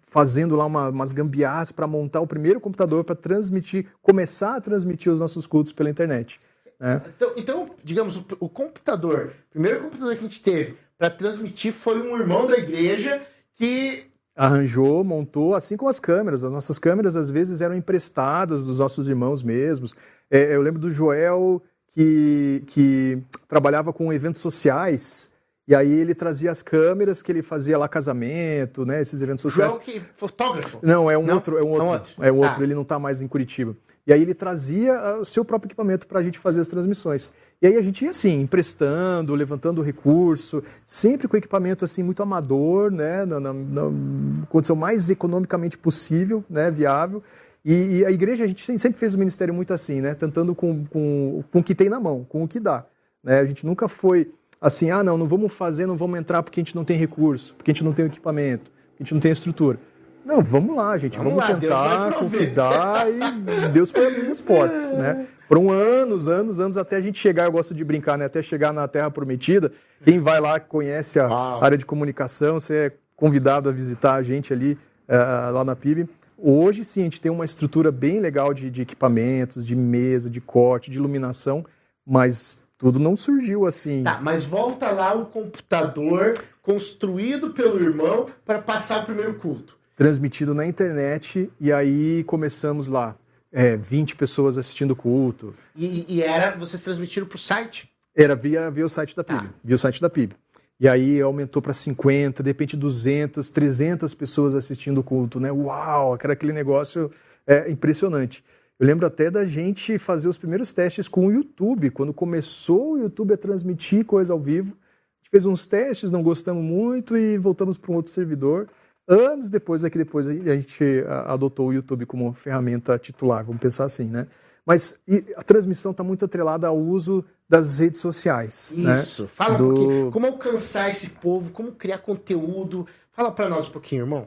fazendo 0.04 0.56
lá 0.56 0.66
uma, 0.66 0.90
umas 0.90 1.14
gambiarras 1.14 1.72
para 1.72 1.88
montar 1.88 2.22
o 2.22 2.28
primeiro 2.28 2.60
computador 2.60 3.04
para 3.04 3.16
transmitir, 3.16 3.88
começar 4.02 4.56
a 4.56 4.62
transmitir 4.62 5.12
os 5.12 5.20
nossos 5.20 5.48
cultos 5.48 5.74
pela 5.74 5.90
internet. 5.90 6.40
Né? 6.80 7.02
Então, 7.16 7.34
então, 7.36 7.66
digamos, 7.84 8.18
o, 8.18 8.26
o, 8.40 8.50
computador, 8.50 9.34
o 9.50 9.52
primeiro 9.52 9.82
computador 9.82 10.16
que 10.16 10.20
a 10.20 10.28
gente 10.28 10.42
teve 10.42 10.78
para 10.98 11.10
transmitir 11.10 11.74
foi 11.74 12.02
um 12.02 12.18
irmão 12.18 12.48
da 12.48 12.58
igreja 12.58 13.26
que 13.56 14.06
arranjou, 14.36 15.04
montou, 15.04 15.54
assim 15.54 15.76
como 15.76 15.90
as 15.90 16.00
câmeras. 16.00 16.44
As 16.44 16.52
nossas 16.52 16.80
câmeras 16.80 17.18
às 17.18 17.30
vezes 17.30 17.60
eram 17.60 17.76
emprestadas 17.76 18.66
dos 18.66 18.80
nossos 18.80 19.10
irmãos 19.10 19.44
mesmos. 19.44 19.94
É, 20.32 20.56
eu 20.56 20.62
lembro 20.62 20.80
do 20.80 20.92
Joel 20.92 21.62
que, 21.88 22.64
que 22.68 23.22
trabalhava 23.48 23.92
com 23.92 24.14
eventos 24.14 24.42
sociais 24.42 25.29
e 25.70 25.76
aí 25.76 25.92
ele 26.00 26.16
trazia 26.16 26.50
as 26.50 26.64
câmeras 26.64 27.22
que 27.22 27.32
ele 27.32 27.44
fazia 27.44 27.78
lá 27.78 27.88
casamento, 27.88 28.88
né? 28.88 29.02
Esses 29.02 29.22
eventos 29.22 29.44
sociais. 29.44 29.74
João 29.74 29.84
que 29.84 30.02
fotógrafo? 30.18 30.80
Não, 30.82 31.12
é 31.12 31.16
um 31.16 31.24
não? 31.24 31.36
outro, 31.36 31.60
é 31.60 31.64
um 31.64 31.70
outro. 31.70 31.86
É 31.86 31.88
um 31.88 31.92
outro, 31.92 32.14
é 32.24 32.32
um 32.32 32.38
outro. 32.38 32.62
Ah. 32.62 32.64
ele 32.64 32.74
não 32.74 32.82
está 32.82 32.98
mais 32.98 33.22
em 33.22 33.28
Curitiba. 33.28 33.78
E 34.08 34.12
aí 34.12 34.20
ele 34.20 34.34
trazia 34.34 34.96
ah, 34.98 35.20
o 35.20 35.26
seu 35.26 35.46
próprio 35.46 35.68
equipamento 35.68 36.08
para 36.08 36.22
a 36.22 36.24
gente 36.24 36.40
fazer 36.40 36.60
as 36.60 36.68
transmissões. 36.68 37.32
E 37.62 37.68
aí 37.68 37.78
a 37.78 37.84
gente 37.84 38.04
ia 38.04 38.10
assim, 38.10 38.42
emprestando, 38.42 39.36
levantando 39.36 39.84
recurso, 39.84 40.64
sempre 40.84 41.28
com 41.28 41.38
equipamento 41.38 41.86
assim 41.86 42.02
muito 42.02 42.24
amador, 42.24 42.90
né? 42.90 43.24
Na, 43.24 43.40
na, 43.40 43.54
na 43.54 44.48
condição 44.50 44.76
mais 44.76 45.08
economicamente 45.08 45.78
possível, 45.78 46.44
né? 46.50 46.72
Viável. 46.72 47.22
E, 47.64 48.00
e, 48.00 48.06
a 48.06 48.10
igreja, 48.10 48.44
a 48.44 48.48
gente 48.48 48.64
sempre 48.80 48.98
fez 48.98 49.14
o 49.14 49.20
ministério 49.20 49.54
muito 49.54 49.72
assim, 49.72 50.02
né? 50.02 50.16
Tentando 50.16 50.56
com, 50.56 50.84
com, 50.86 51.44
com 51.52 51.60
o 51.60 51.64
que 51.64 51.76
tem 51.76 51.90
na 51.90 52.00
mão, 52.00 52.26
com 52.28 52.44
o 52.44 52.48
que 52.48 52.60
dá. 52.60 52.86
Né? 53.24 53.40
A 53.40 53.46
gente 53.46 53.66
nunca 53.66 53.88
foi 53.88 54.32
assim, 54.62 54.92
ah, 54.92 55.04
não, 55.04 55.18
não 55.18 55.28
vamos 55.28 55.54
fazer, 55.54 55.86
não 55.86 55.96
vamos 55.96 56.20
entrar 56.20 56.44
porque 56.44 56.60
a 56.60 56.64
gente 56.64 56.76
não 56.76 56.84
tem 56.84 56.98
recurso, 56.98 57.56
porque 57.56 57.72
a 57.72 57.74
gente 57.74 57.84
não 57.84 57.94
tem 57.94 58.06
equipamento, 58.06 58.72
porque 58.72 59.02
a 59.02 59.04
gente 59.04 59.14
não 59.14 59.22
tem 59.22 59.32
estrutura. 59.32 59.80
Não, 60.26 60.44
vamos 60.44 60.76
lá, 60.76 60.98
gente, 60.98 61.18
vamos, 61.18 61.34
vamos 61.34 61.50
lá, 61.50 61.56
tentar 61.60 62.14
com 62.14 62.26
o 62.26 62.30
que 62.30 62.46
dá 62.46 63.06
e 63.10 63.70
Deus 63.70 63.90
foi 63.90 64.06
abrindo 64.06 64.32
as 64.32 64.42
portas, 64.42 64.92
né? 64.92 65.26
Foram 65.48 65.72
anos, 65.72 66.28
anos, 66.28 66.60
anos 66.60 66.78
até 66.78 66.98
a 66.98 67.02
gente 67.02 67.18
chegar, 67.18 67.46
eu 67.46 67.52
gosto 67.52 67.74
de 67.74 67.84
brincar, 67.84 68.18
né? 68.18 68.26
Até 68.26 68.42
chegar 68.44 68.72
na 68.72 68.88
Terra 68.88 69.10
Prometida. 69.10 69.72
Quem 70.04 70.20
vai 70.20 70.40
lá, 70.40 70.60
conhece 70.60 71.20
a 71.20 71.28
área 71.60 71.76
de 71.76 71.86
comunicação, 71.86 72.60
você 72.60 72.76
é 72.76 72.92
convidado 73.16 73.68
a 73.68 73.72
visitar 73.72 74.16
a 74.16 74.22
gente 74.22 74.54
ali, 74.54 74.78
uh, 75.08 75.52
lá 75.54 75.66
na 75.66 75.76
PIB. 75.76 76.08
Hoje 76.38 76.86
sim, 76.86 77.02
a 77.02 77.04
gente 77.06 77.20
tem 77.20 77.32
uma 77.32 77.44
estrutura 77.44 77.92
bem 77.92 78.20
legal 78.20 78.54
de, 78.54 78.70
de 78.70 78.82
equipamentos, 78.84 79.66
de 79.66 79.76
mesa, 79.76 80.30
de 80.30 80.40
corte, 80.40 80.92
de 80.92 80.98
iluminação, 80.98 81.66
mas 82.06 82.64
tudo 82.80 82.98
não 82.98 83.16
surgiu 83.16 83.68
assim. 83.68 84.04
Tá, 84.04 84.20
mas 84.22 84.46
volta 84.46 84.90
lá 84.90 85.14
o 85.14 85.26
computador 85.26 86.34
construído 86.62 87.52
pelo 87.52 87.80
irmão 87.84 88.28
para 88.46 88.60
passar 88.60 89.04
o 89.04 89.06
primeiro 89.06 89.34
culto. 89.36 89.78
Transmitido 89.98 90.56
na 90.56 90.66
internet, 90.66 91.52
e 91.60 91.74
aí 91.74 92.24
começamos 92.24 92.88
lá. 92.88 93.18
É, 93.52 93.76
20 93.76 94.16
pessoas 94.16 94.58
assistindo 94.58 94.92
o 94.92 94.96
culto. 94.96 95.54
E, 95.76 96.06
e 96.08 96.24
era, 96.24 96.56
vocês 96.56 96.82
transmitiram 96.82 97.28
para 97.28 97.36
o 97.36 97.40
site? 97.40 97.92
Era 98.16 98.36
via, 98.36 98.72
via 98.72 98.86
o 98.86 98.90
site 98.90 99.16
da 99.16 99.24
PIB. 99.24 99.42
Tá. 99.42 99.54
Via 99.62 99.76
o 99.76 99.80
site 99.80 100.00
da 100.00 100.10
PIB. 100.10 100.36
E 100.80 100.88
aí 100.88 101.20
aumentou 101.20 101.62
para 101.62 101.74
50, 101.74 102.42
de 102.42 102.50
repente 102.50 102.78
200, 102.78 103.52
300 103.52 104.14
pessoas 104.14 104.56
assistindo 104.56 105.00
o 105.00 105.04
culto, 105.04 105.38
né? 105.38 105.52
Uau, 105.52 106.18
era 106.24 106.32
aquele 106.32 106.54
negócio 106.54 107.12
é, 107.46 107.70
impressionante. 107.70 108.42
Eu 108.80 108.88
lembro 108.88 109.06
até 109.06 109.30
da 109.30 109.46
gente 109.46 109.98
fazer 109.98 110.30
os 110.30 110.38
primeiros 110.38 110.74
testes 110.74 111.08
com 111.08 111.28
o 111.28 111.32
YouTube, 111.32 111.90
quando 111.90 112.14
começou 112.14 112.94
o 112.94 112.98
YouTube 112.98 113.34
a 113.34 113.38
transmitir 113.38 114.06
coisa 114.06 114.32
ao 114.32 114.40
vivo. 114.40 114.70
A 114.72 115.18
gente 115.20 115.30
fez 115.32 115.46
uns 115.46 115.68
testes, 115.68 116.12
não 116.12 116.24
gostamos 116.24 116.64
muito 116.64 117.18
e 117.18 117.38
voltamos 117.38 117.78
para 117.78 117.92
um 117.92 117.96
outro 117.96 118.12
servidor. 118.12 118.70
Anos 119.06 119.50
depois, 119.50 119.84
é 119.84 119.90
que 119.90 119.98
depois 119.98 120.28
a 120.28 120.34
gente 120.34 121.04
adotou 121.26 121.68
o 121.70 121.74
YouTube 121.74 122.06
como 122.06 122.32
ferramenta 122.34 122.98
titular, 122.98 123.44
vamos 123.44 123.60
pensar 123.62 123.84
assim, 123.86 124.06
né? 124.06 124.28
Mas 124.66 124.98
a 125.36 125.42
transmissão 125.44 125.92
está 125.92 126.04
muito 126.04 126.24
atrelada 126.24 126.68
ao 126.68 126.78
uso 126.78 127.26
das 127.50 127.80
redes 127.80 128.00
sociais. 128.00 128.74
né? 128.78 128.94
Isso. 128.94 129.28
Fala 129.36 129.56
Do- 129.58 129.66
um 129.66 129.76
pouquinho. 129.76 130.12
Como 130.12 130.26
alcançar 130.28 130.90
esse 130.92 131.10
povo, 131.10 131.50
como 131.52 131.72
criar 131.72 131.98
conteúdo. 131.98 132.86
Fala 133.12 133.32
para 133.32 133.50
nós 133.50 133.68
um 133.68 133.72
pouquinho, 133.72 134.04
irmão. 134.04 134.26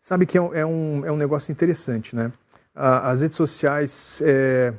Sabe 0.00 0.26
que 0.26 0.36
é 0.36 0.42
um, 0.42 0.52
é 0.54 0.66
um, 0.66 1.06
é 1.06 1.12
um 1.12 1.16
negócio 1.16 1.52
interessante, 1.52 2.14
né? 2.16 2.32
A- 2.74 3.10
As 3.10 3.20
redes 3.22 3.36
sociais. 3.36 4.22
É... 4.24 4.74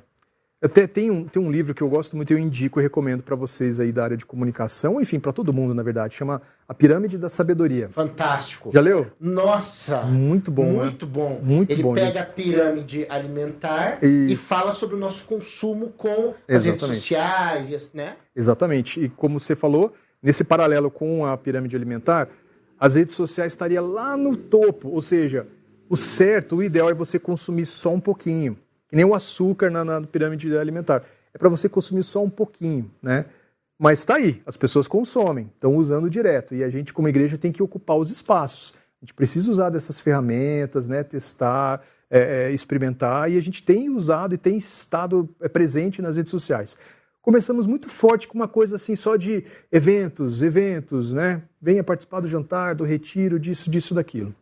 Até 0.64 0.88
tem 0.88 1.12
um, 1.12 1.26
tem 1.26 1.40
um 1.40 1.52
livro 1.52 1.76
que 1.76 1.82
eu 1.84 1.90
gosto 1.90 2.16
muito 2.16 2.32
e 2.32 2.34
eu 2.34 2.40
indico 2.40 2.80
e 2.80 2.84
recomendo 2.84 3.22
para 3.22 3.36
vocês 3.36 3.80
aí 3.80 3.92
da 3.92 4.04
área 4.04 4.18
de 4.18 4.26
comunicação, 4.26 5.00
enfim, 5.00 5.20
para 5.20 5.32
todo 5.32 5.54
mundo, 5.54 5.76
na 5.76 5.84
verdade. 5.84 6.16
Chama 6.16 6.42
A 6.68 6.74
Pirâmide 6.74 7.20
da 7.20 7.30
Sabedoria. 7.30 7.90
Fantástico. 7.90 8.72
Já 8.74 8.82
leu? 8.82 9.12
Nossa. 9.20 10.02
Muito 10.04 10.50
bom, 10.50 10.72
né? 10.78 10.84
Muito 10.86 11.06
bom. 11.06 11.40
Muito 11.44 11.72
Ele 11.72 11.84
bom, 11.84 11.94
pega 11.94 12.22
a 12.22 12.26
pirâmide 12.26 13.06
alimentar 13.10 14.00
Isso. 14.04 14.34
e 14.34 14.36
fala 14.36 14.72
sobre 14.72 14.96
o 14.96 15.00
nosso 15.00 15.28
consumo 15.28 15.90
com 15.96 16.34
as 16.50 16.66
redes 16.66 16.82
sociais, 16.84 17.94
né? 17.94 18.16
Exatamente. 18.36 19.00
E 19.04 19.10
como 19.10 19.40
você 19.40 19.56
falou, 19.56 19.94
nesse 20.24 20.44
paralelo 20.44 20.90
com 20.90 21.28
a 21.28 21.38
pirâmide 21.38 21.76
alimentar, 21.76 22.28
as 22.80 22.96
redes 22.96 23.14
sociais 23.14 23.54
estariam 23.54 23.86
lá 23.86 24.18
no 24.18 24.36
topo. 24.36 24.90
Ou 24.90 25.02
seja, 25.02 25.46
o 25.90 25.98
certo, 25.98 26.58
o 26.58 26.64
ideal 26.64 26.90
é 26.90 26.94
você 26.94 27.20
consumir 27.20 27.66
só 27.66 27.94
um 27.94 28.00
pouquinho. 28.00 28.58
Que 28.88 28.96
nem 28.96 29.06
o 29.06 29.16
açúcar 29.16 29.70
na, 29.70 29.84
na 29.84 30.02
pirâmide 30.02 30.56
alimentar. 30.58 31.04
É 31.34 31.38
para 31.38 31.50
você 31.50 31.68
consumir 31.68 32.04
só 32.04 32.24
um 32.24 32.30
pouquinho, 32.30 32.92
né? 33.02 33.26
Mas 33.78 34.00
está 34.00 34.16
aí, 34.16 34.42
as 34.46 34.56
pessoas 34.56 34.88
consomem, 34.88 35.52
estão 35.54 35.76
usando 35.76 36.10
direto. 36.10 36.56
E 36.56 36.64
a 36.64 36.70
gente, 36.70 36.94
como 36.94 37.10
igreja, 37.10 37.38
tem 37.38 37.52
que 37.52 37.62
ocupar 37.62 37.98
os 37.98 38.10
espaços. 38.10 38.74
A 39.02 39.06
gente 39.06 39.14
precisa 39.14 39.52
usar 39.52 39.70
dessas 39.70 40.00
ferramentas, 40.00 40.88
né? 40.88 41.04
testar, 41.04 41.82
é, 42.10 42.48
é, 42.48 42.52
experimentar. 42.52 43.30
E 43.30 43.38
a 43.38 43.42
gente 43.42 43.62
tem 43.64 43.90
usado 43.90 44.34
e 44.34 44.38
tem 44.38 44.58
estado 44.58 45.30
é, 45.42 45.50
presente 45.50 46.02
nas 46.02 46.16
redes 46.16 46.32
sociais 46.32 46.78
começamos 47.26 47.66
muito 47.66 47.90
forte 47.90 48.28
com 48.28 48.38
uma 48.38 48.48
coisa 48.48 48.76
assim 48.76 48.96
só 48.96 49.16
de 49.16 49.44
eventos, 49.72 50.44
eventos, 50.44 51.12
né? 51.12 51.42
Venha 51.60 51.84
participar 51.84 52.20
do 52.20 52.28
jantar, 52.28 52.76
do 52.76 52.84
retiro, 52.84 53.40
disso, 53.40 53.68
disso, 53.68 53.96
daquilo. 53.96 54.34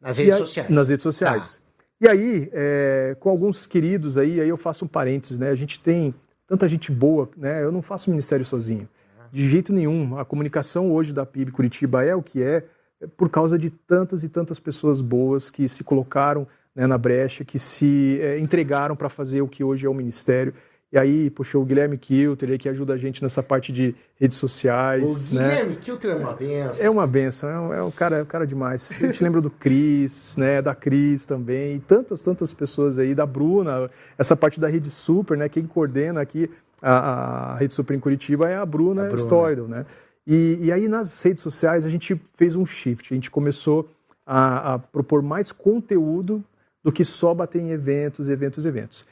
Nas 0.00 0.16
redes 0.16 0.32
aí- 0.32 0.40
sociais. 0.40 0.70
Nas 0.70 0.88
redes 0.88 1.02
sociais. 1.02 1.60
E 2.00 2.06
aí, 2.06 2.48
é, 2.52 3.16
com 3.18 3.28
alguns 3.28 3.66
queridos 3.66 4.16
aí, 4.16 4.40
aí 4.40 4.48
eu 4.48 4.56
faço 4.56 4.84
um 4.84 4.88
parênteses, 4.88 5.38
né? 5.38 5.50
A 5.50 5.54
gente 5.54 5.80
tem 5.80 6.14
tanta 6.46 6.68
gente 6.68 6.92
boa, 6.92 7.28
né? 7.36 7.62
Eu 7.62 7.72
não 7.72 7.82
faço 7.82 8.10
ministério 8.10 8.44
sozinho. 8.44 8.88
De 9.32 9.48
jeito 9.48 9.72
nenhum. 9.72 10.16
A 10.18 10.24
comunicação 10.24 10.92
hoje 10.92 11.12
da 11.12 11.26
PIB 11.26 11.50
Curitiba 11.50 12.04
é 12.04 12.14
o 12.14 12.22
que 12.22 12.42
é, 12.42 12.64
é 13.00 13.06
por 13.06 13.28
causa 13.28 13.58
de 13.58 13.68
tantas 13.68 14.22
e 14.22 14.28
tantas 14.28 14.58
pessoas 14.58 15.00
boas 15.00 15.50
que 15.50 15.68
se 15.68 15.84
colocaram 15.84 16.46
né, 16.74 16.86
na 16.86 16.96
brecha, 16.96 17.44
que 17.44 17.58
se 17.58 18.18
é, 18.22 18.38
entregaram 18.38 18.94
para 18.96 19.08
fazer 19.08 19.42
o 19.42 19.48
que 19.48 19.62
hoje 19.64 19.84
é 19.84 19.88
o 19.88 19.94
ministério. 19.94 20.54
E 20.90 20.98
aí, 20.98 21.28
puxa, 21.28 21.58
o 21.58 21.64
Guilherme 21.64 21.98
Kilter, 21.98 22.58
que 22.58 22.68
ajuda 22.68 22.94
a 22.94 22.96
gente 22.96 23.22
nessa 23.22 23.42
parte 23.42 23.70
de 23.70 23.94
redes 24.16 24.38
sociais, 24.38 25.30
O 25.30 25.34
né? 25.34 25.48
Guilherme 25.48 25.76
Kilter 25.76 26.10
é 26.12 26.14
uma 26.14 26.32
benção. 26.32 26.84
É 26.84 26.90
uma 26.90 27.06
benção, 27.06 27.50
é 27.50 27.60
um, 27.60 27.74
é 27.74 27.82
um 27.82 27.90
cara, 27.90 28.18
é 28.18 28.22
um 28.22 28.26
cara 28.26 28.46
demais. 28.46 29.02
A 29.02 29.06
gente 29.06 29.22
lembra 29.22 29.42
do 29.42 29.50
Cris, 29.50 30.36
né, 30.38 30.62
da 30.62 30.74
Cris 30.74 31.26
também, 31.26 31.76
e 31.76 31.80
tantas, 31.80 32.22
tantas 32.22 32.54
pessoas 32.54 32.98
aí, 32.98 33.14
da 33.14 33.26
Bruna, 33.26 33.90
essa 34.16 34.34
parte 34.34 34.58
da 34.58 34.66
Rede 34.66 34.88
Super, 34.88 35.36
né, 35.36 35.46
quem 35.48 35.66
coordena 35.66 36.22
aqui 36.22 36.50
a, 36.80 37.52
a 37.52 37.56
Rede 37.56 37.74
Super 37.74 37.94
em 37.94 38.00
Curitiba 38.00 38.48
é 38.48 38.56
a 38.56 38.64
Bruna, 38.64 39.02
A 39.02 39.04
Bruna. 39.04 39.18
Stoidel, 39.18 39.68
né. 39.68 39.84
E, 40.26 40.58
e 40.62 40.72
aí 40.72 40.88
nas 40.88 41.22
redes 41.22 41.42
sociais 41.42 41.84
a 41.84 41.90
gente 41.90 42.18
fez 42.34 42.56
um 42.56 42.64
shift, 42.64 43.12
a 43.12 43.14
gente 43.14 43.30
começou 43.30 43.90
a, 44.26 44.74
a 44.74 44.78
propor 44.78 45.22
mais 45.22 45.52
conteúdo 45.52 46.42
do 46.82 46.92
que 46.92 47.04
só 47.04 47.34
bater 47.34 47.60
em 47.60 47.70
eventos, 47.70 48.28
eventos, 48.28 48.64
eventos. 48.64 49.04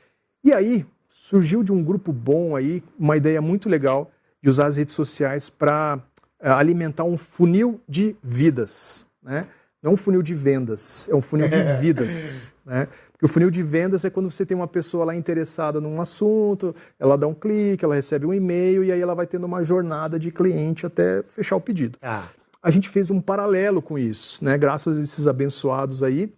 E 0.45 0.53
aí 0.53 0.87
surgiu 1.27 1.65
de 1.65 1.73
um 1.73 1.83
grupo 1.83 2.13
bom 2.13 2.55
aí 2.55 2.85
uma 2.97 3.17
ideia 3.17 3.43
muito 3.43 3.69
legal 3.69 4.13
de 4.41 4.49
usar 4.49 4.67
as 4.67 4.77
redes 4.77 4.95
sociais 4.95 5.51
para 5.51 5.99
alimentar 6.41 7.03
um 7.03 7.19
funil 7.19 7.81
de 7.89 8.15
vidas, 8.23 9.05
né? 9.21 9.49
Não 9.83 9.95
um 9.95 9.97
funil 9.97 10.23
de 10.23 10.35
vendas, 10.35 11.09
é 11.11 11.15
um 11.17 11.21
funil 11.21 11.49
de 11.49 11.61
vidas, 11.81 12.55
né? 12.65 12.87
Porque 13.11 13.25
o 13.25 13.29
funil 13.29 13.51
de 13.51 13.61
vendas 13.61 14.05
é 14.05 14.11
quando 14.11 14.31
você 14.31 14.47
tem 14.47 14.57
uma 14.57 14.69
pessoa 14.69 15.05
lá 15.05 15.17
interessada 15.17 15.81
num 15.81 16.01
assunto, 16.01 16.77
ela 16.97 17.19
dá 17.19 17.27
um 17.27 17.35
clique, 17.35 17.85
ela 17.85 17.97
recebe 17.97 18.25
um 18.25 18.33
e-mail 18.33 18.85
e 18.85 18.93
aí 18.93 19.01
ela 19.01 19.15
vai 19.15 19.27
tendo 19.27 19.47
uma 19.47 19.65
jornada 19.65 20.21
de 20.21 20.31
cliente 20.31 20.87
até 20.87 21.25
fechar 21.25 21.57
o 21.57 21.61
pedido 21.61 21.99
Ah, 22.01 22.29
a 22.63 22.71
gente 22.71 22.89
fez 22.89 23.11
um 23.11 23.21
paralelo 23.21 23.83
com 23.83 23.99
isso, 23.99 24.45
né? 24.45 24.57
Graças 24.57 24.97
a 24.97 25.03
esses 25.03 25.27
abençoados 25.27 26.05
aí, 26.05 26.33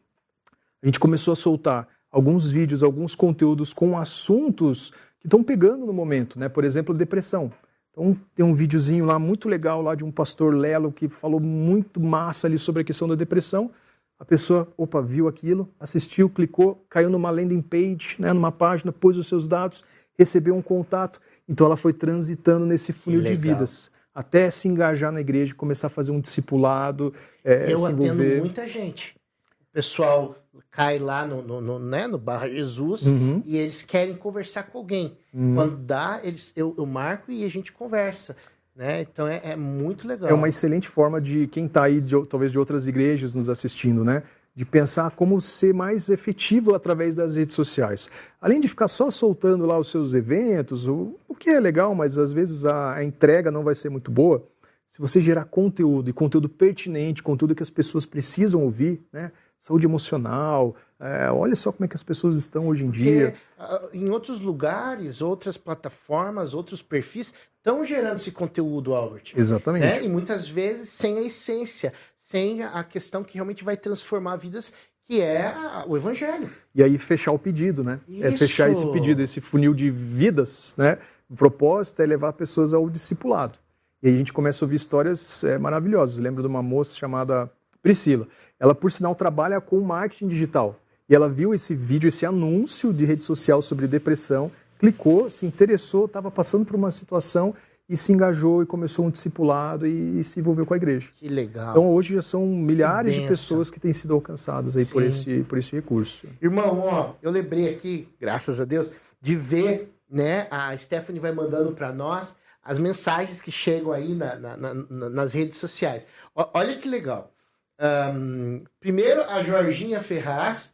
a 0.82 0.86
gente 0.86 0.98
começou 0.98 1.32
a 1.32 1.36
soltar 1.36 1.86
alguns 2.10 2.48
vídeos, 2.48 2.82
alguns 2.82 3.14
conteúdos 3.14 3.72
com 3.72 3.96
assuntos 3.96 4.90
que 5.20 5.26
estão 5.26 5.42
pegando 5.42 5.84
no 5.84 5.92
momento, 5.92 6.38
né? 6.38 6.48
Por 6.48 6.64
exemplo, 6.64 6.94
depressão. 6.94 7.52
Então 7.90 8.16
tem 8.34 8.44
um 8.44 8.54
videozinho 8.54 9.04
lá 9.04 9.18
muito 9.18 9.48
legal 9.48 9.82
lá 9.82 9.94
de 9.94 10.04
um 10.04 10.10
pastor 10.10 10.54
Lelo 10.54 10.92
que 10.92 11.08
falou 11.08 11.40
muito 11.40 12.00
massa 12.00 12.46
ali 12.46 12.56
sobre 12.56 12.82
a 12.82 12.84
questão 12.84 13.08
da 13.08 13.14
depressão. 13.14 13.70
A 14.18 14.24
pessoa, 14.24 14.68
opa, 14.76 15.00
viu 15.00 15.28
aquilo, 15.28 15.68
assistiu, 15.78 16.28
clicou, 16.28 16.84
caiu 16.88 17.10
numa 17.10 17.30
landing 17.30 17.62
page, 17.62 18.16
né, 18.18 18.32
numa 18.32 18.50
página, 18.50 18.90
pôs 18.90 19.16
os 19.16 19.28
seus 19.28 19.46
dados, 19.46 19.84
recebeu 20.18 20.56
um 20.56 20.62
contato. 20.62 21.20
Então 21.48 21.66
ela 21.66 21.76
foi 21.76 21.92
transitando 21.92 22.66
nesse 22.66 22.92
funil 22.92 23.22
de 23.22 23.36
vidas 23.36 23.90
até 24.14 24.50
se 24.50 24.66
engajar 24.66 25.12
na 25.12 25.20
igreja, 25.20 25.54
começar 25.54 25.86
a 25.86 25.90
fazer 25.90 26.10
um 26.10 26.20
discipulado, 26.20 27.14
é, 27.44 27.72
eu 27.72 27.78
se 27.78 27.86
atendo 27.86 28.24
muita 28.40 28.66
gente. 28.68 29.14
O 29.60 29.72
pessoal 29.72 30.34
cai 30.70 30.98
lá 30.98 31.26
no, 31.26 31.42
no, 31.42 31.60
no, 31.60 31.78
né, 31.78 32.06
no 32.06 32.18
Barra 32.18 32.48
Jesus 32.48 33.02
Uhum. 33.02 33.42
e 33.44 33.56
eles 33.56 33.82
querem 33.82 34.14
conversar 34.14 34.64
com 34.64 34.78
alguém. 34.78 35.16
Uhum. 35.32 35.54
Quando 35.54 35.76
dá, 35.76 36.20
eles, 36.22 36.52
eu, 36.56 36.74
eu 36.76 36.86
marco 36.86 37.30
e 37.30 37.44
a 37.44 37.48
gente 37.48 37.72
conversa. 37.72 38.36
Né? 38.74 39.02
Então 39.02 39.26
é, 39.26 39.40
é 39.42 39.56
muito 39.56 40.06
legal. 40.06 40.30
É 40.30 40.34
uma 40.34 40.48
excelente 40.48 40.88
forma 40.88 41.20
de 41.20 41.48
quem 41.48 41.66
está 41.66 41.84
aí, 41.84 42.00
de, 42.00 42.14
talvez 42.26 42.52
de 42.52 42.58
outras 42.58 42.86
igrejas 42.86 43.34
nos 43.34 43.50
assistindo, 43.50 44.04
né? 44.04 44.22
De 44.54 44.64
pensar 44.64 45.10
como 45.10 45.40
ser 45.40 45.74
mais 45.74 46.08
efetivo 46.08 46.74
através 46.74 47.16
das 47.16 47.36
redes 47.36 47.56
sociais. 47.56 48.08
Além 48.40 48.60
de 48.60 48.68
ficar 48.68 48.88
só 48.88 49.10
soltando 49.10 49.66
lá 49.66 49.76
os 49.78 49.90
seus 49.90 50.14
eventos, 50.14 50.86
o, 50.86 51.16
o 51.28 51.34
que 51.34 51.50
é 51.50 51.58
legal, 51.58 51.94
mas 51.94 52.18
às 52.18 52.30
vezes 52.30 52.64
a, 52.64 52.94
a 52.94 53.04
entrega 53.04 53.50
não 53.50 53.64
vai 53.64 53.74
ser 53.74 53.88
muito 53.88 54.10
boa. 54.10 54.46
Se 54.86 55.00
você 55.00 55.20
gerar 55.20 55.44
conteúdo 55.44 56.08
e 56.08 56.12
conteúdo 56.12 56.48
pertinente, 56.48 57.22
conteúdo 57.22 57.54
que 57.54 57.62
as 57.62 57.70
pessoas 57.70 58.06
precisam 58.06 58.62
ouvir, 58.62 59.02
né? 59.12 59.32
Saúde 59.58 59.86
emocional, 59.86 60.76
é, 61.00 61.30
olha 61.30 61.56
só 61.56 61.72
como 61.72 61.84
é 61.84 61.88
que 61.88 61.96
as 61.96 62.02
pessoas 62.02 62.36
estão 62.36 62.68
hoje 62.68 62.84
em 62.84 62.90
dia. 62.90 63.30
Porque 63.30 63.38
ah, 63.58 63.88
em 63.92 64.08
outros 64.10 64.40
lugares, 64.40 65.20
outras 65.20 65.56
plataformas, 65.56 66.54
outros 66.54 66.82
perfis 66.82 67.34
estão 67.56 67.84
gerando 67.84 68.16
esse 68.16 68.30
conteúdo, 68.30 68.94
Albert. 68.94 69.32
Exatamente. 69.36 69.84
né? 69.84 70.04
E 70.04 70.08
muitas 70.08 70.48
vezes 70.48 70.90
sem 70.90 71.18
a 71.18 71.22
essência, 71.22 71.92
sem 72.16 72.62
a 72.62 72.82
questão 72.84 73.24
que 73.24 73.34
realmente 73.34 73.64
vai 73.64 73.76
transformar 73.76 74.36
vidas, 74.36 74.72
que 75.04 75.20
é 75.20 75.54
o 75.86 75.96
evangelho. 75.96 76.48
E 76.74 76.82
aí 76.82 76.98
fechar 76.98 77.32
o 77.32 77.38
pedido, 77.38 77.82
né? 77.82 78.00
É 78.08 78.28
Isso. 78.28 78.38
fechar 78.38 78.70
esse 78.70 78.86
pedido, 78.92 79.22
esse 79.22 79.40
funil 79.40 79.74
de 79.74 79.90
vidas, 79.90 80.74
né? 80.76 80.98
O 81.28 81.34
propósito 81.34 82.00
é 82.00 82.06
levar 82.06 82.32
pessoas 82.32 82.72
ao 82.72 82.88
discipulado. 82.88 83.58
E 84.02 84.08
aí 84.08 84.14
a 84.14 84.18
gente 84.18 84.32
começa 84.32 84.64
a 84.64 84.66
ouvir 84.66 84.76
histórias 84.76 85.42
é, 85.44 85.58
maravilhosas. 85.58 86.18
Eu 86.18 86.22
lembro 86.22 86.42
de 86.42 86.48
uma 86.48 86.62
moça 86.62 86.94
chamada 86.94 87.50
Priscila. 87.82 88.26
Ela, 88.58 88.74
por 88.74 88.90
sinal, 88.90 89.14
trabalha 89.14 89.60
com 89.60 89.80
marketing 89.80 90.28
digital. 90.28 90.78
E 91.08 91.14
ela 91.14 91.28
viu 91.28 91.54
esse 91.54 91.74
vídeo, 91.74 92.08
esse 92.08 92.26
anúncio 92.26 92.92
de 92.92 93.04
rede 93.04 93.24
social 93.24 93.62
sobre 93.62 93.86
depressão, 93.86 94.50
clicou, 94.78 95.30
se 95.30 95.46
interessou, 95.46 96.04
estava 96.04 96.30
passando 96.30 96.64
por 96.64 96.76
uma 96.76 96.90
situação 96.90 97.54
e 97.88 97.96
se 97.96 98.12
engajou 98.12 98.62
e 98.62 98.66
começou 98.66 99.06
um 99.06 99.10
discipulado 99.10 99.86
e, 99.86 100.20
e 100.20 100.24
se 100.24 100.38
envolveu 100.38 100.66
com 100.66 100.74
a 100.74 100.76
igreja. 100.76 101.08
Que 101.16 101.28
legal. 101.28 101.70
Então 101.70 101.88
hoje 101.88 102.14
já 102.14 102.22
são 102.22 102.46
milhares 102.46 103.14
de 103.14 103.26
pessoas 103.26 103.70
que 103.70 103.80
têm 103.80 103.92
sido 103.92 104.12
alcançadas 104.12 104.76
aí 104.76 104.84
por 104.84 105.02
esse, 105.02 105.42
por 105.44 105.56
esse 105.56 105.72
recurso. 105.74 106.26
Irmão, 106.42 106.80
ó, 106.80 107.14
eu 107.22 107.30
lembrei 107.30 107.70
aqui, 107.70 108.06
graças 108.20 108.60
a 108.60 108.64
Deus, 108.64 108.92
de 109.20 109.34
ver, 109.34 109.94
né? 110.10 110.46
A 110.50 110.76
Stephanie 110.76 111.20
vai 111.20 111.32
mandando 111.32 111.72
para 111.72 111.90
nós 111.92 112.36
as 112.62 112.78
mensagens 112.78 113.40
que 113.40 113.50
chegam 113.50 113.90
aí 113.92 114.14
na, 114.14 114.36
na, 114.36 114.56
na, 114.56 114.74
nas 115.08 115.32
redes 115.32 115.56
sociais. 115.56 116.06
O, 116.34 116.44
olha 116.52 116.76
que 116.76 116.86
legal. 116.86 117.32
Um, 117.80 118.64
primeiro, 118.80 119.22
a 119.22 119.42
Jorginha 119.42 120.02
Ferraz, 120.02 120.72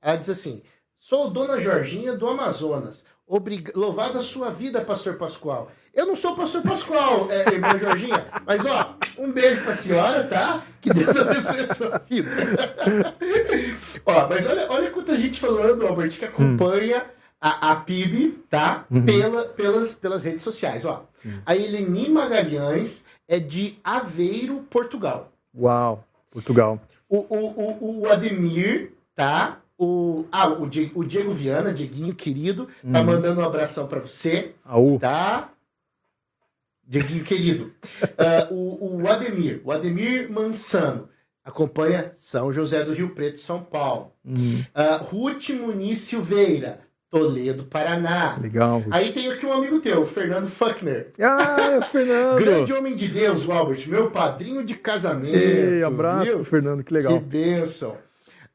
ela 0.00 0.16
diz 0.16 0.30
assim: 0.30 0.62
Sou 0.98 1.30
dona 1.30 1.60
Jorginha 1.60 2.16
do 2.16 2.26
Amazonas. 2.28 3.04
Obrig... 3.26 3.70
Louvado 3.74 4.18
a 4.18 4.22
sua 4.22 4.50
vida, 4.50 4.80
pastor 4.80 5.16
Pascoal. 5.16 5.70
Eu 5.92 6.06
não 6.06 6.14
sou 6.14 6.36
pastor 6.36 6.62
Pascoal, 6.62 7.28
é, 7.32 7.54
irmã 7.54 7.78
Jorginha, 7.78 8.26
mas 8.44 8.64
ó, 8.66 8.96
um 9.18 9.32
beijo 9.32 9.64
pra 9.64 9.74
senhora, 9.74 10.24
tá? 10.24 10.62
Que 10.80 10.90
Deus 10.90 11.14
abençoe 11.16 11.60
a 11.60 11.74
sua 11.74 11.98
vida. 11.98 12.30
ó, 14.04 14.28
mas 14.28 14.46
olha, 14.46 14.70
olha 14.70 14.90
quanta 14.90 15.16
gente 15.16 15.40
falando, 15.40 15.86
Albert, 15.86 16.18
que 16.18 16.24
acompanha 16.24 16.98
hum. 16.98 17.10
a, 17.40 17.72
a 17.72 17.76
PIB, 17.76 18.44
tá? 18.48 18.84
Uhum. 18.90 19.04
Pela, 19.04 19.44
pelas, 19.44 19.94
pelas 19.94 20.24
redes 20.24 20.42
sociais, 20.42 20.84
ó. 20.84 21.06
A 21.44 21.56
Eleni 21.56 22.08
Magalhães 22.08 23.04
é 23.26 23.40
de 23.40 23.78
Aveiro, 23.82 24.64
Portugal. 24.70 25.32
Uau, 25.52 26.04
Portugal. 26.36 26.78
O, 27.08 27.16
o, 27.16 27.80
o, 27.80 28.00
o 28.00 28.12
Ademir, 28.12 28.92
tá? 29.14 29.62
O, 29.78 30.26
ah, 30.30 30.46
o, 30.48 30.68
Diego, 30.68 31.00
o 31.00 31.04
Diego 31.04 31.32
Viana, 31.32 31.72
Dieguinho 31.72 32.14
querido, 32.14 32.66
tá 32.92 33.00
uhum. 33.00 33.04
mandando 33.06 33.40
um 33.40 33.44
abração 33.44 33.86
para 33.86 34.00
você. 34.00 34.52
Aú. 34.62 34.98
Tá? 34.98 35.50
Dieguinho 36.86 37.24
querido. 37.24 37.72
Uh, 38.50 38.52
o, 38.84 39.02
o 39.02 39.08
Ademir, 39.08 39.62
o 39.64 39.72
Ademir 39.72 40.30
Mansano, 40.30 41.08
acompanha 41.42 42.12
São 42.16 42.52
José 42.52 42.84
do 42.84 42.92
Rio 42.92 43.14
Preto, 43.14 43.40
São 43.40 43.62
Paulo. 43.62 44.12
Uhum. 44.22 44.62
Uh, 44.74 45.04
Ruth 45.04 45.48
Muniz 45.50 46.00
Silveira, 46.00 46.80
Toledo, 47.10 47.64
Paraná. 47.64 48.36
Legal. 48.40 48.82
Aí 48.90 49.12
tem 49.12 49.30
aqui 49.30 49.46
um 49.46 49.52
amigo 49.52 49.80
teu, 49.80 50.02
o 50.02 50.06
Fernando 50.06 50.48
Fuckner. 50.48 51.12
Ah, 51.20 51.80
Fernando. 51.90 52.38
Grande 52.38 52.72
homem 52.72 52.96
de 52.96 53.08
Deus, 53.08 53.46
o 53.46 53.52
Albert, 53.52 53.88
meu 53.88 54.10
padrinho 54.10 54.64
de 54.64 54.74
casamento. 54.74 55.36
Ei, 55.36 55.82
abraço 55.82 56.26
viu? 56.26 56.36
pro 56.36 56.44
Fernando, 56.44 56.82
que 56.82 56.92
legal. 56.92 57.18
Que 57.18 57.24
bênção. 57.24 57.96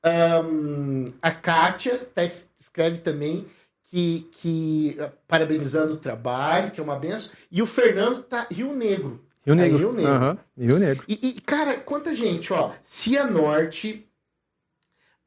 Um, 0.04 1.06
a 1.22 1.32
Kátia 1.32 1.97
tá, 2.14 2.24
escreve 2.24 2.97
também 2.97 3.45
que, 3.86 4.30
que 4.34 4.97
uh, 4.99 5.12
parabenizando 5.28 5.93
o 5.93 5.97
trabalho, 5.97 6.72
que 6.72 6.80
é 6.80 6.84
uma 6.84 6.97
benção. 6.97 7.32
E 7.52 7.62
o 7.62 7.66
Fernando 7.66 8.24
tá 8.24 8.47
Rio 8.49 8.74
Negro. 8.74 9.22
Rio 9.45 9.56
Negro. 9.56 9.78
Rio 9.78 9.93
Negro. 9.93 10.12
Uhum. 10.12 10.38
Rio 10.58 10.80
Negro. 10.80 11.04
E, 11.08 11.20
e, 11.22 11.41
cara, 11.41 11.78
quanta 11.78 12.14
gente, 12.14 12.52
ó. 12.54 12.72
Cianorte, 12.82 14.08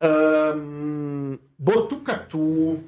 um, 0.03 1.39
Botucatu, 1.59 2.83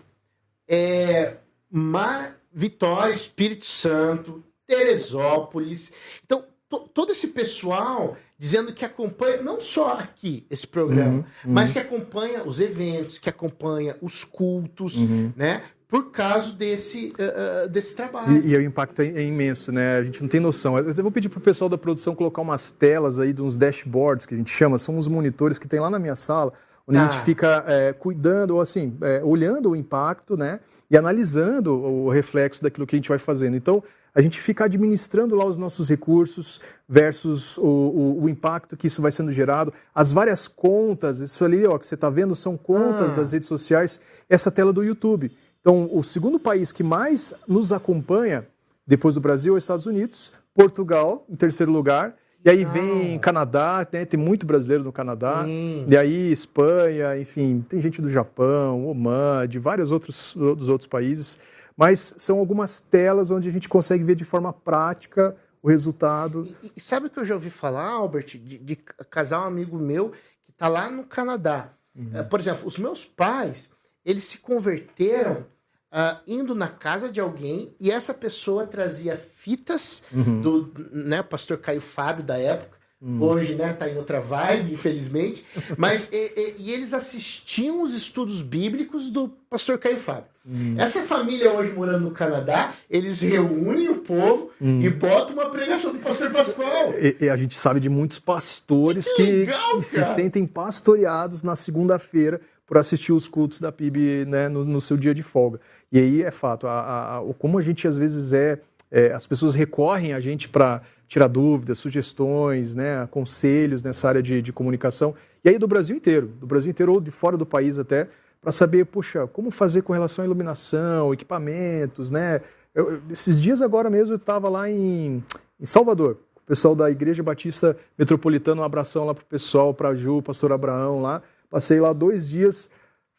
é, 0.69 1.37
Mar, 1.71 2.37
Vitória, 2.53 3.13
Espírito 3.13 3.67
Santo, 3.67 4.43
Teresópolis. 4.67 5.93
Então, 6.25 6.45
todo 6.69 7.13
esse 7.13 7.29
pessoal 7.29 8.17
dizendo 8.39 8.73
que 8.73 8.85
acompanha 8.85 9.43
não 9.43 9.61
só 9.61 9.95
aqui 9.95 10.47
esse 10.51 10.67
programa, 10.67 11.11
uhum, 11.11 11.25
uhum. 11.45 11.53
mas 11.53 11.73
que 11.73 11.79
acompanha 11.79 12.45
os 12.45 12.61
eventos, 12.61 13.19
que 13.19 13.29
acompanha 13.29 13.97
os 14.01 14.25
cultos, 14.25 14.97
uhum. 14.97 15.33
né? 15.37 15.63
Por 15.89 16.11
causa 16.11 16.53
desse, 16.53 17.11
uh, 17.11 17.69
desse 17.69 17.95
trabalho. 17.95 18.45
E, 18.45 18.51
e, 18.51 18.57
o 18.57 18.61
impacto 18.61 19.03
é, 19.03 19.07
é, 19.07 19.23
imenso, 19.23 19.71
né? 19.71 19.99
A 19.99 20.03
gente 20.03 20.21
não 20.21 20.29
tem 20.29 20.41
noção. 20.41 20.77
Eu 20.77 20.93
vou 20.95 21.13
pedir 21.13 21.29
para 21.29 21.39
o 21.39 21.43
pessoal 21.43 21.71
da 21.71 21.79
produção 21.79 22.13
colocar 22.13 22.43
umas 22.43 22.73
telas 22.73 23.21
aí, 23.21 23.33
de 23.33 23.41
uns 23.41 23.57
dashboards 23.57 24.27
que 24.27 24.35
a 24.35 24.37
gente 24.37 24.51
chama, 24.51 24.79
são 24.79 24.97
uns 24.97 25.07
monitores 25.07 25.59
que 25.59 25.69
tem 25.69 25.79
lá 25.79 25.89
na 25.89 26.01
minha 26.01 26.17
sala, 26.17 26.53
onde 26.87 26.99
a 26.99 27.05
gente 27.05 27.21
fica 27.23 27.65
é, 27.67 27.93
cuidando, 27.93 28.53
ou 28.53 28.61
assim, 28.61 28.97
é, 29.01 29.21
olhando 29.25 29.71
o 29.71 29.77
impacto, 29.77 30.37
né? 30.37 30.61
E 30.91 30.97
analisando 30.97 31.75
o 31.75 32.09
reflexo 32.09 32.63
daquilo 32.63 32.87
que 32.87 32.95
a 32.95 32.99
gente 32.99 33.09
vai 33.09 33.19
fazendo. 33.19 33.57
Então, 33.57 33.83
a 34.15 34.23
gente 34.23 34.41
fica 34.41 34.65
administrando 34.65 35.35
lá 35.35 35.45
os 35.45 35.59
nossos 35.59 35.91
recursos 35.91 36.59
versus 36.89 37.59
o, 37.59 37.63
o, 37.63 38.23
o, 38.23 38.29
impacto 38.31 38.75
que 38.75 38.87
isso 38.87 39.03
vai 39.03 39.11
sendo 39.11 39.31
gerado. 39.31 39.75
As 39.95 40.11
várias 40.11 40.49
contas, 40.49 41.19
isso 41.21 41.45
ali 41.45 41.67
ó, 41.67 41.77
que 41.77 41.87
você 41.87 41.97
está 41.97 42.09
vendo 42.09 42.35
são 42.35 42.57
contas 42.57 43.13
ah. 43.13 43.17
das 43.17 43.33
redes 43.33 43.47
sociais, 43.47 44.01
essa 44.27 44.51
tela 44.51 44.73
do 44.73 44.83
YouTube. 44.83 45.37
Então, 45.61 45.91
o 45.93 46.03
segundo 46.03 46.39
país 46.39 46.73
que 46.73 46.83
mais 46.83 47.35
nos 47.47 47.73
acompanha 47.73 48.47
depois 48.87 49.17
do 49.17 49.21
Brasil 49.21 49.55
é 49.55 49.59
os 49.59 49.65
Estados 49.65 49.85
Unidos, 49.85 50.33
Portugal 50.55 51.27
em 51.29 51.37
terceiro 51.37 51.71
lugar, 51.71 52.15
e 52.47 52.51
aí 52.51 52.65
vem 52.65 53.19
Canadá, 53.19 53.87
né? 53.93 54.05
tem 54.05 54.19
muito 54.19 54.47
brasileiro 54.47 54.85
no 54.85 54.93
Canadá, 54.93 55.45
hum. 55.47 55.85
e 55.89 55.97
aí 55.97 56.33
Espanha, 56.33 57.19
enfim, 57.19 57.65
tem 57.69 57.81
gente 57.81 58.01
do 58.01 58.09
Japão, 58.09 58.87
Oman, 58.87 59.47
de 59.47 59.59
vários 59.59 59.91
outros, 59.91 60.35
dos 60.35 60.69
outros 60.69 60.89
países 60.89 61.39
mas 61.77 62.15
são 62.17 62.39
algumas 62.39 62.81
telas 62.81 63.31
onde 63.31 63.49
a 63.49 63.53
gente 63.53 63.69
consegue 63.69 64.03
ver 64.03 64.15
de 64.15 64.25
forma 64.25 64.53
prática 64.53 65.37
o 65.63 65.69
resultado. 65.69 66.49
E, 66.63 66.73
e 66.77 66.81
sabe 66.81 67.07
o 67.07 67.11
que 67.11 67.19
eu 67.19 67.25
já 67.25 67.35
ouvi 67.35 67.51
falar, 67.51 67.91
Albert, 67.91 68.39
de, 68.39 68.59
de 68.59 68.77
casar 68.77 69.41
um 69.41 69.45
amigo 69.45 69.77
meu 69.79 70.11
que 70.45 70.51
está 70.51 70.69
lá 70.69 70.91
no 70.91 71.05
Canadá. 71.05 71.73
Uhum. 71.95 72.21
Uh, 72.21 72.25
por 72.25 72.41
exemplo, 72.41 72.67
os 72.67 72.79
meus 72.79 73.05
pais, 73.05 73.71
eles 74.05 74.25
se 74.25 74.39
converteram 74.39 75.45
uh, 75.93 76.21
indo 76.27 76.55
na 76.55 76.69
casa 76.69 77.11
de 77.11 77.21
alguém 77.21 77.75
e 77.79 77.91
essa 77.91 78.15
pessoa 78.15 78.67
trazia 78.67 79.17
fitas 79.17 80.03
uhum. 80.13 80.41
do 80.41 80.73
né, 80.93 81.23
pastor 81.23 81.59
Caio 81.59 81.81
Fábio 81.81 82.25
da 82.25 82.39
época, 82.39 82.77
Hum. 83.01 83.21
Hoje, 83.21 83.55
né, 83.55 83.75
tá 83.75 83.89
em 83.89 83.99
outra 83.99 84.21
vibe, 84.21 84.73
infelizmente. 84.73 85.45
Mas 85.77 86.11
e, 86.11 86.17
e, 86.17 86.55
e, 86.59 86.73
eles 86.73 86.95
assistiam 86.95 87.83
os 87.83 87.93
estudos 87.93 88.41
bíblicos 88.41 89.11
do 89.11 89.29
pastor 89.51 89.79
Caio 89.79 89.99
Fábio. 89.99 90.31
Hum. 90.49 90.77
Essa 90.79 91.03
família 91.03 91.53
hoje 91.53 91.73
morando 91.73 92.05
no 92.05 92.11
Canadá, 92.13 92.73
eles 92.89 93.21
reúnem 93.21 93.91
o 93.91 93.99
povo 93.99 94.51
hum. 94.61 94.81
e 94.81 94.89
botam 94.89 95.35
uma 95.35 95.51
pregação 95.51 95.93
do 95.93 95.99
pastor 95.99 96.31
Pascoal. 96.31 96.95
E, 96.95 97.17
e 97.21 97.29
a 97.29 97.37
gente 97.37 97.55
sabe 97.55 97.81
de 97.81 97.89
muitos 97.89 98.19
pastores 98.19 99.07
que, 99.13 99.17
que, 99.17 99.33
legal, 99.33 99.79
que 99.79 99.85
se 99.85 100.03
sentem 100.05 100.47
pastoreados 100.47 101.43
na 101.43 101.55
segunda-feira 101.55 102.41
por 102.67 102.79
assistir 102.79 103.13
os 103.13 103.29
cultos 103.29 103.61
da 103.61 103.71
PIB 103.71 104.25
né, 104.27 104.49
no, 104.49 104.65
no, 104.65 104.81
seu 104.81 104.97
dia 104.97 105.15
de 105.15 105.23
folga. 105.23 105.61
E 105.91 105.99
aí 105.99 106.23
é 106.23 106.31
fato, 106.31 106.67
a, 106.67 107.19
a, 107.19 107.35
como 107.39 107.59
a 107.59 107.63
gente 107.63 107.87
às 107.87 107.97
vezes 107.97 108.33
é, 108.33 108.59
é 108.91 109.13
as 109.13 109.27
pessoas 109.27 109.55
recorrem 109.55 110.13
a 110.13 110.21
gente 110.21 110.49
para 110.49 110.83
tirar 111.09 111.29
dúvidas, 111.29 111.79
sugestões, 111.79 112.75
né, 112.75 113.07
conselhos 113.11 113.83
nessa 113.83 114.09
área 114.09 114.23
de, 114.23 114.43
de 114.43 114.53
comunicação. 114.53 115.15
E 115.45 115.49
aí 115.49 115.59
do 115.59 115.69
Brasil 115.69 115.97
inteiro, 115.97 116.27
do 116.27 116.47
Brasil 116.47 116.71
inteiro 116.71 116.93
ou 116.93 117.01
de 117.01 117.13
fora 117.13 117.37
do 117.37 117.47
país 117.47 117.79
até, 117.79 118.09
para 118.41 118.53
saber, 118.53 118.85
puxa, 118.87 119.27
como 119.29 119.51
fazer 119.51 119.83
com 119.83 119.93
relação 119.93 120.23
à 120.23 120.27
iluminação, 120.27 121.13
equipamentos, 121.13 122.11
né? 122.11 122.41
Eu, 122.75 123.01
esses 123.11 123.41
dias 123.41 123.63
agora 123.63 123.89
mesmo 123.89 124.15
eu 124.15 124.19
estava 124.19 124.49
lá 124.49 124.69
em, 124.69 125.23
em 125.59 125.67
Salvador, 125.67 126.19
o 126.37 126.47
pessoal 126.47 126.75
da 126.75 126.91
Igreja 126.91 127.23
Batista 127.23 127.77
Metropolitana, 127.99 128.61
um 128.61 128.65
abração 128.65 129.07
lá 129.07 129.15
para 129.15 129.23
o 129.23 129.27
pessoal, 129.27 129.73
para 129.73 129.95
Ju, 129.95 130.23
pastor 130.23 130.53
Abraão 130.53 131.01
lá. 131.01 131.23
Passei 131.51 131.81
lá 131.81 131.93
dois 131.93 132.29
dias 132.29 132.71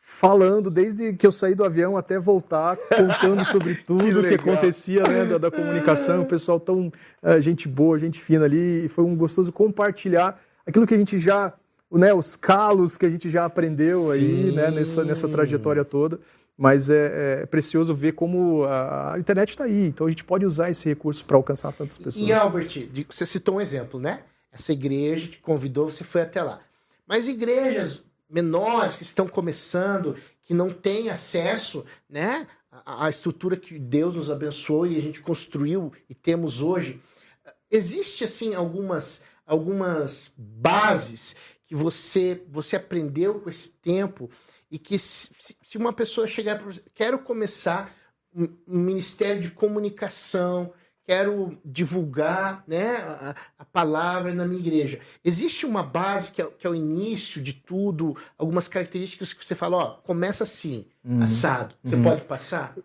falando 0.08 0.72
desde 0.72 1.12
que 1.14 1.28
eu 1.28 1.34
saí 1.34 1.54
do 1.54 1.66
avião 1.66 1.98
até 1.98 2.18
voltar, 2.18 2.78
contando 2.78 3.44
sobre 3.52 3.76
tudo 3.76 4.24
que, 4.24 4.30
que, 4.30 4.36
acontecia 4.36 5.04
né, 5.04 5.26
da, 5.26 5.38
da, 5.38 5.52
comunicação, 5.52 6.22
o 6.22 6.26
pessoal 6.26 6.62
tão 6.62 6.88
uh, 7.22 7.42
gente 7.42 7.68
boa, 7.68 8.00
gente 8.00 8.20
fina 8.20 8.46
ali, 8.46 8.86
e 8.86 8.88
foi 8.88 9.04
um 9.04 9.18
gostoso 9.18 9.52
compartilhar 9.52 10.40
aquilo 10.66 10.88
que 10.88 10.94
a 10.94 10.98
gente 10.98 11.20
já, 11.20 11.54
né, 11.92 12.14
os 12.14 12.38
calos 12.38 12.98
que 12.98 13.06
a 13.06 13.10
gente 13.10 13.30
já 13.30 13.44
aprendeu 13.44 14.06
Sim. 14.06 14.12
aí 14.12 14.52
né, 14.54 14.72
nessa, 14.72 15.04
nessa 15.04 15.28
trajetória 15.28 15.84
toda. 15.84 16.20
Mas 16.58 16.90
é, 16.90 17.42
é 17.42 17.46
precioso 17.46 17.94
ver 17.94 18.14
como 18.14 18.64
a, 18.64 19.14
a 19.14 19.20
internet 19.20 19.50
está 19.50 19.66
aí, 19.66 19.88
então 19.88 20.08
a 20.08 20.10
gente 20.10 20.24
pode 20.24 20.44
usar 20.44 20.72
esse 20.72 20.90
recurso 20.90 21.24
para 21.24 21.38
alcançar 21.38 21.72
tantas 21.74 22.00
pessoas. 22.00 22.26
E 22.26 22.34
Albert, 22.34 22.90
você 23.08 23.28
citou 23.28 23.58
um 23.58 23.62
exemplo, 23.62 24.00
né? 24.00 24.22
Essa 24.52 24.72
igreja 24.72 25.28
que 25.28 25.38
convidou, 25.38 25.92
você 25.92 26.04
foi 26.04 26.22
até 26.22 26.42
lá. 26.42 26.60
Mas 27.06 27.28
igrejas 27.28 28.04
menores 28.30 28.98
que 28.98 29.04
estão 29.04 29.28
começando, 29.28 30.16
que 30.44 30.54
não 30.54 30.72
têm 30.72 31.10
acesso, 31.10 31.86
né, 32.10 32.48
à 32.86 33.10
estrutura 33.10 33.58
que 33.58 33.80
Deus 33.80 34.16
nos 34.16 34.30
abençoou 34.30 34.86
e 34.86 34.98
a 34.98 35.02
gente 35.02 35.22
construiu 35.22 35.92
e 36.10 36.16
temos 36.16 36.62
hoje. 36.62 37.02
Existe 37.70 38.24
assim 38.24 38.54
algumas 38.54 39.22
algumas 39.46 40.32
bases 40.38 41.36
que 41.66 41.74
você 41.74 42.44
você 42.50 42.76
aprendeu 42.76 43.40
com 43.40 43.50
esse 43.50 43.70
tempo 43.70 44.30
e 44.70 44.78
que 44.78 45.00
se, 45.00 45.30
se 45.64 45.78
uma 45.78 45.94
pessoa 45.94 46.28
chegar 46.28 46.60
para 46.60 46.74
quero 46.94 47.20
começar 47.20 47.96
um, 48.34 48.48
um 48.68 48.80
ministério 48.80 49.42
de 49.42 49.52
comunicação, 49.52 50.74
quero 51.08 51.58
divulgar 51.64 52.66
né, 52.68 52.98
a, 52.98 53.36
a, 53.58 53.64
palavra 53.66 54.36
na 54.36 54.46
minha 54.46 54.60
igreja. 54.60 55.00
Existe 55.24 55.66
uma 55.66 55.82
base 55.82 56.34
que 56.34 56.42
é, 56.42 56.46
que 56.46 56.68
é, 56.68 56.70
o 56.70 56.76
início 56.76 57.42
de 57.42 57.54
tudo, 57.54 58.16
algumas 58.38 58.68
características 58.68 59.32
que 59.32 59.44
você 59.44 59.56
fala, 59.56 59.78
ó, 59.78 59.86
começa 60.04 60.44
assim, 60.44 60.86
uhum. 61.06 61.22
assado. 61.22 61.74
Você 61.82 61.96
uhum. 61.96 62.04
pode 62.04 62.22
passar? 62.26 62.76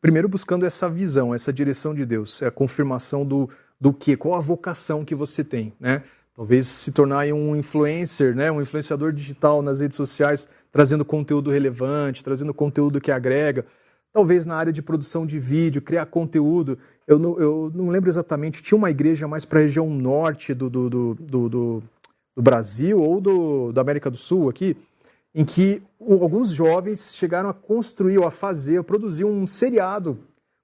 Primeiro 0.00 0.28
buscando 0.28 0.66
essa 0.66 0.90
visão, 0.90 1.32
essa 1.32 1.52
direção 1.52 1.94
de 1.94 2.04
Deus, 2.04 2.42
é 2.42 2.48
a 2.48 2.50
confirmação 2.50 3.24
do, 3.24 3.48
do 3.80 3.92
que, 3.92 4.16
qual 4.16 4.34
a 4.34 4.40
vocação 4.40 5.04
que 5.04 5.14
você 5.14 5.44
tem, 5.44 5.72
né? 5.78 6.02
Talvez 6.34 6.66
se 6.66 6.92
tornar 6.92 7.26
um 7.32 7.56
influencer, 7.56 8.32
né, 8.32 8.48
um 8.48 8.62
influenciador 8.62 9.12
digital 9.12 9.60
nas 9.60 9.80
redes 9.80 9.96
sociais, 9.96 10.48
trazendo 10.70 11.04
conteúdo 11.04 11.50
relevante, 11.50 12.22
trazendo 12.22 12.54
conteúdo 12.54 13.00
que 13.00 13.10
agrega 13.10 13.66
talvez 14.12 14.46
na 14.46 14.56
área 14.56 14.72
de 14.72 14.82
produção 14.82 15.26
de 15.26 15.38
vídeo, 15.38 15.82
criar 15.82 16.06
conteúdo. 16.06 16.78
Eu 17.06 17.18
não, 17.18 17.38
eu 17.38 17.72
não 17.74 17.88
lembro 17.88 18.10
exatamente, 18.10 18.62
tinha 18.62 18.76
uma 18.76 18.90
igreja 18.90 19.28
mais 19.28 19.44
para 19.44 19.60
a 19.60 19.62
região 19.62 19.88
norte 19.88 20.54
do, 20.54 20.68
do, 20.68 20.90
do, 20.90 21.14
do, 21.14 21.82
do 22.36 22.42
Brasil 22.42 23.00
ou 23.00 23.20
do, 23.20 23.72
da 23.72 23.80
América 23.80 24.10
do 24.10 24.16
Sul 24.16 24.48
aqui, 24.48 24.76
em 25.34 25.44
que 25.44 25.82
alguns 26.00 26.50
jovens 26.50 27.14
chegaram 27.14 27.48
a 27.48 27.54
construir 27.54 28.18
ou 28.18 28.26
a 28.26 28.30
fazer, 28.30 28.78
a 28.78 28.84
produzir 28.84 29.24
um 29.24 29.46
seriado, 29.46 30.18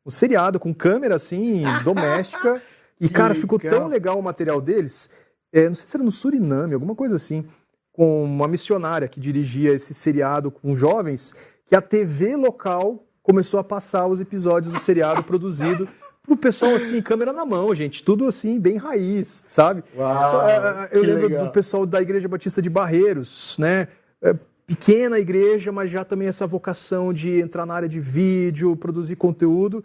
um 0.04 0.10
seriado 0.10 0.58
com 0.58 0.74
câmera 0.74 1.14
assim, 1.16 1.62
doméstica. 1.84 2.62
E, 3.00 3.08
cara, 3.08 3.34
ficou 3.34 3.58
tão 3.58 3.88
legal 3.88 4.18
o 4.18 4.22
material 4.22 4.60
deles. 4.60 5.10
É, 5.52 5.68
não 5.68 5.74
sei 5.74 5.86
se 5.86 5.96
era 5.96 6.04
no 6.04 6.10
Suriname, 6.10 6.74
alguma 6.74 6.94
coisa 6.94 7.16
assim, 7.16 7.44
com 7.92 8.24
uma 8.24 8.48
missionária 8.48 9.08
que 9.08 9.20
dirigia 9.20 9.72
esse 9.72 9.94
seriado 9.94 10.50
com 10.50 10.74
jovens, 10.74 11.34
que 11.66 11.76
a 11.76 11.80
TV 11.80 12.34
local 12.36 13.04
começou 13.24 13.58
a 13.58 13.64
passar 13.64 14.06
os 14.06 14.20
episódios 14.20 14.72
do 14.72 14.78
seriado 14.78 15.24
produzido 15.24 15.88
pro 16.22 16.36
pessoal 16.36 16.74
assim, 16.74 17.02
câmera 17.02 17.32
na 17.32 17.44
mão, 17.44 17.74
gente, 17.74 18.04
tudo 18.04 18.26
assim 18.26 18.60
bem 18.60 18.76
raiz, 18.76 19.44
sabe? 19.48 19.82
Uau, 19.96 20.48
é, 20.48 20.90
Eu 20.92 21.02
lembro 21.02 21.28
legal. 21.28 21.46
do 21.46 21.50
pessoal 21.50 21.84
da 21.84 22.00
Igreja 22.00 22.28
Batista 22.28 22.62
de 22.62 22.70
Barreiros, 22.70 23.56
né? 23.58 23.88
É, 24.22 24.34
pequena 24.66 25.18
igreja, 25.18 25.72
mas 25.72 25.90
já 25.90 26.04
também 26.04 26.28
essa 26.28 26.46
vocação 26.46 27.12
de 27.12 27.40
entrar 27.40 27.66
na 27.66 27.74
área 27.74 27.88
de 27.88 28.00
vídeo, 28.00 28.76
produzir 28.76 29.16
conteúdo. 29.16 29.82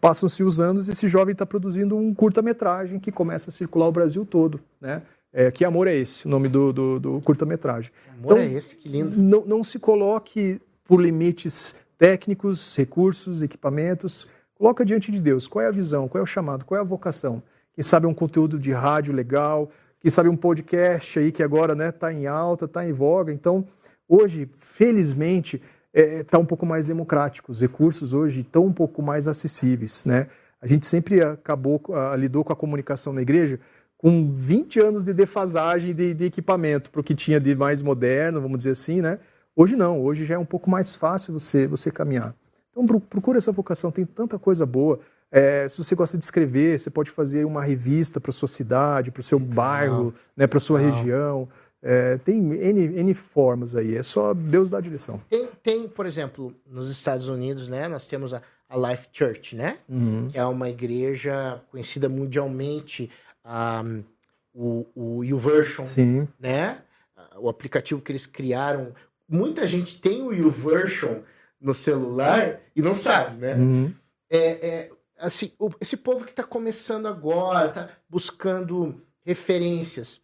Passam-se 0.00 0.42
os 0.42 0.60
anos 0.60 0.88
e 0.88 0.92
esse 0.92 1.08
jovem 1.08 1.32
está 1.32 1.46
produzindo 1.46 1.96
um 1.96 2.14
curta-metragem 2.14 2.98
que 2.98 3.10
começa 3.10 3.48
a 3.48 3.52
circular 3.52 3.88
o 3.88 3.92
Brasil 3.92 4.26
todo, 4.26 4.60
né? 4.80 5.02
É, 5.32 5.50
que 5.50 5.64
amor 5.64 5.86
é 5.86 5.94
esse, 5.94 6.26
o 6.26 6.28
nome 6.28 6.48
do, 6.48 6.72
do, 6.72 6.98
do 6.98 7.20
curta-metragem. 7.20 7.92
Amor 8.18 8.32
então, 8.32 8.38
é 8.38 8.52
esse, 8.52 8.76
que 8.76 8.88
lindo. 8.88 9.16
Não, 9.16 9.44
não 9.46 9.64
se 9.64 9.78
coloque 9.78 10.60
por 10.84 11.00
limites 11.00 11.76
técnicos, 12.00 12.74
recursos, 12.74 13.42
equipamentos. 13.42 14.26
Coloca 14.54 14.86
diante 14.86 15.12
de 15.12 15.20
Deus 15.20 15.46
qual 15.46 15.62
é 15.62 15.68
a 15.68 15.70
visão, 15.70 16.08
qual 16.08 16.20
é 16.20 16.22
o 16.22 16.26
chamado, 16.26 16.64
qual 16.64 16.78
é 16.78 16.80
a 16.80 16.84
vocação. 16.84 17.42
Quem 17.74 17.84
sabe 17.84 18.06
um 18.06 18.14
conteúdo 18.14 18.58
de 18.58 18.72
rádio 18.72 19.12
legal, 19.12 19.70
quem 20.00 20.10
sabe 20.10 20.30
um 20.30 20.36
podcast 20.36 21.18
aí 21.18 21.30
que 21.30 21.42
agora 21.42 21.74
está 21.74 21.84
né, 21.84 21.92
tá 21.92 22.12
em 22.12 22.26
alta, 22.26 22.64
está 22.64 22.88
em 22.88 22.92
voga. 22.92 23.30
Então, 23.30 23.66
hoje, 24.08 24.48
felizmente, 24.54 25.62
está 25.92 26.18
é, 26.18 26.24
tá 26.24 26.38
um 26.38 26.44
pouco 26.46 26.64
mais 26.64 26.86
democrático. 26.86 27.52
Os 27.52 27.60
recursos 27.60 28.14
hoje 28.14 28.40
estão 28.40 28.64
um 28.64 28.72
pouco 28.72 29.02
mais 29.02 29.28
acessíveis. 29.28 30.06
Né? 30.06 30.26
A 30.58 30.66
gente 30.66 30.86
sempre 30.86 31.22
acabou, 31.22 31.82
a, 31.92 32.16
lidou 32.16 32.42
com 32.42 32.52
a 32.54 32.56
comunicação 32.56 33.12
na 33.12 33.20
igreja 33.20 33.60
com 33.98 34.32
20 34.32 34.80
anos 34.80 35.04
de 35.04 35.12
defasagem 35.12 35.94
de, 35.94 36.14
de 36.14 36.24
equipamento 36.24 36.90
para 36.90 37.02
o 37.02 37.04
que 37.04 37.14
tinha 37.14 37.38
de 37.38 37.54
mais 37.54 37.82
moderno, 37.82 38.40
vamos 38.40 38.56
dizer 38.56 38.70
assim, 38.70 39.02
né? 39.02 39.18
Hoje 39.60 39.76
não, 39.76 40.02
hoje 40.02 40.24
já 40.24 40.36
é 40.36 40.38
um 40.38 40.44
pouco 40.46 40.70
mais 40.70 40.96
fácil 40.96 41.34
você, 41.34 41.66
você 41.66 41.90
caminhar. 41.90 42.34
Então 42.70 42.86
procura 42.86 43.36
essa 43.36 43.52
vocação, 43.52 43.90
tem 43.90 44.06
tanta 44.06 44.38
coisa 44.38 44.64
boa. 44.64 45.00
É, 45.30 45.68
se 45.68 45.76
você 45.76 45.94
gosta 45.94 46.16
de 46.16 46.24
escrever, 46.24 46.80
você 46.80 46.88
pode 46.88 47.10
fazer 47.10 47.44
uma 47.44 47.62
revista 47.62 48.18
para 48.18 48.32
sua 48.32 48.48
cidade, 48.48 49.10
para 49.10 49.20
o 49.20 49.22
seu 49.22 49.38
bairro, 49.38 50.14
né, 50.34 50.46
para 50.46 50.58
sua 50.58 50.78
região. 50.78 51.46
É, 51.82 52.16
tem 52.16 52.38
N, 52.38 53.00
N, 53.00 53.12
formas 53.12 53.76
aí, 53.76 53.98
é 53.98 54.02
só 54.02 54.32
Deus 54.32 54.70
dar 54.70 54.78
a 54.78 54.80
direção. 54.80 55.20
Tem, 55.28 55.46
tem, 55.62 55.88
por 55.88 56.06
exemplo, 56.06 56.54
nos 56.66 56.88
Estados 56.88 57.28
Unidos, 57.28 57.68
né, 57.68 57.86
nós 57.86 58.06
temos 58.06 58.32
a, 58.32 58.40
a 58.66 58.78
Life 58.78 59.08
Church, 59.12 59.54
né? 59.54 59.76
Uhum. 59.86 60.28
É 60.32 60.42
uma 60.42 60.70
igreja 60.70 61.60
conhecida 61.70 62.08
mundialmente, 62.08 63.10
um, 63.44 64.02
o, 64.54 64.86
o 64.94 65.22
YouVersion, 65.22 65.84
Sim. 65.84 66.26
né? 66.40 66.78
O 67.38 67.48
aplicativo 67.48 68.00
que 68.00 68.10
eles 68.10 68.24
criaram 68.24 68.92
muita 69.30 69.66
gente 69.66 70.00
tem 70.00 70.22
o 70.22 70.32
YouVersion 70.32 71.20
no 71.60 71.72
celular 71.72 72.60
e 72.74 72.82
não 72.82 72.94
sabe, 72.94 73.36
né? 73.36 73.54
Uhum. 73.54 73.94
É, 74.28 74.68
é, 74.68 74.90
assim, 75.18 75.52
o, 75.58 75.70
esse 75.80 75.96
povo 75.96 76.24
que 76.24 76.32
está 76.32 76.42
começando 76.42 77.06
agora, 77.06 77.66
está 77.66 77.90
buscando 78.08 79.00
referências. 79.24 80.20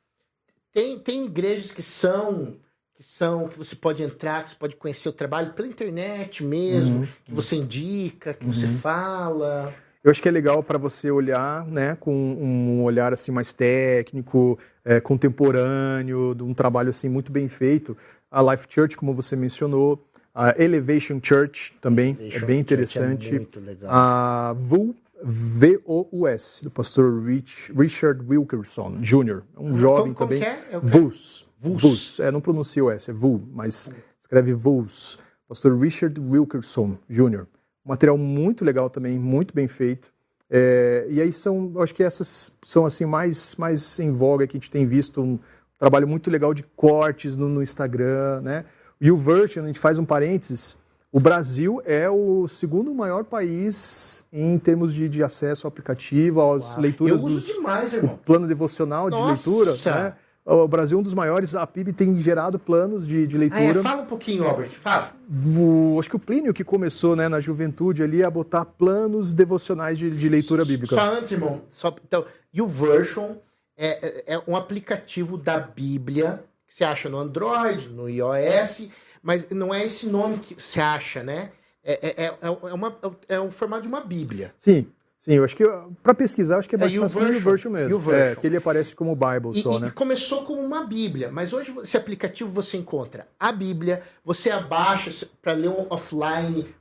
Tem, 0.73 0.99
tem 0.99 1.25
igrejas 1.25 1.73
que 1.73 1.83
são 1.83 2.57
que 2.97 3.03
são 3.03 3.49
que 3.49 3.59
você 3.59 3.77
pode 3.77 4.03
entrar, 4.03 4.43
que 4.43 4.51
você 4.51 4.57
pode 4.57 4.75
conhecer 4.75 5.09
o 5.09 5.13
trabalho 5.13 5.53
pela 5.53 5.69
internet 5.69 6.43
mesmo, 6.43 7.01
uhum. 7.01 7.09
que 7.25 7.33
você 7.33 7.57
indica, 7.57 8.33
que 8.33 8.47
uhum. 8.47 8.53
você 8.53 8.67
fala. 8.69 9.73
Eu 10.03 10.11
acho 10.11 10.23
que 10.23 10.29
é 10.29 10.33
legal 10.33 10.63
para 10.63 10.79
você 10.79 11.11
olhar, 11.11 11.67
né, 11.67 11.97
com 11.97 12.15
um 12.15 12.83
olhar 12.85 13.13
assim 13.13 13.31
mais 13.31 13.53
técnico, 13.53 14.59
é, 14.85 15.01
contemporâneo, 15.01 16.35
de 16.35 16.43
um 16.43 16.55
trabalho 16.55 16.91
assim 16.91 17.09
muito 17.09 17.31
bem 17.31 17.49
feito, 17.49 17.97
a 18.31 18.43
Life 18.43 18.66
Church, 18.68 18.97
como 18.97 19.14
você 19.14 19.37
mencionou, 19.37 20.05
a 20.35 20.55
Elevation 20.62 21.18
Church 21.22 21.72
também 21.81 22.16
é 22.18 22.22
Elevation 22.22 22.45
é 22.45 22.47
bem 22.47 22.61
interessante. 22.61 23.37
É 23.37 23.77
a 23.87 24.55
VU, 24.57 24.95
V-O-U-S, 25.22 26.62
do 26.62 26.70
pastor 26.70 27.24
Rich, 27.24 27.72
Richard 27.72 28.22
Wilkerson 28.29 28.99
Jr., 29.01 29.43
um 29.57 29.77
jovem 29.77 30.12
também. 30.12 30.43
É? 30.43 30.59
É 30.72 30.79
VUS. 30.79 31.47
VUS. 31.59 31.83
VUS. 31.83 32.20
É, 32.20 32.31
não 32.31 32.41
pronuncia 32.41 32.85
o 32.85 32.91
S, 32.91 33.11
é 33.11 33.14
VU, 33.14 33.43
mas 33.53 33.91
escreve 34.20 34.53
VUS. 34.53 35.18
Pastor 35.49 35.79
Richard 35.79 36.20
Wilkerson 36.20 36.99
Jr. 37.09 37.47
Um 37.85 37.89
material 37.89 38.18
muito 38.18 38.64
legal 38.64 38.91
também, 38.91 39.18
muito 39.18 39.55
bem 39.55 39.68
feito. 39.68 40.12
É, 40.51 41.07
e 41.09 41.20
aí 41.20 41.33
são, 41.33 41.72
acho 41.79 41.95
que 41.95 42.03
essas 42.03 42.53
são 42.62 42.85
assim 42.87 43.05
mais, 43.05 43.57
mais 43.57 43.99
em 43.99 44.12
voga 44.12 44.47
que 44.47 44.57
a 44.57 44.61
gente 44.61 44.70
tem 44.70 44.87
visto 44.87 45.20
um, 45.20 45.39
trabalho 45.79 46.09
muito 46.09 46.31
legal 46.31 46.55
de 46.55 46.62
cortes 46.62 47.37
no, 47.37 47.49
no 47.49 47.62
Instagram, 47.62 48.41
né? 48.43 48.64
E 49.01 49.11
o 49.11 49.16
Version, 49.16 49.64
a 49.64 49.66
gente 49.66 49.79
faz 49.79 49.99
um 49.99 50.05
parênteses, 50.05 50.77
o 51.12 51.20
Brasil 51.20 51.81
é 51.87 52.11
o 52.11 52.47
segundo 52.47 52.93
maior 52.95 53.24
país 53.24 54.22
em 54.33 54.59
termos 54.59 54.93
de, 54.93 55.09
de 55.09 55.22
acesso 55.22 55.66
ao 55.66 55.68
aplicativo, 55.68 56.43
às 56.53 56.72
Uau. 56.72 56.83
leituras 56.83 57.22
do 57.22 58.18
plano 58.24 58.47
devocional 58.47 59.09
Nossa. 59.09 59.22
de 59.22 59.49
leitura, 59.49 59.95
né? 59.95 60.14
O 60.45 60.68
Brasil 60.68 60.97
é 60.97 61.01
um 61.01 61.03
dos 61.03 61.14
maiores, 61.14 61.57
a 61.57 61.66
PIB 61.66 61.93
tem 61.93 62.16
gerado 62.20 62.57
planos 62.57 63.05
de, 63.05 63.27
de 63.27 63.37
leitura. 63.37 63.79
Ah, 63.79 63.81
é? 63.81 63.83
Fala 63.83 64.03
um 64.03 64.07
pouquinho, 64.07 64.45
Albert, 64.45 64.70
fala. 64.81 65.11
O, 65.59 65.97
acho 65.99 66.09
que 66.09 66.14
o 66.14 66.20
Plínio 66.20 66.55
que 66.55 66.62
começou 66.62 67.16
né, 67.16 67.29
na 67.29 67.41
juventude 67.41 68.03
ali 68.03 68.22
a 68.22 68.31
botar 68.31 68.64
planos 68.64 69.35
devocionais 69.35 69.99
de, 69.99 70.09
de 70.09 70.29
leitura 70.29 70.64
bíblica. 70.64 70.95
Só 70.95 71.14
antes, 71.14 71.33
irmão, 71.33 71.62
só, 71.68 71.93
então, 72.07 72.24
e 72.55 72.62
o 72.62 72.66
Version 72.66 73.37
é, 73.77 74.24
é, 74.27 74.35
é 74.35 74.43
um 74.47 74.57
aplicativo 74.57 75.37
da 75.37 75.59
Bíblia 75.59 76.45
que 76.66 76.74
você 76.74 76.85
acha 76.85 77.09
no 77.09 77.18
Android, 77.18 77.89
no 77.89 78.09
iOS, 78.09 78.89
mas 79.22 79.49
não 79.51 79.74
é 79.74 79.85
esse 79.85 80.07
nome 80.07 80.39
que 80.39 80.55
você 80.55 80.81
acha, 80.81 81.22
né? 81.22 81.51
É, 81.85 82.24
é, 82.24 82.27
é, 82.27 82.39
é, 82.43 82.51
uma, 82.51 82.97
é 83.29 83.41
um 83.41 83.51
formato 83.51 83.83
de 83.83 83.89
uma 83.89 84.01
Bíblia. 84.01 84.53
Sim. 84.59 84.87
Sim, 85.18 85.35
eu 85.35 85.45
acho 85.45 85.57
que 85.57 85.64
para 86.05 86.14
pesquisar 86.14 86.59
acho 86.59 86.68
que 86.68 86.77
é 86.77 86.79
mais 86.79 86.95
é, 86.95 87.01
fácil 87.01 87.20
no 87.20 87.41
Version 87.41 87.70
mesmo. 87.72 88.12
É, 88.12 88.37
que 88.37 88.47
ele 88.47 88.59
aparece 88.59 88.95
como 88.95 89.16
Bible 89.16 89.59
e, 89.59 89.62
só, 89.62 89.79
e 89.79 89.81
né? 89.81 89.93
começou 89.93 90.45
como 90.45 90.61
uma 90.61 90.85
Bíblia, 90.85 91.33
mas 91.33 91.53
hoje 91.53 91.74
esse 91.83 91.97
aplicativo 91.97 92.49
você 92.49 92.77
encontra 92.77 93.27
a 93.41 93.51
Bíblia, 93.51 94.03
você 94.24 94.51
abaixa 94.51 95.27
para 95.43 95.53
ler 95.53 95.68
um 95.68 95.87
offline 95.91 96.72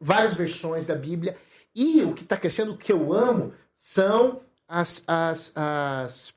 várias 0.00 0.36
versões 0.36 0.86
da 0.86 0.94
Bíblia 0.94 1.36
e 1.74 2.02
o 2.02 2.12
que 2.12 2.22
está 2.22 2.36
crescendo, 2.36 2.72
o 2.72 2.76
que 2.76 2.92
eu 2.92 3.12
amo, 3.12 3.52
são 3.76 4.42
as, 4.68 5.02
as, 5.06 5.52
as 5.56 6.34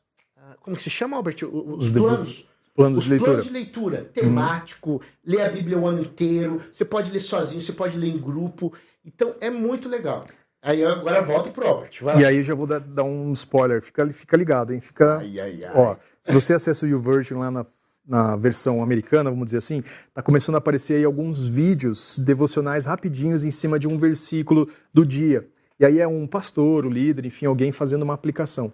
como 0.61 0.75
que 0.75 0.83
se 0.83 0.89
chama, 0.89 1.17
Albert? 1.17 1.37
Os, 1.43 1.87
os 1.87 1.91
planos. 1.91 2.45
Planos 2.75 2.99
os 2.99 3.03
de 3.03 3.09
leitura. 3.09 3.31
Planos 3.31 3.45
de 3.45 3.53
leitura, 3.53 4.11
temático, 4.13 4.91
uhum. 4.91 4.99
ler 5.25 5.41
a 5.41 5.49
Bíblia 5.49 5.77
o 5.77 5.85
ano 5.85 6.01
inteiro. 6.01 6.61
Você 6.71 6.85
pode 6.85 7.11
ler 7.11 7.19
sozinho, 7.19 7.61
você 7.61 7.73
pode 7.73 7.97
ler 7.97 8.07
em 8.07 8.17
grupo. 8.17 8.73
Então 9.05 9.35
é 9.41 9.49
muito 9.49 9.89
legal. 9.89 10.23
Aí 10.61 10.83
agora 10.85 11.21
volta 11.21 11.49
pro 11.49 11.65
Robert. 11.65 11.89
e 12.19 12.25
aí 12.25 12.37
eu 12.37 12.43
já 12.43 12.53
vou 12.53 12.67
dar, 12.67 12.79
dar, 12.79 13.03
um 13.03 13.33
spoiler. 13.33 13.81
Fica, 13.81 14.07
fica 14.13 14.37
ligado, 14.37 14.73
hein? 14.73 14.79
Fica. 14.79 15.17
Ai, 15.17 15.39
ai, 15.39 15.63
ai. 15.63 15.71
Ó, 15.73 15.95
se 16.21 16.31
você 16.31 16.53
acessa 16.53 16.85
o 16.85 16.89
YouVersion 16.89 17.39
lá 17.39 17.49
na, 17.49 17.65
na 18.07 18.35
versão 18.35 18.81
americana, 18.81 19.31
vamos 19.31 19.45
dizer 19.45 19.57
assim, 19.57 19.83
tá 20.13 20.21
começando 20.21 20.55
a 20.55 20.57
aparecer 20.59 20.97
aí 20.97 21.03
alguns 21.03 21.47
vídeos 21.47 22.19
devocionais 22.19 22.85
rapidinhos 22.85 23.43
em 23.43 23.49
cima 23.49 23.79
de 23.79 23.87
um 23.87 23.97
versículo 23.97 24.69
do 24.93 25.03
dia. 25.03 25.47
E 25.79 25.85
aí 25.85 25.99
é 25.99 26.07
um 26.07 26.27
pastor, 26.27 26.85
o 26.85 26.89
líder, 26.89 27.25
enfim, 27.25 27.47
alguém 27.47 27.71
fazendo 27.71 28.03
uma 28.03 28.13
aplicação. 28.13 28.71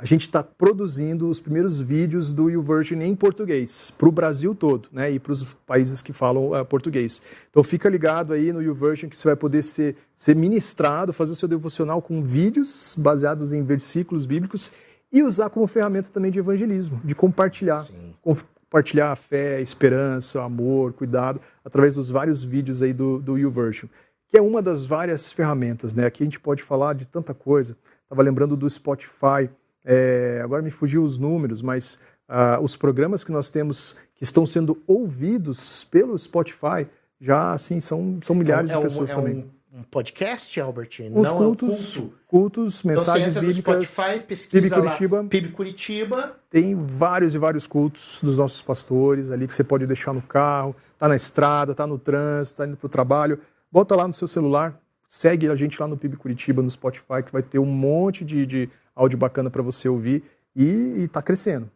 A 0.00 0.04
gente 0.04 0.22
está 0.22 0.44
produzindo 0.44 1.28
os 1.28 1.40
primeiros 1.40 1.80
vídeos 1.80 2.32
do 2.32 2.48
YouVersion 2.48 3.00
em 3.00 3.16
português, 3.16 3.90
para 3.90 4.08
o 4.08 4.12
Brasil 4.12 4.54
todo, 4.54 4.88
né? 4.92 5.10
E 5.10 5.18
para 5.18 5.32
os 5.32 5.42
países 5.42 6.02
que 6.02 6.12
falam 6.12 6.52
uh, 6.52 6.64
português. 6.64 7.20
Então 7.50 7.64
fica 7.64 7.88
ligado 7.88 8.32
aí 8.32 8.52
no 8.52 8.62
YouVersion 8.62 9.10
que 9.10 9.16
você 9.16 9.26
vai 9.26 9.34
poder 9.34 9.60
ser, 9.62 9.96
ser 10.14 10.36
ministrado, 10.36 11.12
fazer 11.12 11.32
o 11.32 11.34
seu 11.34 11.48
devocional 11.48 12.00
com 12.00 12.22
vídeos 12.22 12.94
baseados 12.96 13.52
em 13.52 13.64
versículos 13.64 14.24
bíblicos 14.24 14.70
e 15.10 15.20
usar 15.20 15.50
como 15.50 15.66
ferramenta 15.66 16.10
também 16.10 16.30
de 16.30 16.38
evangelismo, 16.38 17.00
de 17.04 17.14
compartilhar. 17.16 17.84
Compartilhar 18.22 19.12
a 19.12 19.16
fé, 19.16 19.56
a 19.56 19.60
esperança, 19.60 20.44
amor, 20.44 20.92
cuidado, 20.92 21.40
através 21.64 21.94
dos 21.94 22.10
vários 22.10 22.44
vídeos 22.44 22.82
aí 22.82 22.92
do, 22.92 23.18
do 23.18 23.38
YouVersion, 23.38 23.88
que 24.28 24.36
é 24.36 24.42
uma 24.42 24.60
das 24.60 24.84
várias 24.84 25.32
ferramentas, 25.32 25.94
né? 25.94 26.04
Aqui 26.04 26.22
a 26.22 26.26
gente 26.26 26.38
pode 26.38 26.62
falar 26.62 26.92
de 26.92 27.06
tanta 27.06 27.32
coisa. 27.32 27.76
Estava 28.04 28.22
lembrando 28.22 28.56
do 28.56 28.68
Spotify, 28.68 29.48
é, 29.90 30.42
agora 30.44 30.60
me 30.60 30.70
fugiu 30.70 31.02
os 31.02 31.16
números, 31.16 31.62
mas 31.62 31.98
uh, 32.28 32.62
os 32.62 32.76
programas 32.76 33.24
que 33.24 33.32
nós 33.32 33.50
temos 33.50 33.96
que 34.14 34.22
estão 34.22 34.44
sendo 34.44 34.82
ouvidos 34.86 35.84
pelo 35.84 36.16
Spotify 36.18 36.86
já 37.18 37.52
assim 37.52 37.80
são, 37.80 38.18
são 38.22 38.36
milhares 38.36 38.70
é, 38.70 38.76
de 38.76 38.82
pessoas 38.82 39.10
é 39.10 39.14
também. 39.14 39.50
Um, 39.72 39.80
um 39.80 39.82
podcast, 39.84 40.60
Albert? 40.60 40.90
Os 41.10 41.28
Não 41.28 41.38
cultos, 41.38 41.96
é 41.96 42.00
um 42.00 42.02
culto. 42.02 42.18
cultos, 42.26 42.80
então, 42.80 42.90
mensagens 42.90 43.28
então, 43.30 43.42
bíblicas. 43.42 43.88
Spotify, 43.88 44.20
pesquisa 44.20 44.62
PIB 44.62 44.74
Curitiba. 44.74 45.16
Lá, 45.16 45.24
PIB 45.24 45.48
Curitiba. 45.52 46.36
Tem 46.50 46.74
vários 46.74 47.34
e 47.34 47.38
vários 47.38 47.66
cultos 47.66 48.20
dos 48.22 48.36
nossos 48.36 48.60
pastores 48.60 49.30
ali 49.30 49.48
que 49.48 49.54
você 49.54 49.64
pode 49.64 49.86
deixar 49.86 50.12
no 50.12 50.20
carro, 50.20 50.76
tá 50.98 51.08
na 51.08 51.16
estrada, 51.16 51.74
tá 51.74 51.86
no 51.86 51.98
trânsito, 51.98 52.58
tá 52.58 52.66
indo 52.66 52.76
para 52.76 52.86
o 52.86 52.90
trabalho. 52.90 53.40
Bota 53.72 53.96
lá 53.96 54.06
no 54.06 54.12
seu 54.12 54.28
celular, 54.28 54.78
segue 55.08 55.48
a 55.48 55.54
gente 55.54 55.80
lá 55.80 55.88
no 55.88 55.96
PIB 55.96 56.16
Curitiba, 56.18 56.60
no 56.60 56.70
Spotify, 56.70 57.22
que 57.24 57.32
vai 57.32 57.42
ter 57.42 57.58
um 57.58 57.66
monte 57.66 58.22
de, 58.22 58.44
de 58.44 58.70
áudio 58.98 59.16
bacana 59.16 59.48
para 59.48 59.62
você 59.62 59.88
ouvir 59.88 60.24
e 60.54 61.04
está 61.04 61.22
crescendo. 61.22 61.70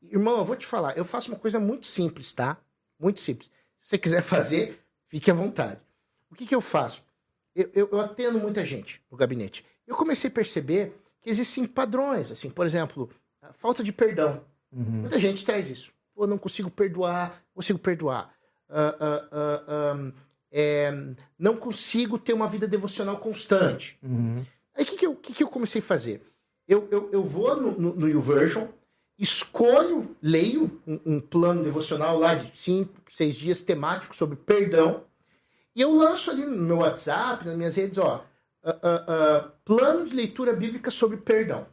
Irmão, 0.00 0.38
eu 0.38 0.44
vou 0.44 0.56
te 0.56 0.64
falar, 0.64 0.96
eu 0.96 1.04
faço 1.04 1.30
uma 1.30 1.38
coisa 1.38 1.58
muito 1.58 1.86
simples, 1.86 2.32
tá? 2.32 2.56
Muito 2.98 3.20
simples. 3.20 3.50
Se 3.80 3.90
você 3.90 3.98
quiser 3.98 4.22
fazer, 4.22 4.80
fique 5.08 5.30
à 5.30 5.34
vontade. 5.34 5.80
O 6.30 6.34
que, 6.34 6.46
que 6.46 6.54
eu 6.54 6.60
faço? 6.60 7.02
Eu, 7.54 7.68
eu, 7.74 7.88
eu 7.90 8.00
atendo 8.00 8.38
muita 8.38 8.64
gente 8.64 9.02
no 9.10 9.16
gabinete. 9.16 9.64
Eu 9.86 9.96
comecei 9.96 10.30
a 10.30 10.32
perceber 10.32 10.94
que 11.20 11.28
existem 11.28 11.64
padrões, 11.64 12.30
assim, 12.30 12.48
por 12.48 12.64
exemplo, 12.64 13.10
a 13.42 13.52
falta 13.52 13.82
de 13.82 13.92
perdão. 13.92 14.44
Uhum. 14.70 15.00
Muita 15.00 15.18
gente 15.18 15.44
traz 15.44 15.68
isso. 15.68 15.90
Pô, 16.14 16.26
não 16.26 16.38
consigo 16.38 16.70
perdoar, 16.70 17.42
consigo 17.54 17.78
perdoar. 17.78 18.32
Uh, 18.68 18.74
uh, 19.04 19.96
uh, 19.96 19.96
um, 19.96 20.12
é, 20.52 20.92
não 21.38 21.56
consigo 21.56 22.18
ter 22.18 22.32
uma 22.32 22.48
vida 22.48 22.68
devocional 22.68 23.18
constante. 23.18 23.98
Uhum. 24.02 24.44
Aí 24.74 24.84
o 24.84 24.86
que, 24.86 24.96
que, 24.96 25.06
eu, 25.06 25.16
que, 25.16 25.32
que 25.32 25.42
eu 25.42 25.48
comecei 25.48 25.80
a 25.80 25.84
fazer? 25.84 26.22
Eu, 26.68 26.86
eu, 26.90 27.08
eu 27.10 27.24
vou 27.24 27.56
no, 27.56 27.72
no, 27.72 27.94
no 27.94 28.08
YouVersion, 28.08 28.68
escolho, 29.18 30.14
leio 30.22 30.80
um, 30.86 31.00
um, 31.06 31.20
plano 31.20 31.64
devocional 31.64 32.18
lá 32.18 32.34
de 32.34 32.56
cinco, 32.56 32.94
seis 33.10 33.34
dias 33.34 33.62
temático 33.62 34.14
sobre 34.14 34.36
perdão, 34.36 35.02
e 35.74 35.80
eu 35.80 35.94
lanço 35.94 36.30
ali 36.30 36.44
no 36.44 36.56
meu 36.56 36.78
WhatsApp, 36.78 37.46
nas 37.46 37.56
minhas 37.56 37.74
redes, 37.74 37.98
ó, 37.98 38.24
uh, 38.64 38.68
uh, 38.68 38.72
uh, 38.72 39.50
plano 39.64 40.08
de 40.08 40.14
leitura 40.14 40.52
bíblica 40.52 40.90
sobre 40.90 41.16
perdão. 41.16 41.66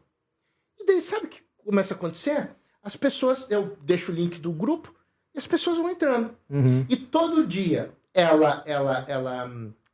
E 0.80 0.86
daí, 0.86 1.02
sabe 1.02 1.26
o 1.26 1.30
que 1.30 1.42
começa 1.58 1.94
a 1.94 1.98
acontecer? 1.98 2.50
As 2.82 2.96
pessoas, 2.96 3.50
eu 3.50 3.78
deixo 3.82 4.12
o 4.12 4.16
link 4.16 4.40
do 4.40 4.52
grupo, 4.52 4.94
e 5.34 5.40
as 5.40 5.48
pessoas 5.48 5.78
vão 5.78 5.90
entrando. 5.90 6.36
Uhum. 6.50 6.86
E 6.88 6.96
todo 6.96 7.46
dia 7.46 7.92
ela, 8.14 8.64
ela, 8.66 9.06
ela, 9.08 9.52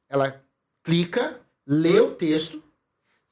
ela 0.07 0.43
clica, 0.83 1.39
lê 1.65 1.99
o 1.99 2.13
texto, 2.13 2.61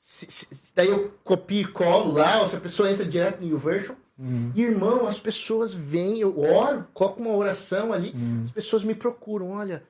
se, 0.10 0.26
se, 0.32 0.48
daí 0.74 0.88
eu 0.88 1.14
copio 1.24 1.62
e 1.62 1.68
colo 1.68 2.14
lá, 2.14 2.42
essa 2.42 2.60
pessoa 2.60 2.92
entra 2.92 3.06
direto 3.06 3.42
no 3.42 3.48
YouVersion. 3.48 3.96
Uhum. 4.18 4.52
E, 4.56 4.64
irmão, 4.64 5.08
as 5.08 5.20
pessoas 5.20 5.72
vêm, 5.72 6.20
eu 6.20 6.40
oro, 6.40 6.88
coloco 6.96 7.22
uma 7.22 7.36
oração 7.36 7.94
ali, 7.94 8.12
uhum. 8.16 8.42
as 8.44 8.52
pessoas 8.52 8.84
me 8.84 8.96
procuram, 8.96 9.52
olha, 9.52 9.84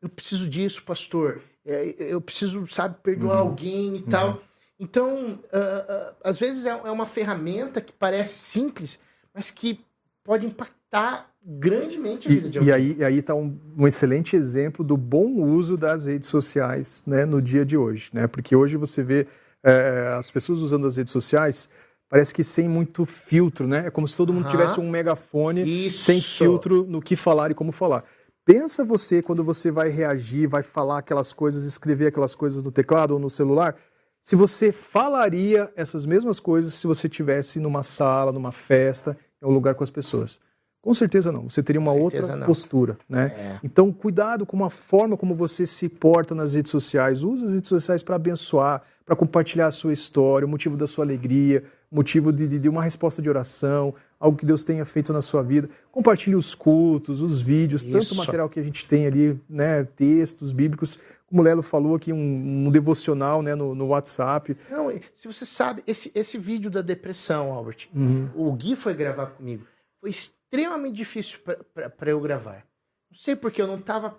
eu 0.00 0.08
preciso 0.08 0.48
disso, 0.48 0.84
pastor, 0.84 1.42
é, 1.66 1.92
eu 1.98 2.20
preciso, 2.20 2.68
sabe, 2.68 2.98
perdoar 3.02 3.42
uhum. 3.42 3.48
alguém 3.48 3.96
e 3.96 4.02
tal. 4.02 4.28
Uhum. 4.28 4.38
Então, 4.78 5.40
uh, 5.52 6.12
uh, 6.12 6.14
às 6.22 6.38
vezes 6.38 6.64
é, 6.64 6.70
é 6.70 6.90
uma 6.92 7.06
ferramenta 7.06 7.80
que 7.80 7.92
parece 7.92 8.38
simples, 8.38 8.96
mas 9.34 9.50
que 9.50 9.80
pode 10.22 10.46
impactar 10.46 11.28
grandemente 11.44 12.28
a 12.28 12.30
vida 12.30 12.46
e, 12.46 12.50
de 12.50 12.58
alguém. 12.58 12.72
E 12.72 12.74
aí, 12.74 13.04
aí 13.04 13.18
está 13.18 13.34
um, 13.34 13.58
um, 13.76 13.88
excelente 13.88 14.36
exemplo 14.36 14.84
do 14.84 14.96
bom 14.96 15.34
uso 15.42 15.76
das 15.76 16.06
redes 16.06 16.28
sociais 16.28 17.02
né, 17.08 17.26
no 17.26 17.42
dia 17.42 17.66
de 17.66 17.76
hoje. 17.76 18.08
Né? 18.12 18.28
Porque 18.28 18.54
hoje 18.54 18.76
você 18.76 19.02
vê 19.02 19.26
é, 19.64 20.14
as 20.18 20.30
pessoas 20.30 20.60
usando 20.60 20.86
as 20.86 20.96
redes 20.96 21.12
sociais, 21.12 21.68
parece 22.08 22.32
que 22.32 22.42
sem 22.42 22.68
muito 22.68 23.04
filtro, 23.04 23.66
né? 23.66 23.86
É 23.86 23.90
como 23.90 24.06
se 24.06 24.16
todo 24.16 24.32
mundo 24.32 24.44
uhum. 24.44 24.50
tivesse 24.50 24.80
um 24.80 24.88
megafone 24.88 25.88
Isso. 25.88 25.98
sem 25.98 26.20
filtro 26.20 26.84
no 26.88 27.00
que 27.00 27.16
falar 27.16 27.50
e 27.50 27.54
como 27.54 27.72
falar. 27.72 28.04
Pensa 28.44 28.84
você 28.84 29.20
quando 29.20 29.44
você 29.44 29.70
vai 29.70 29.90
reagir, 29.90 30.46
vai 30.46 30.62
falar 30.62 30.98
aquelas 30.98 31.32
coisas, 31.32 31.64
escrever 31.64 32.06
aquelas 32.06 32.34
coisas 32.34 32.62
no 32.62 32.72
teclado 32.72 33.12
ou 33.12 33.20
no 33.20 33.28
celular, 33.28 33.76
se 34.22 34.34
você 34.34 34.72
falaria 34.72 35.70
essas 35.76 36.04
mesmas 36.04 36.40
coisas 36.40 36.74
se 36.74 36.86
você 36.86 37.08
tivesse 37.08 37.60
numa 37.60 37.82
sala, 37.82 38.32
numa 38.32 38.52
festa, 38.52 39.16
em 39.42 39.46
um 39.46 39.50
lugar 39.50 39.74
com 39.74 39.84
as 39.84 39.90
pessoas. 39.90 40.40
Com 40.80 40.94
certeza 40.94 41.32
não. 41.32 41.50
Você 41.50 41.62
teria 41.62 41.80
uma 41.80 41.92
outra 41.92 42.36
não. 42.36 42.46
postura, 42.46 42.96
né? 43.08 43.32
É. 43.36 43.60
Então, 43.64 43.92
cuidado 43.92 44.46
com 44.46 44.64
a 44.64 44.70
forma 44.70 45.16
como 45.16 45.34
você 45.34 45.66
se 45.66 45.88
porta 45.88 46.34
nas 46.34 46.54
redes 46.54 46.70
sociais. 46.70 47.22
Use 47.22 47.44
as 47.44 47.54
redes 47.54 47.68
sociais 47.68 48.02
para 48.02 48.16
abençoar, 48.16 48.82
para 49.04 49.16
compartilhar 49.16 49.66
a 49.66 49.70
sua 49.70 49.92
história, 49.92 50.46
o 50.46 50.48
motivo 50.48 50.76
da 50.76 50.86
sua 50.86 51.04
alegria, 51.04 51.64
motivo 51.90 52.32
de, 52.32 52.46
de, 52.46 52.58
de, 52.58 52.68
uma 52.68 52.82
resposta 52.82 53.20
de 53.20 53.28
oração, 53.28 53.94
algo 54.20 54.36
que 54.36 54.46
Deus 54.46 54.62
tenha 54.62 54.84
feito 54.84 55.12
na 55.12 55.22
sua 55.22 55.42
vida. 55.42 55.68
Compartilhe 55.90 56.36
os 56.36 56.54
cultos, 56.54 57.22
os 57.22 57.40
vídeos, 57.40 57.82
Isso. 57.82 57.92
tanto 57.92 58.14
material 58.14 58.48
que 58.48 58.60
a 58.60 58.62
gente 58.62 58.86
tem 58.86 59.06
ali, 59.06 59.40
né? 59.48 59.84
Textos 59.84 60.52
bíblicos, 60.52 60.98
como 61.26 61.42
o 61.42 61.44
Lelo 61.44 61.62
falou 61.62 61.96
aqui, 61.96 62.12
um, 62.12 62.66
um 62.66 62.70
devocional 62.70 63.42
né, 63.42 63.54
no, 63.54 63.74
no, 63.74 63.88
WhatsApp. 63.88 64.56
Não, 64.70 64.90
se 65.14 65.26
você 65.26 65.44
sabe, 65.44 65.82
esse, 65.86 66.10
esse 66.14 66.38
vídeo 66.38 66.70
da 66.70 66.82
depressão, 66.82 67.52
Albert, 67.52 67.88
uhum. 67.94 68.28
o 68.34 68.52
Gui 68.52 68.76
foi 68.76 68.94
gravar 68.94 69.26
comigo. 69.26 69.64
Foi 70.00 70.10
extremamente 70.48 70.96
difícil 70.96 71.38
para 71.74 72.10
eu 72.10 72.20
gravar. 72.20 72.66
Não 73.10 73.18
sei 73.18 73.36
porque 73.36 73.60
eu 73.60 73.66
não 73.66 73.76
estava. 73.78 74.18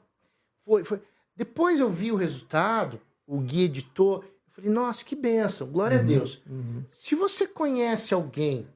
Foi, 0.63 0.83
foi. 0.83 1.01
Depois 1.35 1.79
eu 1.79 1.89
vi 1.89 2.11
o 2.11 2.15
resultado, 2.15 3.01
o 3.25 3.39
Gui 3.39 3.63
editou. 3.63 4.23
Eu 4.23 4.53
falei, 4.53 4.69
nossa, 4.69 5.03
que 5.03 5.15
benção, 5.15 5.67
glória 5.67 5.97
uhum, 5.97 6.03
a 6.03 6.05
Deus. 6.05 6.41
Uhum. 6.47 6.83
Se 6.91 7.15
você 7.15 7.47
conhece 7.47 8.13
alguém 8.13 8.67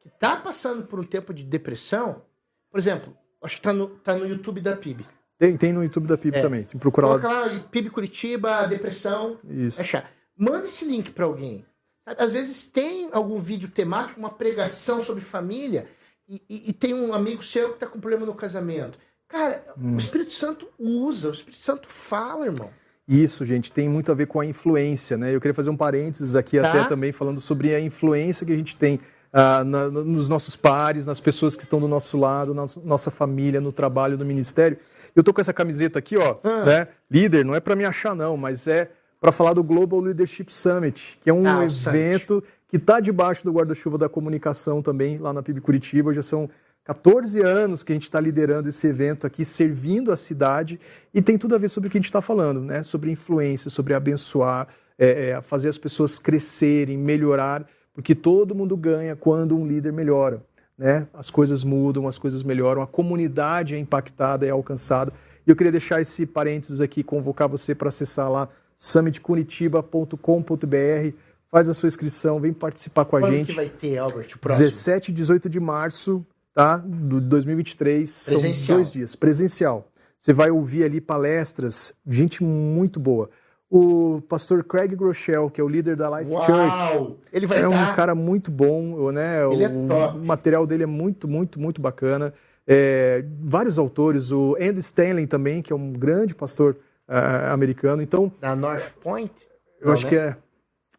que 0.00 0.08
está 0.08 0.36
passando 0.36 0.84
por 0.86 0.98
um 0.98 1.04
tempo 1.04 1.32
de 1.32 1.44
depressão, 1.44 2.22
por 2.70 2.78
exemplo, 2.78 3.16
acho 3.42 3.56
que 3.56 3.60
está 3.60 3.72
no, 3.72 3.88
tá 3.88 4.14
no 4.14 4.26
YouTube 4.26 4.60
da 4.60 4.76
PIB. 4.76 5.04
Tem, 5.38 5.56
tem 5.56 5.72
no 5.72 5.82
YouTube 5.82 6.06
da 6.06 6.18
PIB 6.18 6.36
é. 6.36 6.40
também. 6.42 6.62
Que 6.64 6.76
procurar 6.76 7.08
Coloca 7.08 7.28
lá. 7.28 7.44
lá 7.46 7.60
PIB 7.60 7.90
Curitiba, 7.90 8.66
depressão. 8.66 9.38
Isso. 9.44 9.80
Achar. 9.80 10.10
Manda 10.36 10.66
esse 10.66 10.84
link 10.84 11.10
para 11.12 11.24
alguém. 11.24 11.64
Às 12.04 12.32
vezes 12.32 12.68
tem 12.68 13.08
algum 13.12 13.38
vídeo 13.38 13.68
temático, 13.68 14.18
uma 14.18 14.30
pregação 14.30 15.02
sobre 15.04 15.22
família 15.22 15.88
e, 16.30 16.42
e, 16.48 16.70
e 16.70 16.72
tem 16.72 16.94
um 16.94 17.12
amigo 17.12 17.42
seu 17.42 17.70
que 17.70 17.74
está 17.74 17.86
com 17.88 17.98
problema 17.98 18.24
no 18.24 18.34
casamento. 18.34 18.96
Cara, 19.28 19.64
hum. 19.76 19.96
o 19.96 19.98
Espírito 19.98 20.32
Santo 20.32 20.68
usa, 20.78 21.28
o 21.28 21.32
Espírito 21.32 21.62
Santo 21.62 21.88
fala, 21.88 22.46
irmão. 22.46 22.70
Isso, 23.08 23.44
gente, 23.44 23.72
tem 23.72 23.88
muito 23.88 24.12
a 24.12 24.14
ver 24.14 24.26
com 24.26 24.38
a 24.38 24.46
influência, 24.46 25.16
né? 25.16 25.34
Eu 25.34 25.40
queria 25.40 25.54
fazer 25.54 25.70
um 25.70 25.76
parênteses 25.76 26.36
aqui 26.36 26.60
tá. 26.60 26.68
até 26.68 26.84
também 26.84 27.10
falando 27.10 27.40
sobre 27.40 27.74
a 27.74 27.80
influência 27.80 28.46
que 28.46 28.52
a 28.52 28.56
gente 28.56 28.76
tem 28.76 29.00
uh, 29.32 29.64
na, 29.64 29.90
nos 29.90 30.28
nossos 30.28 30.54
pares, 30.54 31.06
nas 31.06 31.18
pessoas 31.18 31.56
que 31.56 31.64
estão 31.64 31.80
do 31.80 31.88
nosso 31.88 32.16
lado, 32.16 32.54
na 32.54 32.66
nossa 32.84 33.10
família, 33.10 33.60
no 33.60 33.72
trabalho, 33.72 34.16
no 34.16 34.24
ministério. 34.24 34.78
Eu 35.16 35.24
tô 35.24 35.34
com 35.34 35.40
essa 35.40 35.52
camiseta 35.52 35.98
aqui, 35.98 36.16
ó, 36.16 36.38
ah. 36.44 36.64
né? 36.64 36.88
Líder, 37.10 37.44
não 37.44 37.56
é 37.56 37.58
para 37.58 37.74
me 37.74 37.84
achar 37.84 38.14
não, 38.14 38.36
mas 38.36 38.68
é 38.68 38.92
para 39.20 39.30
falar 39.30 39.52
do 39.52 39.62
Global 39.62 40.00
Leadership 40.00 40.50
Summit, 40.50 41.18
que 41.20 41.28
é 41.28 41.32
um 41.32 41.46
ah, 41.46 41.64
evento 41.64 42.42
que 42.66 42.78
está 42.78 43.00
debaixo 43.00 43.44
do 43.44 43.52
guarda-chuva 43.52 43.98
da 43.98 44.08
comunicação 44.08 44.80
também, 44.80 45.18
lá 45.18 45.32
na 45.32 45.42
PIB 45.42 45.60
Curitiba. 45.60 46.14
Já 46.14 46.22
são 46.22 46.48
14 46.84 47.40
anos 47.42 47.82
que 47.82 47.92
a 47.92 47.94
gente 47.94 48.04
está 48.04 48.18
liderando 48.18 48.68
esse 48.68 48.86
evento 48.86 49.26
aqui, 49.26 49.44
servindo 49.44 50.10
a 50.10 50.16
cidade, 50.16 50.80
e 51.12 51.20
tem 51.20 51.36
tudo 51.36 51.54
a 51.54 51.58
ver 51.58 51.68
sobre 51.68 51.88
o 51.88 51.90
que 51.90 51.98
a 51.98 52.00
gente 52.00 52.08
está 52.08 52.22
falando, 52.22 52.60
né? 52.62 52.82
Sobre 52.82 53.10
influência, 53.10 53.70
sobre 53.70 53.92
abençoar, 53.92 54.68
é, 54.98 55.30
é, 55.30 55.40
fazer 55.42 55.68
as 55.68 55.76
pessoas 55.76 56.18
crescerem, 56.18 56.96
melhorar, 56.96 57.66
porque 57.92 58.14
todo 58.14 58.54
mundo 58.54 58.76
ganha 58.76 59.14
quando 59.14 59.56
um 59.56 59.66
líder 59.66 59.92
melhora. 59.92 60.42
Né? 60.78 61.06
As 61.12 61.28
coisas 61.28 61.62
mudam, 61.62 62.08
as 62.08 62.16
coisas 62.16 62.42
melhoram, 62.42 62.80
a 62.80 62.86
comunidade 62.86 63.74
é 63.74 63.78
impactada 63.78 64.46
é 64.46 64.50
alcançada. 64.50 65.12
E 65.46 65.50
eu 65.50 65.54
queria 65.54 65.72
deixar 65.72 66.00
esse 66.00 66.24
parênteses 66.24 66.80
aqui, 66.80 67.02
convocar 67.02 67.46
você 67.46 67.74
para 67.74 67.88
acessar 67.88 68.30
lá 68.30 68.48
summitcuritiba.com.br 68.80 71.14
faz 71.50 71.68
a 71.68 71.74
sua 71.74 71.88
inscrição, 71.88 72.40
vem 72.40 72.52
participar 72.52 73.04
com 73.04 73.16
a 73.16 73.20
Quando 73.20 73.32
gente. 73.34 73.48
que 73.48 73.54
vai 73.56 73.68
ter, 73.68 73.98
Albert, 73.98 74.38
próximo? 74.38 74.64
17 74.66 75.10
e 75.10 75.14
18 75.14 75.48
de 75.50 75.58
março, 75.60 76.24
tá? 76.54 76.76
Do 76.78 77.20
2023, 77.20 78.24
Presencial. 78.24 78.54
são 78.54 78.76
dois 78.76 78.92
dias, 78.92 79.14
presencial. 79.16 79.86
Você 80.18 80.32
vai 80.32 80.50
ouvir 80.50 80.84
ali 80.84 80.98
palestras, 81.00 81.92
gente 82.06 82.42
muito 82.42 82.98
boa. 83.00 83.28
o 83.72 84.20
pastor 84.28 84.64
Craig 84.64 84.94
Groeschel, 84.96 85.48
que 85.50 85.60
é 85.60 85.64
o 85.64 85.68
líder 85.68 85.94
da 85.96 86.18
Life 86.18 86.32
Uau! 86.32 86.44
Church. 86.44 87.16
Ele 87.32 87.46
vai 87.46 87.62
é 87.62 87.68
um 87.68 87.72
dar- 87.72 87.94
cara 87.94 88.14
muito 88.16 88.50
bom, 88.50 89.10
né? 89.12 89.44
Ele 89.52 89.62
é 89.64 89.68
o, 89.68 89.86
top. 89.86 90.18
o 90.18 90.24
material 90.24 90.66
dele 90.66 90.82
é 90.82 90.86
muito, 90.86 91.28
muito, 91.28 91.60
muito 91.60 91.80
bacana. 91.80 92.34
É, 92.66 93.24
vários 93.40 93.78
autores, 93.78 94.32
o 94.32 94.56
Andy 94.60 94.80
Stanley 94.80 95.26
também, 95.28 95.62
que 95.62 95.72
é 95.72 95.76
um 95.76 95.92
grande 95.92 96.34
pastor 96.34 96.76
ah, 97.10 97.52
americano. 97.52 98.00
Então, 98.00 98.32
Da 98.40 98.54
North 98.54 98.92
Point? 99.02 99.32
eu 99.80 99.92
acho 99.92 100.06
que 100.06 100.16
é, 100.16 100.36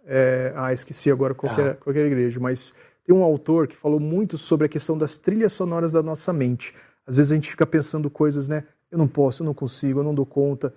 é- 0.06 0.54
Ah, 0.56 0.74
esqueci 0.74 1.10
agora 1.10 1.34
qual, 1.34 1.54
que 1.56 1.62
é, 1.62 1.74
qual 1.76 1.96
é 1.96 2.00
a 2.00 2.06
igreja, 2.06 2.40
mas 2.40 2.74
tem 3.06 3.16
um 3.16 3.24
autor 3.24 3.68
que 3.68 3.76
falou 3.76 4.00
muito 4.00 4.38
sobre 4.38 4.66
a 4.66 4.70
questão 4.70 4.98
das 4.98 5.18
trilhas 5.18 5.54
sonoras 5.54 5.92
da 5.94 6.04
nossa 6.04 6.32
mente. 6.34 6.74
Às 7.08 7.18
vezes 7.18 7.32
a 7.32 7.36
gente 7.36 7.50
fica 7.50 7.66
pensando 7.66 8.10
coisas, 8.10 8.48
né? 8.48 8.64
Eu 8.92 8.98
não 8.98 9.08
posso, 9.08 9.42
eu 9.42 9.46
não 9.46 9.54
consigo, 9.54 10.00
eu 10.00 10.04
não 10.04 10.14
dou 10.14 10.26
conta. 10.26 10.74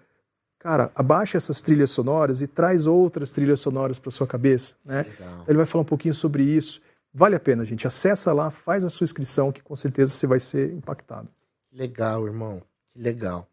Cara, 0.59 0.91
abaixa 0.95 1.37
essas 1.37 1.61
trilhas 1.61 1.91
sonoras 1.91 2.41
e 2.41 2.47
traz 2.47 2.87
outras 2.87 3.33
trilhas 3.33 3.61
sonoras 3.61 3.99
para 3.99 4.11
sua 4.11 4.27
cabeça, 4.27 4.75
né? 4.85 5.03
Legal. 5.03 5.45
Ele 5.47 5.57
vai 5.59 5.67
falar 5.67 5.83
um 5.83 5.87
pouquinho 5.87 6.15
sobre 6.15 6.43
isso. 6.43 6.81
Vale 7.13 7.37
a 7.37 7.41
pena, 7.41 7.65
gente. 7.65 7.87
Acessa 7.87 8.33
lá, 8.33 8.51
faz 8.51 8.83
a 8.85 8.89
sua 8.89 9.05
inscrição, 9.05 9.53
que 9.53 9.63
com 9.63 9.77
certeza 9.77 10.13
você 10.13 10.27
vai 10.27 10.41
ser 10.41 10.73
impactado. 10.73 11.29
Legal, 11.71 12.27
irmão. 12.27 12.63
Que 12.93 12.99
legal. 13.01 13.47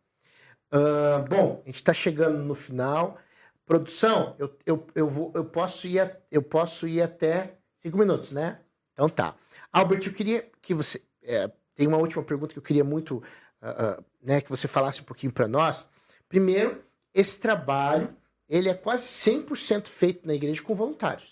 Ah, 0.72 1.26
bom, 1.30 1.61
a 1.63 1.67
gente 1.67 1.76
está 1.76 1.93
chegando 1.93 2.38
no 2.39 2.55
final. 2.55 3.17
Produção, 3.65 4.36
eu, 4.39 4.51
eu, 4.65 4.88
eu, 4.95 5.07
vou, 5.09 5.32
eu, 5.36 5.45
posso 5.45 5.88
ir 5.88 6.17
eu 6.30 6.41
posso 6.41 6.88
ir 6.88 7.01
até 7.01 7.55
cinco 7.78 7.97
minutos, 7.97 8.32
né? 8.32 8.59
Então 8.93 9.07
tá. 9.09 9.36
Albert, 9.72 10.01
eu 10.05 10.13
queria 10.13 10.45
que 10.61 10.74
você. 10.74 11.01
é, 11.24 11.49
tem 11.76 11.88
uma 11.88 11.97
última 11.97 12.24
pergunta 12.24 12.53
que 12.53 12.59
eu 12.59 12.63
queria 12.63 12.84
muito 12.84 13.24
ah, 13.61 13.97
ah, 13.99 14.03
né, 14.22 14.41
que 14.41 14.49
você 14.49 14.67
falasse 14.67 15.01
um 15.01 15.05
pouquinho 15.05 15.32
para 15.32 15.47
nós. 15.47 15.88
Primeiro, 16.28 16.82
esse 17.13 17.39
trabalho 17.39 18.09
ele 18.49 18.67
é 18.67 18.74
quase 18.74 19.03
100% 19.03 19.88
feito 19.88 20.28
na 20.28 20.34
igreja 20.34 20.61
com 20.61 20.76
voluntários. 20.76 21.30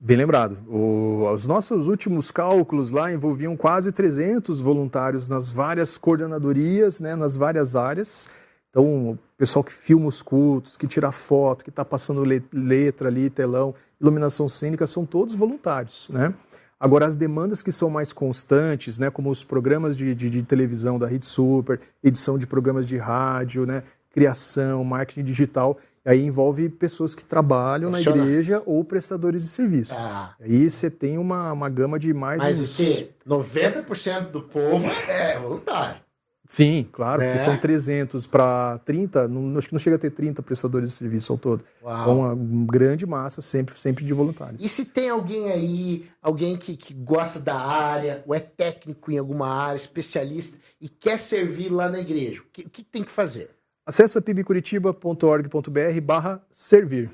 Bem 0.00 0.16
lembrado. 0.16 0.58
O- 0.66 1.30
os 1.30 1.46
nossos 1.46 1.88
últimos 1.88 2.30
cálculos 2.30 2.90
lá 2.90 3.12
envolviam 3.12 3.56
quase 3.56 3.92
300 3.92 4.60
voluntários 4.60 5.28
nas 5.28 5.50
várias 5.50 5.98
coordenadorias, 5.98 7.00
né, 7.00 7.14
nas 7.14 7.36
várias 7.36 7.76
áreas. 7.76 8.28
Então, 8.74 9.10
o 9.12 9.18
pessoal 9.38 9.62
que 9.62 9.72
filma 9.72 10.08
os 10.08 10.20
cultos, 10.20 10.76
que 10.76 10.88
tira 10.88 11.12
foto, 11.12 11.62
que 11.62 11.70
está 11.70 11.84
passando 11.84 12.24
le- 12.24 12.42
letra 12.52 13.06
ali, 13.06 13.30
telão, 13.30 13.72
iluminação 14.00 14.48
cênica, 14.48 14.84
são 14.84 15.06
todos 15.06 15.32
voluntários, 15.32 16.08
né? 16.10 16.34
Agora, 16.80 17.06
as 17.06 17.14
demandas 17.14 17.62
que 17.62 17.70
são 17.70 17.88
mais 17.88 18.12
constantes, 18.12 18.98
né, 18.98 19.10
como 19.10 19.30
os 19.30 19.44
programas 19.44 19.96
de, 19.96 20.12
de- 20.12 20.28
de 20.28 20.42
televisão 20.42 20.98
da 20.98 21.06
Rede 21.06 21.24
Super, 21.24 21.80
edição 22.02 22.36
de 22.36 22.48
programas 22.48 22.84
de 22.84 22.96
rádio, 22.96 23.64
né, 23.64 23.84
criação, 24.12 24.82
marketing 24.82 25.22
digital, 25.22 25.78
aí 26.04 26.20
envolve 26.26 26.68
pessoas 26.68 27.14
que 27.14 27.24
trabalham 27.24 27.90
na 27.90 28.00
igreja 28.00 28.60
ou 28.66 28.82
prestadores 28.84 29.40
de 29.42 29.48
serviços. 29.48 29.96
Tá. 29.96 30.34
Aí 30.40 30.68
você 30.68 30.90
tem 30.90 31.16
uma, 31.16 31.52
uma 31.52 31.68
gama 31.68 31.96
de 31.96 32.12
mais 32.12 32.42
Mas 32.42 32.60
uns... 32.60 32.76
que 32.76 33.08
90% 33.26 34.30
do 34.32 34.42
povo 34.42 34.84
é 35.08 35.38
voluntário. 35.38 36.03
Sim, 36.46 36.86
claro, 36.92 37.22
É. 37.22 37.28
porque 37.32 37.42
são 37.42 37.56
300 37.56 38.26
para 38.26 38.76
30, 38.84 39.26
não, 39.28 39.56
acho 39.56 39.66
que 39.68 39.72
não 39.72 39.80
chega 39.80 39.96
a 39.96 39.98
ter 39.98 40.10
30 40.10 40.42
prestadores 40.42 40.90
de 40.90 40.96
serviço 40.96 41.32
ao 41.32 41.38
todo. 41.38 41.64
Uau. 41.82 42.02
Então, 42.02 42.20
uma 42.34 42.66
grande 42.66 43.06
massa 43.06 43.40
sempre, 43.40 43.78
sempre 43.80 44.04
de 44.04 44.12
voluntários. 44.12 44.62
E 44.62 44.68
se 44.68 44.84
tem 44.84 45.08
alguém 45.08 45.50
aí, 45.50 46.06
alguém 46.20 46.56
que, 46.58 46.76
que 46.76 46.92
gosta 46.92 47.40
da 47.40 47.56
área, 47.58 48.22
ou 48.26 48.34
é 48.34 48.40
técnico 48.40 49.10
em 49.10 49.16
alguma 49.16 49.48
área, 49.48 49.76
especialista, 49.76 50.58
e 50.78 50.86
quer 50.88 51.18
servir 51.18 51.70
lá 51.70 51.88
na 51.88 51.98
igreja, 52.00 52.42
o 52.42 52.44
que, 52.52 52.68
que 52.68 52.84
tem 52.84 53.02
que 53.02 53.10
fazer? 53.10 53.48
Acesse 53.86 54.20
pibcuritiba.org.br 54.20 56.00
barra 56.02 56.42
servir. 56.50 57.10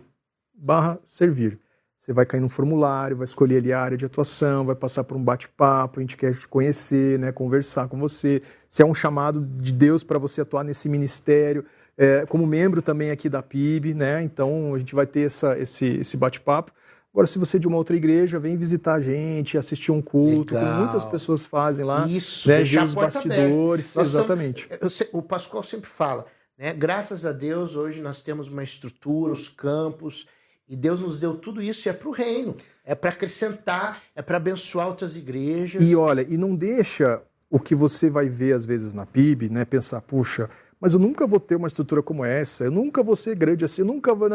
Barra 0.55 0.99
servir. 1.05 1.59
Você 2.01 2.15
vai 2.15 2.25
cair 2.25 2.41
num 2.41 2.49
formulário, 2.49 3.15
vai 3.15 3.27
escolher 3.27 3.59
ali 3.59 3.75
a 3.75 3.79
área 3.79 3.95
de 3.95 4.07
atuação, 4.07 4.65
vai 4.65 4.75
passar 4.75 5.05
por 5.05 5.19
um 5.19 5.23
bate-papo, 5.23 6.01
a 6.01 6.03
gente 6.03 6.17
quer 6.17 6.35
te 6.35 6.49
conhecer, 6.49 7.19
né, 7.19 7.31
conversar 7.31 7.89
com 7.89 8.01
você. 8.01 8.41
Se 8.67 8.81
é 8.81 8.87
um 8.87 8.95
chamado 8.95 9.43
de 9.43 9.71
Deus 9.71 10.03
para 10.03 10.19
você 10.19 10.41
atuar 10.41 10.65
nesse 10.65 10.89
ministério, 10.89 11.63
é, 11.99 12.25
como 12.25 12.47
membro 12.47 12.81
também 12.81 13.11
aqui 13.11 13.29
da 13.29 13.43
PIB, 13.43 13.93
né? 13.93 14.23
Então 14.23 14.75
a 14.75 14.79
gente 14.79 14.95
vai 14.95 15.07
ter 15.07 15.27
essa, 15.27 15.59
esse, 15.59 15.87
esse 16.01 16.17
bate-papo. 16.17 16.73
Agora, 17.13 17.27
se 17.27 17.39
você 17.39 17.59
é 17.59 17.61
de 17.61 17.69
uma 17.69 17.77
outra 17.77 17.95
igreja, 17.95 18.39
vem 18.39 18.57
visitar 18.57 18.95
a 18.95 19.01
gente, 19.01 19.59
assistir 19.59 19.93
um 19.93 20.01
culto, 20.01 20.55
Legal. 20.55 20.71
como 20.71 20.81
muitas 20.81 21.05
pessoas 21.05 21.45
fazem 21.45 21.85
lá, 21.85 22.09
Isso, 22.09 22.49
né, 22.49 22.63
ver 22.63 22.83
os 22.83 22.95
bastidores, 22.95 23.95
Nós 23.95 24.07
estamos- 24.07 24.15
exatamente. 24.15 24.69
Eu 24.81 24.89
o 25.13 25.23
Pascoal 25.23 25.63
sempre 25.63 25.91
fala, 25.91 26.25
né? 26.57 26.73
Graças 26.73 27.27
a 27.27 27.33
Deus, 27.33 27.77
hoje 27.77 28.01
nós 28.01 28.23
temos 28.23 28.49
uma 28.49 28.65
estrutura, 28.65 29.35
os 29.35 29.51
campos, 29.51 30.27
e 30.71 30.77
Deus 30.77 31.01
nos 31.01 31.19
deu 31.19 31.35
tudo 31.35 31.61
isso, 31.61 31.89
e 31.89 31.91
é 31.91 31.93
para 31.93 32.09
o 32.09 32.13
reino, 32.13 32.55
é 32.85 32.95
para 32.95 33.11
acrescentar, 33.11 34.01
é 34.15 34.23
para 34.23 34.37
abençoar 34.37 34.87
outras 34.87 35.17
igrejas. 35.17 35.83
E 35.83 35.97
olha, 35.97 36.25
e 36.29 36.39
não 36.39 36.55
deixa 36.55 37.21
o 37.51 37.59
que 37.59 37.75
você 37.75 38.09
vai 38.09 38.29
ver 38.29 38.53
às 38.53 38.65
vezes 38.65 38.95
na 38.95 39.05
PIB, 39.05 39.51
né, 39.51 39.65
pensar, 39.65 40.01
puxa, 40.01 40.49
mas 40.81 40.95
eu 40.95 41.01
nunca 41.01 41.27
vou 41.27 41.41
ter 41.41 41.57
uma 41.57 41.67
estrutura 41.67 42.05
como 42.05 42.25
essa, 42.25 42.63
eu 42.63 42.71
nunca 42.71 43.03
vou 43.03 43.17
ser 43.17 43.35
grande 43.35 43.65
assim, 43.65 43.83
eu 43.83 43.87
nunca 43.87 44.15
vou. 44.15 44.29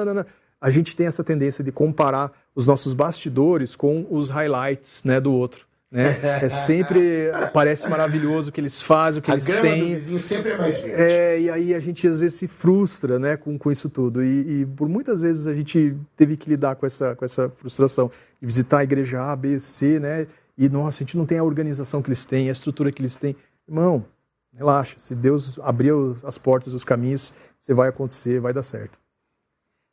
A 0.59 0.69
gente 0.69 0.93
tem 0.93 1.07
essa 1.07 1.23
tendência 1.23 1.63
de 1.63 1.71
comparar 1.71 2.33
os 2.53 2.67
nossos 2.67 2.93
bastidores 2.93 3.73
com 3.73 4.05
os 4.11 4.29
highlights 4.29 5.05
né, 5.05 5.21
do 5.21 5.31
outro. 5.31 5.65
Né? 5.95 6.19
É 6.43 6.49
sempre 6.49 7.31
parece 7.53 7.87
maravilhoso 7.87 8.49
o 8.49 8.51
que 8.51 8.59
eles 8.59 8.81
fazem, 8.81 9.21
o 9.21 9.23
que 9.23 9.31
a 9.31 9.35
eles 9.35 9.45
do 9.45 9.61
têm. 9.61 9.95
vizinho 9.95 10.19
sempre 10.19 10.51
é 10.51 10.57
mais 10.57 10.77
verde. 10.81 11.01
É, 11.01 11.39
e 11.39 11.49
aí 11.49 11.73
a 11.73 11.79
gente 11.79 12.05
às 12.05 12.19
vezes 12.19 12.37
se 12.37 12.49
frustra 12.49 13.17
né, 13.17 13.37
com, 13.37 13.57
com 13.57 13.71
isso 13.71 13.89
tudo. 13.89 14.21
E, 14.21 14.61
e 14.61 14.65
por 14.65 14.89
muitas 14.89 15.21
vezes 15.21 15.47
a 15.47 15.53
gente 15.53 15.95
teve 16.17 16.35
que 16.35 16.49
lidar 16.49 16.75
com 16.75 16.85
essa, 16.85 17.15
com 17.15 17.23
essa 17.23 17.49
frustração. 17.49 18.11
De 18.41 18.45
visitar 18.45 18.79
a 18.79 18.83
igreja 18.83 19.23
A, 19.23 19.33
B, 19.37 19.57
C, 19.57 19.97
né? 19.97 20.27
E, 20.57 20.67
nossa, 20.67 20.97
a 20.97 21.05
gente 21.05 21.15
não 21.15 21.25
tem 21.25 21.37
a 21.37 21.43
organização 21.43 22.01
que 22.01 22.09
eles 22.09 22.25
têm, 22.25 22.49
a 22.49 22.51
estrutura 22.51 22.91
que 22.91 23.01
eles 23.01 23.15
têm. 23.15 23.33
Irmão, 23.65 24.05
relaxa. 24.53 24.99
Se 24.99 25.15
Deus 25.15 25.57
abrir 25.59 25.93
as 26.25 26.37
portas, 26.37 26.73
os 26.73 26.83
caminhos, 26.83 27.33
você 27.57 27.73
vai 27.73 27.87
acontecer, 27.87 28.41
vai 28.41 28.51
dar 28.51 28.63
certo. 28.63 28.99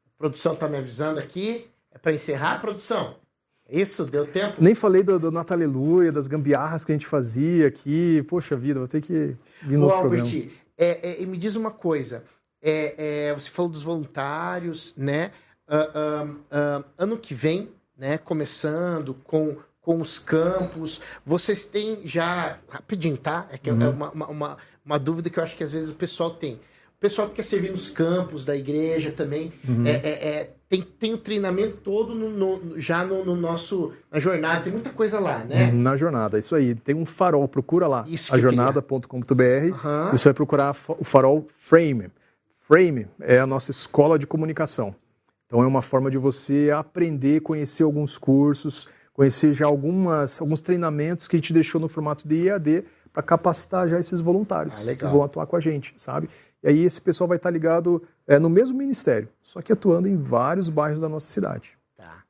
A 0.05 0.19
produção 0.19 0.55
está 0.55 0.67
me 0.67 0.79
avisando 0.79 1.21
aqui, 1.21 1.69
é 1.93 1.99
para 1.99 2.13
encerrar 2.13 2.55
a 2.55 2.59
produção. 2.59 3.22
É 3.73 3.81
Isso, 3.81 4.05
deu 4.05 4.27
tempo? 4.27 4.57
Nem 4.61 4.75
falei 4.75 5.03
do, 5.03 5.19
do 5.19 5.31
Natal 5.31 5.57
Aleluia, 5.57 6.13
das 6.13 6.29
gambiarras 6.29 6.85
que 6.85 6.93
a 6.93 6.95
gente 6.95 7.07
fazia 7.07 7.69
aqui. 7.69 8.23
Poxa 8.29 8.55
vida, 8.55 8.79
vou 8.79 8.87
ter 8.87 9.01
que 9.01 9.35
vir 9.63 9.79
no 9.79 9.85
Ô, 9.85 9.87
outro 9.87 10.01
programa. 10.01 10.27
Albert, 10.27 10.51
é, 10.77 11.11
é, 11.11 11.23
e 11.23 11.27
me 11.27 11.39
diz 11.39 11.57
uma 11.57 11.71
coisa. 11.71 12.23
É, 12.61 13.29
é, 13.31 13.35
você 13.35 13.49
falou 13.49 13.71
dos 13.71 13.83
voluntários, 13.83 14.93
né? 14.97 15.33
Ah, 15.67 15.91
ah, 15.95 16.27
ah, 16.51 16.85
ano 16.99 17.17
que 17.17 17.33
vem, 17.33 17.71
né? 17.97 18.19
Começando 18.19 19.15
com, 19.25 19.57
com 19.81 20.01
os 20.01 20.19
campos, 20.19 21.01
vocês 21.25 21.67
têm 21.67 22.07
já. 22.07 22.59
Rapidinho, 22.69 23.17
tá? 23.17 23.49
É 23.51 23.57
que 23.57 23.71
é 23.71 23.73
Uhum. 23.73 23.91
uma, 23.91 24.11
uma, 24.11 24.27
uma, 24.27 24.57
uma 24.85 24.99
dúvida 24.99 25.31
que 25.31 25.39
eu 25.39 25.43
acho 25.45 25.57
que 25.57 25.65
às 25.65 25.73
vezes 25.73 25.89
o 25.91 25.95
pessoal 25.95 26.31
tem. 26.31 26.55
O 26.55 27.01
pessoal 27.01 27.29
que 27.29 27.37
quer 27.37 27.45
servir 27.45 27.73
nos 27.73 27.91
campos 27.91 28.45
da 28.45 28.55
igreja 28.57 29.11
também. 29.11 29.53
Uhum. 29.67 29.87
É, 29.87 29.91
é, 29.93 30.29
é, 30.29 30.51
tem, 30.73 30.81
tem 30.81 31.13
o 31.13 31.19
treinamento 31.19 31.77
todo 31.85 32.15
no, 32.15 32.31
no- 32.31 32.81
já 32.81 33.05
no, 33.05 33.23
no 33.27 33.37
nosso. 33.37 33.93
Na 34.11 34.19
jornada, 34.19 34.63
tem 34.65 34.73
muita 34.73 34.89
coisa 34.89 35.21
lá, 35.21 35.41
né? 35.45 35.71
Na 35.71 35.99
jornada, 35.99 36.39
isso 36.39 36.55
aí. 36.55 36.75
Tem 36.75 36.95
um 36.95 37.05
farol, 37.05 37.47
procura 37.47 37.87
lá, 37.87 38.07
ajornada.com.br. 38.31 39.75
Aham. 39.75 40.11
Você 40.13 40.25
vai 40.25 40.33
procurar 40.35 40.75
o 40.89 41.05
farol 41.05 41.45
Frame. 41.59 42.09
Frame 42.55 43.07
é 43.21 43.39
a 43.39 43.47
nossa 43.47 43.71
escola 43.71 44.19
de 44.19 44.27
comunicação. 44.27 44.95
Então 45.47 45.63
é 45.63 45.67
uma 45.67 45.83
forma 45.83 46.11
de 46.11 46.17
você 46.17 46.71
aprender, 46.75 47.41
conhecer 47.43 47.83
alguns 47.83 48.17
cursos, 48.17 48.89
conhecer 49.13 49.53
já 49.53 49.67
algumas, 49.67 50.41
alguns 50.41 50.63
treinamentos 50.63 51.29
que 51.29 51.37
a 51.37 51.39
gente 51.39 51.53
deixou 51.53 51.79
no 51.79 51.89
formato 51.89 52.27
de 52.27 52.47
EAD 52.47 52.85
para 53.13 53.23
capacitar 53.23 53.87
já 53.89 54.01
esses 54.01 54.21
voluntários 54.21 54.89
Ah, 54.89 54.95
que 54.97 55.05
vão 55.05 55.23
atuar 55.23 55.45
com 55.47 55.55
a 55.55 55.61
gente, 55.61 55.93
sabe? 55.99 56.31
E 56.63 56.69
aí 56.69 56.85
esse 56.85 57.01
pessoal 57.01 57.27
vai 57.29 57.37
estar 57.37 57.51
ligado 57.51 58.03
é, 58.27 58.39
no 58.39 58.49
mesmo 58.49 58.77
ministério, 58.79 59.29
só 59.43 59.61
que 59.61 59.73
atuando 59.73 60.07
em 60.09 60.17
vários 60.17 60.71
bairros 60.71 61.01
da 61.01 61.09
nossa 61.09 61.27
cidade. 61.27 61.77
Tá. 61.97 62.23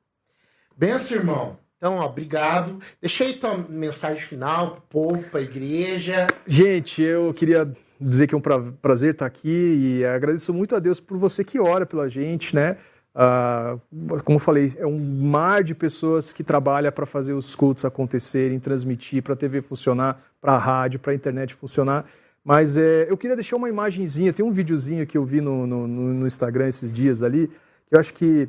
Benção, 0.76 1.16
irmão. 1.18 1.57
Então, 1.76 1.97
ó, 1.97 2.07
obrigado. 2.07 2.78
Deixa 3.01 3.24
aí 3.24 3.35
tua 3.35 3.59
mensagem 3.59 4.22
final 4.22 4.70
pro 4.72 4.83
povo, 4.83 5.22
pra 5.30 5.41
igreja. 5.41 6.28
Gente, 6.47 7.03
eu 7.03 7.35
queria 7.35 7.70
dizer 8.01 8.26
que 8.28 8.35
é 8.35 8.39
um 8.39 8.41
pra- 8.41 8.61
prazer 8.80 9.12
estar 9.12 9.26
aqui 9.26 9.99
e 9.99 10.05
agradeço 10.05 10.55
muito 10.55 10.74
a 10.76 10.78
Deus 10.78 11.01
por 11.01 11.18
você 11.18 11.43
que 11.45 11.59
ora 11.61 11.85
pela 11.85 12.09
gente, 12.09 12.55
né? 12.55 12.76
Ah, 13.14 13.76
como 14.24 14.37
eu 14.37 14.41
falei, 14.41 14.72
é 14.78 14.87
um 14.87 14.99
mar 14.99 15.62
de 15.62 15.74
pessoas 15.74 16.33
que 16.33 16.43
trabalha 16.43 16.91
para 16.91 17.05
fazer 17.05 17.33
os 17.35 17.55
cultos 17.55 17.85
acontecerem, 17.85 18.59
transmitir, 18.59 19.22
para 19.22 19.35
a 19.35 19.37
TV 19.37 19.61
funcionar, 19.61 20.18
para 20.41 20.53
a 20.55 20.59
rádio, 20.59 20.99
para 21.01 21.12
a 21.12 21.14
internet 21.14 21.53
funcionar. 21.55 22.07
Mas 22.45 22.76
é, 22.76 23.07
eu 23.09 23.16
queria 23.16 23.36
deixar 23.36 23.57
uma 23.57 23.68
imagenzinha, 23.68 24.32
tem 24.32 24.45
um 24.45 24.51
videozinho 24.51 25.07
que 25.07 25.16
eu 25.16 25.24
vi 25.24 25.40
no, 25.40 25.66
no- 25.66 25.86
no- 25.86 26.26
Instagram 26.26 26.66
esses 26.68 26.93
dias 26.93 27.22
ali, 27.22 27.47
que 27.88 27.95
eu 27.95 28.01
acho 28.01 28.12
que 28.12 28.49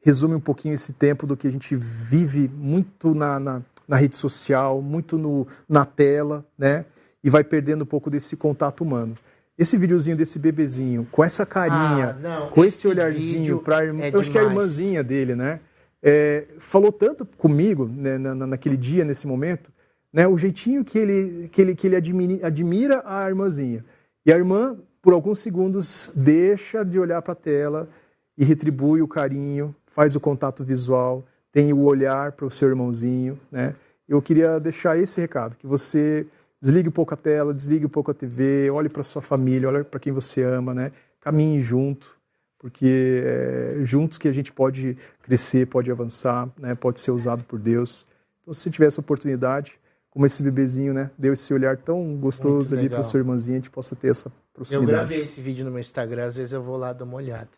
resume 0.00 0.34
um 0.34 0.40
pouquinho 0.40 0.74
esse 0.74 0.92
tempo 0.92 1.26
do 1.26 1.36
que 1.36 1.46
a 1.46 1.50
gente 1.50 1.76
vive 1.76 2.50
muito 2.52 3.14
na, 3.14 3.38
na, 3.38 3.62
na 3.86 3.96
rede 3.96 4.16
social, 4.16 4.82
muito 4.82 5.16
no, 5.16 5.46
na 5.68 5.84
tela, 5.84 6.44
né? 6.58 6.84
E 7.22 7.30
vai 7.30 7.44
perdendo 7.44 7.82
um 7.82 7.86
pouco 7.86 8.10
desse 8.10 8.36
contato 8.36 8.80
humano. 8.82 9.16
esse 9.56 9.76
videozinho 9.76 10.16
desse 10.16 10.38
bebezinho, 10.38 11.06
com 11.10 11.22
essa 11.22 11.44
carinha, 11.44 12.16
Ah, 12.16 12.20
não, 12.20 12.48
com 12.48 12.64
esse, 12.64 12.78
esse 12.78 12.88
olharzinho 12.88 13.58
para 13.58 13.84
irmã, 13.84 14.04
é 14.04 14.10
eu 14.14 14.20
acho 14.20 14.30
que 14.30 14.38
é 14.38 14.40
a 14.40 14.44
irmãzinha 14.44 15.02
dele, 15.04 15.34
né? 15.36 15.60
É, 16.02 16.46
falou 16.60 16.92
tanto 16.92 17.24
comigo 17.26 17.86
né, 17.92 18.18
na- 18.18 18.34
naquele 18.46 18.76
dia, 18.76 19.04
nesse 19.04 19.26
momento, 19.26 19.72
né? 20.12 20.26
O 20.26 20.38
jeitinho 20.38 20.84
que 20.84 20.98
ele 20.98 21.48
que 21.48 21.60
ele 21.60 21.74
que 21.74 21.86
ele 21.86 21.96
admini- 21.96 22.42
admira 22.42 23.02
a 23.04 23.28
irmãzinha 23.28 23.84
e 24.24 24.32
a 24.32 24.36
irmã 24.36 24.76
por 25.00 25.12
alguns 25.12 25.38
segundos 25.38 26.12
deixa 26.14 26.84
de 26.84 26.98
olhar 26.98 27.22
para 27.22 27.32
a 27.32 27.36
tela 27.36 27.88
e 28.36 28.44
retribui 28.44 29.02
o 29.02 29.08
carinho, 29.08 29.74
faz 29.86 30.14
o 30.14 30.20
contato 30.20 30.62
visual, 30.62 31.24
tem 31.52 31.72
o 31.72 31.82
olhar 31.82 32.32
para 32.32 32.46
o 32.46 32.50
seu 32.50 32.68
irmãozinho, 32.68 33.38
né? 33.50 33.74
Eu 34.08 34.22
queria 34.22 34.58
deixar 34.58 34.98
esse 34.98 35.20
recado, 35.20 35.56
que 35.56 35.66
você 35.66 36.26
desligue 36.60 36.88
um 36.88 36.92
pouco 36.92 37.14
a 37.14 37.16
tela, 37.16 37.52
desligue 37.52 37.86
um 37.86 37.90
pouco 37.90 38.10
a 38.10 38.14
TV, 38.14 38.70
olhe 38.70 38.88
para 38.88 39.02
sua 39.02 39.22
família, 39.22 39.68
olhe 39.68 39.84
para 39.84 40.00
quem 40.00 40.12
você 40.12 40.42
ama, 40.42 40.72
né? 40.74 40.92
Caminhe 41.20 41.62
junto, 41.62 42.16
porque 42.58 43.22
é 43.24 43.84
juntos 43.84 44.18
que 44.18 44.28
a 44.28 44.32
gente 44.32 44.52
pode 44.52 44.96
crescer, 45.22 45.66
pode 45.66 45.90
avançar, 45.90 46.48
né? 46.58 46.74
Pode 46.74 47.00
ser 47.00 47.10
usado 47.10 47.44
por 47.44 47.58
Deus. 47.58 48.06
Então, 48.42 48.54
se 48.54 48.70
tiver 48.70 48.86
essa 48.86 49.00
oportunidade, 49.00 49.78
como 50.18 50.26
esse 50.26 50.42
bebezinho, 50.42 50.92
né? 50.92 51.12
Deu 51.16 51.32
esse 51.32 51.54
olhar 51.54 51.76
tão 51.76 52.16
gostoso 52.16 52.76
ali 52.76 52.88
para 52.88 53.04
sua 53.04 53.18
irmãzinha, 53.18 53.56
a 53.56 53.60
gente 53.60 53.70
possa 53.70 53.94
ter 53.94 54.10
essa 54.10 54.26
Eu 54.28 54.32
proximidade. 54.52 54.90
gravei 54.90 55.22
esse 55.22 55.40
vídeo 55.40 55.64
no 55.64 55.70
meu 55.70 55.78
Instagram, 55.78 56.24
às 56.24 56.34
vezes 56.34 56.52
eu 56.52 56.60
vou 56.60 56.76
lá 56.76 56.92
dar 56.92 57.04
uma 57.04 57.14
olhada. 57.14 57.48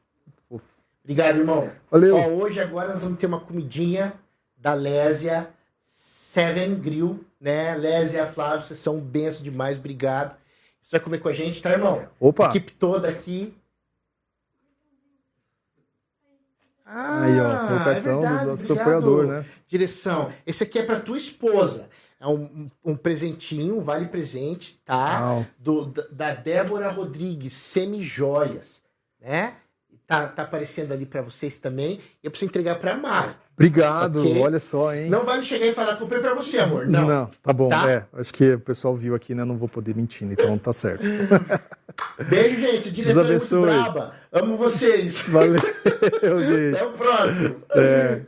Obrigado, 1.02 1.38
irmão. 1.38 1.70
Valeu. 1.90 2.14
Ó, 2.16 2.28
hoje 2.28 2.60
agora 2.60 2.92
nós 2.92 3.02
vamos 3.02 3.18
ter 3.18 3.24
uma 3.24 3.40
comidinha 3.40 4.12
da 4.58 4.74
Lésia 4.74 5.48
Seven 5.86 6.74
Grill, 6.74 7.24
né? 7.40 7.74
Lésia, 7.76 8.26
Flávio, 8.26 8.66
vocês 8.66 8.78
são 8.78 8.96
um 8.96 9.00
benção 9.00 9.42
demais, 9.42 9.78
obrigado. 9.78 10.36
Você 10.82 10.90
vai 10.90 11.00
comer 11.00 11.18
com 11.20 11.28
a 11.30 11.32
gente, 11.32 11.62
tá, 11.62 11.70
irmão? 11.70 12.06
Opa! 12.20 12.48
A 12.48 12.50
equipe 12.50 12.72
toda 12.72 13.08
aqui. 13.08 13.54
Ah, 16.84 17.22
Aí, 17.22 17.40
ó, 17.40 17.64
tem 17.66 17.72
o 17.72 17.80
é 17.80 17.84
cartão 17.84 18.20
verdade, 18.20 18.44
do 18.44 18.50
nosso 18.50 18.72
obrigado. 18.72 18.88
apoiador, 18.98 19.26
né? 19.26 19.46
Direção. 19.66 20.30
Esse 20.46 20.62
aqui 20.64 20.78
é 20.78 20.82
pra 20.82 21.00
tua 21.00 21.16
esposa. 21.16 21.88
É 22.20 22.26
um, 22.26 22.68
um- 22.84 22.94
presentinho, 22.96 23.78
um 23.78 23.80
vale 23.82 24.06
presente, 24.06 24.78
tá? 24.84 25.44
Do, 25.58 25.86
da- 26.12 26.34
Débora 26.34 26.90
Rodrigues, 26.90 27.54
Semijoias, 27.54 28.82
né? 29.20 29.54
Tá, 30.06 30.26
tá 30.26 30.42
aparecendo 30.42 30.92
ali 30.92 31.06
pra 31.06 31.22
vocês 31.22 31.58
também. 31.58 32.00
E 32.22 32.26
eu 32.26 32.30
preciso 32.30 32.50
entregar 32.50 32.74
pra 32.80 32.96
Mar. 32.96 33.38
Obrigado, 33.54 34.20
Ok. 34.20 34.40
olha 34.40 34.58
só, 34.58 34.92
hein? 34.94 35.08
Não 35.08 35.24
vale 35.24 35.44
chegar 35.44 35.66
e 35.66 35.72
falar, 35.72 35.96
comprei 35.96 36.20
pra 36.20 36.34
você, 36.34 36.58
amor. 36.58 36.86
Não. 36.86 37.30
tá 37.42 37.52
bom. 37.52 37.68
Tá? 37.68 37.88
É, 37.90 38.04
acho 38.14 38.34
que 38.34 38.54
o 38.54 38.60
pessoal 38.60 38.94
viu 38.96 39.14
aqui, 39.14 39.34
né? 39.34 39.44
Não 39.44 39.56
vou 39.56 39.68
poder 39.68 39.94
mentir, 39.94 40.28
então 40.30 40.58
tá 40.58 40.72
certo. 40.72 41.04
Beijo, 42.28 42.60
gente. 42.60 42.90
Diretor 42.92 43.26
é 43.26 43.28
muito 43.30 43.60
braba. 43.60 44.14
Amo 44.32 44.56
vocês. 44.56 45.20
Valeu, 45.28 45.54
gente. 45.60 46.76
Até 46.76 46.86
o 46.86 46.92
próximo. 46.92 47.62
É. 47.76 48.22